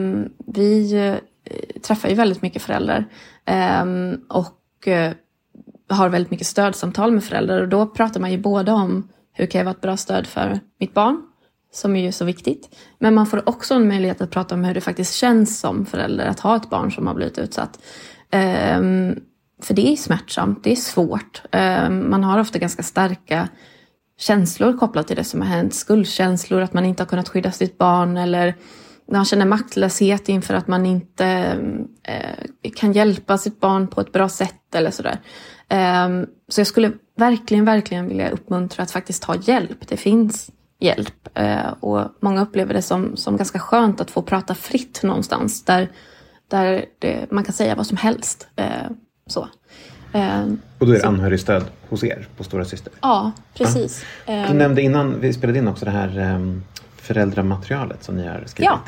vi 0.48 0.94
eh, 0.94 1.82
träffar 1.82 2.10
ju 2.10 2.16
väldigt 2.16 2.42
mycket 2.42 2.62
föräldrar 2.62 3.06
ehm, 3.46 4.18
och 4.30 4.88
eh, 4.88 5.12
har 5.92 6.10
väldigt 6.10 6.32
mycket 6.32 6.48
stödsamtal 6.48 7.12
med 7.12 7.24
föräldrar 7.24 7.62
och 7.62 7.70
då 7.70 7.86
pratar 7.86 8.20
man 8.20 8.32
ju 8.32 8.38
både 8.38 8.72
om 8.72 9.08
hur 9.34 9.46
kan 9.46 9.60
jag 9.60 9.66
vara 9.66 9.76
ett 9.76 9.82
bra 9.82 9.98
stöd 9.98 10.28
för 10.28 10.60
mitt 10.80 10.94
barn? 10.94 11.22
som 11.72 11.96
är 11.96 12.02
ju 12.02 12.12
så 12.12 12.26
viktigt. 12.26 12.76
Men 13.00 13.16
man 13.16 13.28
får 13.28 13.50
också 13.50 13.74
en 13.74 13.88
möjlighet 13.88 14.22
att 14.22 14.32
prata 14.32 14.56
om 14.56 14.64
hur 14.64 14.74
det 14.74 14.82
faktiskt 14.82 15.14
känns 15.14 15.60
som 15.60 15.86
förälder 15.86 16.26
att 16.26 16.40
ha 16.40 16.56
ett 16.56 16.70
barn 16.70 16.92
som 16.92 17.08
har 17.08 17.14
blivit 17.14 17.38
utsatt. 17.38 17.80
Um, 18.78 19.20
för 19.62 19.74
det 19.74 19.88
är 19.88 19.96
smärtsamt, 19.96 20.64
det 20.64 20.72
är 20.72 20.76
svårt. 20.76 21.42
Um, 21.52 22.10
man 22.10 22.24
har 22.24 22.40
ofta 22.40 22.60
ganska 22.60 22.84
starka 22.84 23.48
känslor 24.18 24.78
kopplat 24.78 25.08
till 25.08 25.16
det 25.16 25.24
som 25.24 25.42
har 25.42 25.48
hänt. 25.48 25.74
Skuldkänslor, 25.74 26.62
att 26.62 26.74
man 26.74 26.86
inte 26.86 27.04
har 27.04 27.08
kunnat 27.08 27.30
skydda 27.30 27.52
sitt 27.52 27.78
barn 27.78 28.18
eller 28.18 28.56
man 29.12 29.26
känner 29.26 29.46
maktlöshet 29.46 30.30
inför 30.30 30.54
att 30.54 30.68
man 30.68 30.86
inte 30.86 31.26
eh, 32.04 32.72
kan 32.76 32.94
hjälpa 32.94 33.38
sitt 33.38 33.60
barn 33.60 33.88
på 33.88 34.02
ett 34.02 34.12
bra 34.12 34.30
sätt 34.30 34.76
eller 34.76 34.92
sådär. 34.92 35.20
Um, 36.06 36.28
så 36.48 36.60
jag 36.60 36.68
skulle 36.68 36.92
verkligen, 37.18 37.66
verkligen 37.66 38.08
vilja 38.08 38.30
uppmuntra 38.30 38.84
att 38.84 38.92
faktiskt 38.92 39.24
ta 39.24 39.36
hjälp. 39.36 39.88
Det 39.88 39.98
finns 39.98 40.52
hjälp 40.80 41.40
uh, 41.40 41.74
och 41.80 42.08
många 42.20 42.42
upplever 42.42 42.74
det 42.74 42.82
som, 42.82 43.18
som 43.18 43.38
ganska 43.38 43.60
skönt 43.60 44.02
att 44.02 44.12
få 44.12 44.22
prata 44.22 44.56
fritt 44.56 45.04
någonstans 45.04 45.66
där, 45.66 45.92
där 46.48 46.86
det, 47.00 47.32
man 47.32 47.44
kan 47.44 47.54
säga 47.54 47.76
vad 47.76 47.88
som 47.88 47.98
helst. 47.98 48.48
Uh, 48.60 48.92
så. 49.28 49.48
Um, 50.14 50.62
och 50.80 50.88
då 50.88 50.94
är 50.94 51.00
det 51.00 51.08
anhörigstöd 51.08 51.64
hos 51.90 52.04
er 52.04 52.28
på 52.38 52.44
Stora 52.44 52.66
Syster? 52.66 52.94
Ja, 53.02 53.32
precis. 53.54 54.06
Ja. 54.26 54.48
Du 54.48 54.54
nämnde 54.54 54.82
innan 54.82 55.20
vi 55.20 55.34
spelade 55.34 55.60
in 55.60 55.68
också 55.68 55.86
det 55.86 55.92
här 55.92 56.36
um, 56.36 56.64
föräldramaterialet 56.96 58.04
som 58.04 58.16
ni 58.16 58.28
har 58.28 58.44
skrivit. 58.46 58.72
Ja. 58.72 58.80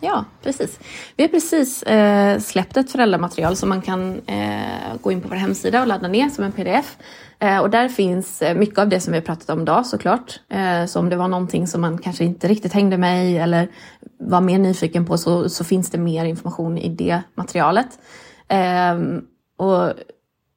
Ja, 0.00 0.24
precis. 0.42 0.80
Vi 1.16 1.24
har 1.24 1.28
precis 1.28 1.82
eh, 1.82 2.38
släppt 2.38 2.76
ett 2.76 2.92
föräldramaterial 2.92 3.56
som 3.56 3.68
man 3.68 3.82
kan 3.82 4.20
eh, 4.26 4.96
gå 5.00 5.12
in 5.12 5.20
på 5.20 5.28
vår 5.28 5.36
hemsida 5.36 5.80
och 5.80 5.86
ladda 5.86 6.08
ner 6.08 6.28
som 6.28 6.44
en 6.44 6.52
pdf. 6.52 6.96
Eh, 7.38 7.58
och 7.58 7.70
där 7.70 7.88
finns 7.88 8.42
eh, 8.42 8.56
mycket 8.56 8.78
av 8.78 8.88
det 8.88 9.00
som 9.00 9.12
vi 9.12 9.18
har 9.18 9.24
pratat 9.24 9.50
om 9.50 9.62
idag 9.62 9.86
såklart. 9.86 10.40
Eh, 10.48 10.86
så 10.86 11.00
om 11.00 11.08
det 11.08 11.16
var 11.16 11.28
någonting 11.28 11.66
som 11.66 11.80
man 11.80 11.98
kanske 11.98 12.24
inte 12.24 12.48
riktigt 12.48 12.72
hängde 12.72 12.98
med 12.98 13.30
i 13.30 13.36
eller 13.36 13.68
var 14.18 14.40
mer 14.40 14.58
nyfiken 14.58 15.06
på 15.06 15.18
så, 15.18 15.48
så 15.48 15.64
finns 15.64 15.90
det 15.90 15.98
mer 15.98 16.24
information 16.24 16.78
i 16.78 16.88
det 16.88 17.22
materialet. 17.34 17.98
Eh, 18.48 18.94
och 19.56 19.92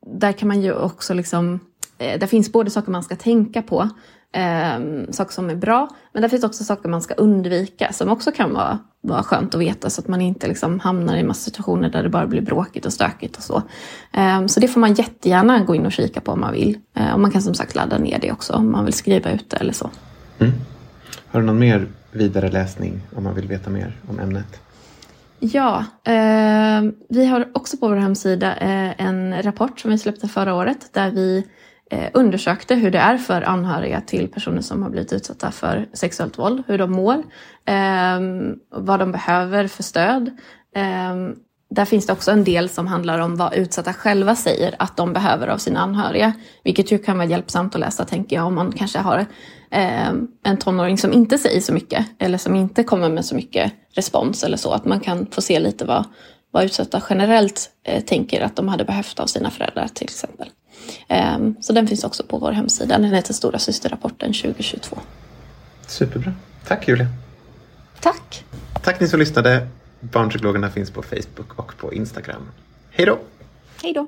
där 0.05 0.31
kan 0.31 0.47
man 0.47 0.61
ju 0.61 0.73
också 0.73 1.13
liksom, 1.13 1.59
eh, 1.97 2.19
där 2.19 2.27
finns 2.27 2.51
både 2.51 2.69
saker 2.69 2.91
man 2.91 3.03
ska 3.03 3.15
tänka 3.15 3.61
på 3.61 3.89
eh, 4.33 5.11
saker 5.11 5.33
som 5.33 5.49
är 5.49 5.55
bra. 5.55 5.89
Men 6.13 6.21
det 6.21 6.29
finns 6.29 6.43
också 6.43 6.63
saker 6.63 6.89
man 6.89 7.01
ska 7.01 7.13
undvika 7.13 7.93
som 7.93 8.09
också 8.09 8.31
kan 8.31 8.53
vara, 8.53 8.79
vara 9.01 9.23
skönt 9.23 9.55
att 9.55 9.61
veta 9.61 9.89
så 9.89 10.01
att 10.01 10.07
man 10.07 10.21
inte 10.21 10.47
liksom 10.47 10.79
hamnar 10.79 11.17
i 11.17 11.23
massa 11.23 11.41
situationer 11.41 11.89
där 11.89 12.03
det 12.03 12.09
bara 12.09 12.27
blir 12.27 12.41
bråkigt 12.41 12.85
och 12.85 12.93
stökigt 12.93 13.37
och 13.37 13.43
så. 13.43 13.63
Eh, 14.13 14.45
så 14.45 14.59
det 14.59 14.67
får 14.67 14.79
man 14.79 14.93
jättegärna 14.93 15.63
gå 15.63 15.75
in 15.75 15.85
och 15.85 15.91
kika 15.91 16.21
på 16.21 16.31
om 16.31 16.39
man 16.39 16.53
vill. 16.53 16.77
Eh, 16.93 17.13
och 17.13 17.19
man 17.19 17.31
kan 17.31 17.41
som 17.41 17.53
sagt 17.53 17.75
ladda 17.75 17.97
ner 17.97 18.19
det 18.19 18.31
också 18.31 18.53
om 18.53 18.71
man 18.71 18.85
vill 18.85 18.93
skriva 18.93 19.31
ut 19.31 19.49
det 19.49 19.57
eller 19.57 19.73
så. 19.73 19.89
Mm. 20.39 20.53
Har 21.31 21.39
du 21.39 21.45
någon 21.45 21.59
mer 21.59 21.87
vidare 22.11 22.51
läsning 22.51 23.01
om 23.15 23.23
man 23.23 23.35
vill 23.35 23.47
veta 23.47 23.69
mer 23.69 23.97
om 24.09 24.19
ämnet? 24.19 24.61
Ja, 25.39 25.85
eh, 26.03 26.91
vi 27.09 27.25
har 27.25 27.49
också 27.53 27.77
på 27.77 27.87
vår 27.87 27.95
hemsida 27.95 28.55
eh, 28.55 29.05
en 29.05 29.43
rapport 29.43 29.79
som 29.79 29.91
vi 29.91 29.97
släppte 29.97 30.27
förra 30.27 30.53
året 30.53 30.93
där 30.93 31.11
vi 31.11 31.47
Eh, 31.91 32.09
undersökte 32.13 32.75
hur 32.75 32.91
det 32.91 32.97
är 32.97 33.17
för 33.17 33.41
anhöriga 33.41 34.01
till 34.01 34.27
personer 34.27 34.61
som 34.61 34.83
har 34.83 34.89
blivit 34.89 35.13
utsatta 35.13 35.51
för 35.51 35.87
sexuellt 35.93 36.37
våld, 36.37 36.63
hur 36.67 36.77
de 36.77 36.91
mår, 36.91 37.23
eh, 37.65 38.19
vad 38.71 38.99
de 38.99 39.11
behöver 39.11 39.67
för 39.67 39.83
stöd. 39.83 40.27
Eh, 40.75 41.15
där 41.69 41.85
finns 41.85 42.07
det 42.07 42.13
också 42.13 42.31
en 42.31 42.43
del 42.43 42.69
som 42.69 42.87
handlar 42.87 43.19
om 43.19 43.35
vad 43.35 43.53
utsatta 43.53 43.93
själva 43.93 44.35
säger 44.35 44.75
att 44.79 44.97
de 44.97 45.13
behöver 45.13 45.47
av 45.47 45.57
sina 45.57 45.79
anhöriga. 45.79 46.33
Vilket 46.63 46.91
ju 46.91 46.97
kan 46.97 47.17
vara 47.17 47.27
hjälpsamt 47.27 47.75
att 47.75 47.81
läsa 47.81 48.05
tänker 48.05 48.35
jag 48.35 48.45
om 48.45 48.55
man 48.55 48.71
kanske 48.71 48.99
har 48.99 49.25
eh, 49.71 50.09
en 50.43 50.57
tonåring 50.59 50.97
som 50.97 51.13
inte 51.13 51.37
säger 51.37 51.61
så 51.61 51.73
mycket 51.73 52.05
eller 52.19 52.37
som 52.37 52.55
inte 52.55 52.83
kommer 52.83 53.09
med 53.09 53.25
så 53.25 53.35
mycket 53.35 53.73
respons 53.93 54.43
eller 54.43 54.57
så. 54.57 54.71
Att 54.71 54.85
man 54.85 54.99
kan 54.99 55.25
få 55.31 55.41
se 55.41 55.59
lite 55.59 55.85
vad, 55.85 56.03
vad 56.51 56.63
utsatta 56.63 57.01
generellt 57.09 57.69
eh, 57.83 58.03
tänker 58.03 58.41
att 58.41 58.55
de 58.55 58.67
hade 58.67 58.85
behövt 58.85 59.19
av 59.19 59.25
sina 59.25 59.49
föräldrar 59.49 59.87
till 59.87 60.07
exempel. 60.07 60.49
Ehm, 61.07 61.55
så 61.61 61.73
den 61.73 61.87
finns 61.87 62.03
också 62.03 62.23
på 62.23 62.37
vår 62.37 62.51
hemsida. 62.51 62.97
Den 62.97 63.13
heter 63.13 63.33
Stora 63.33 63.59
systerrapporten 63.59 64.33
2022. 64.33 64.97
Superbra. 65.87 66.33
Tack 66.67 66.87
Julia. 66.87 67.07
Tack. 67.99 68.45
Tack 68.83 68.99
ni 68.99 69.07
som 69.07 69.19
lyssnade. 69.19 69.67
Barnpsykologerna 69.99 70.69
finns 70.69 70.91
på 70.91 71.01
Facebook 71.01 71.59
och 71.59 71.77
på 71.77 71.93
Instagram. 71.93 72.49
Hej 72.91 73.05
då. 73.05 73.19
Hej 73.81 73.93
då. 73.93 74.07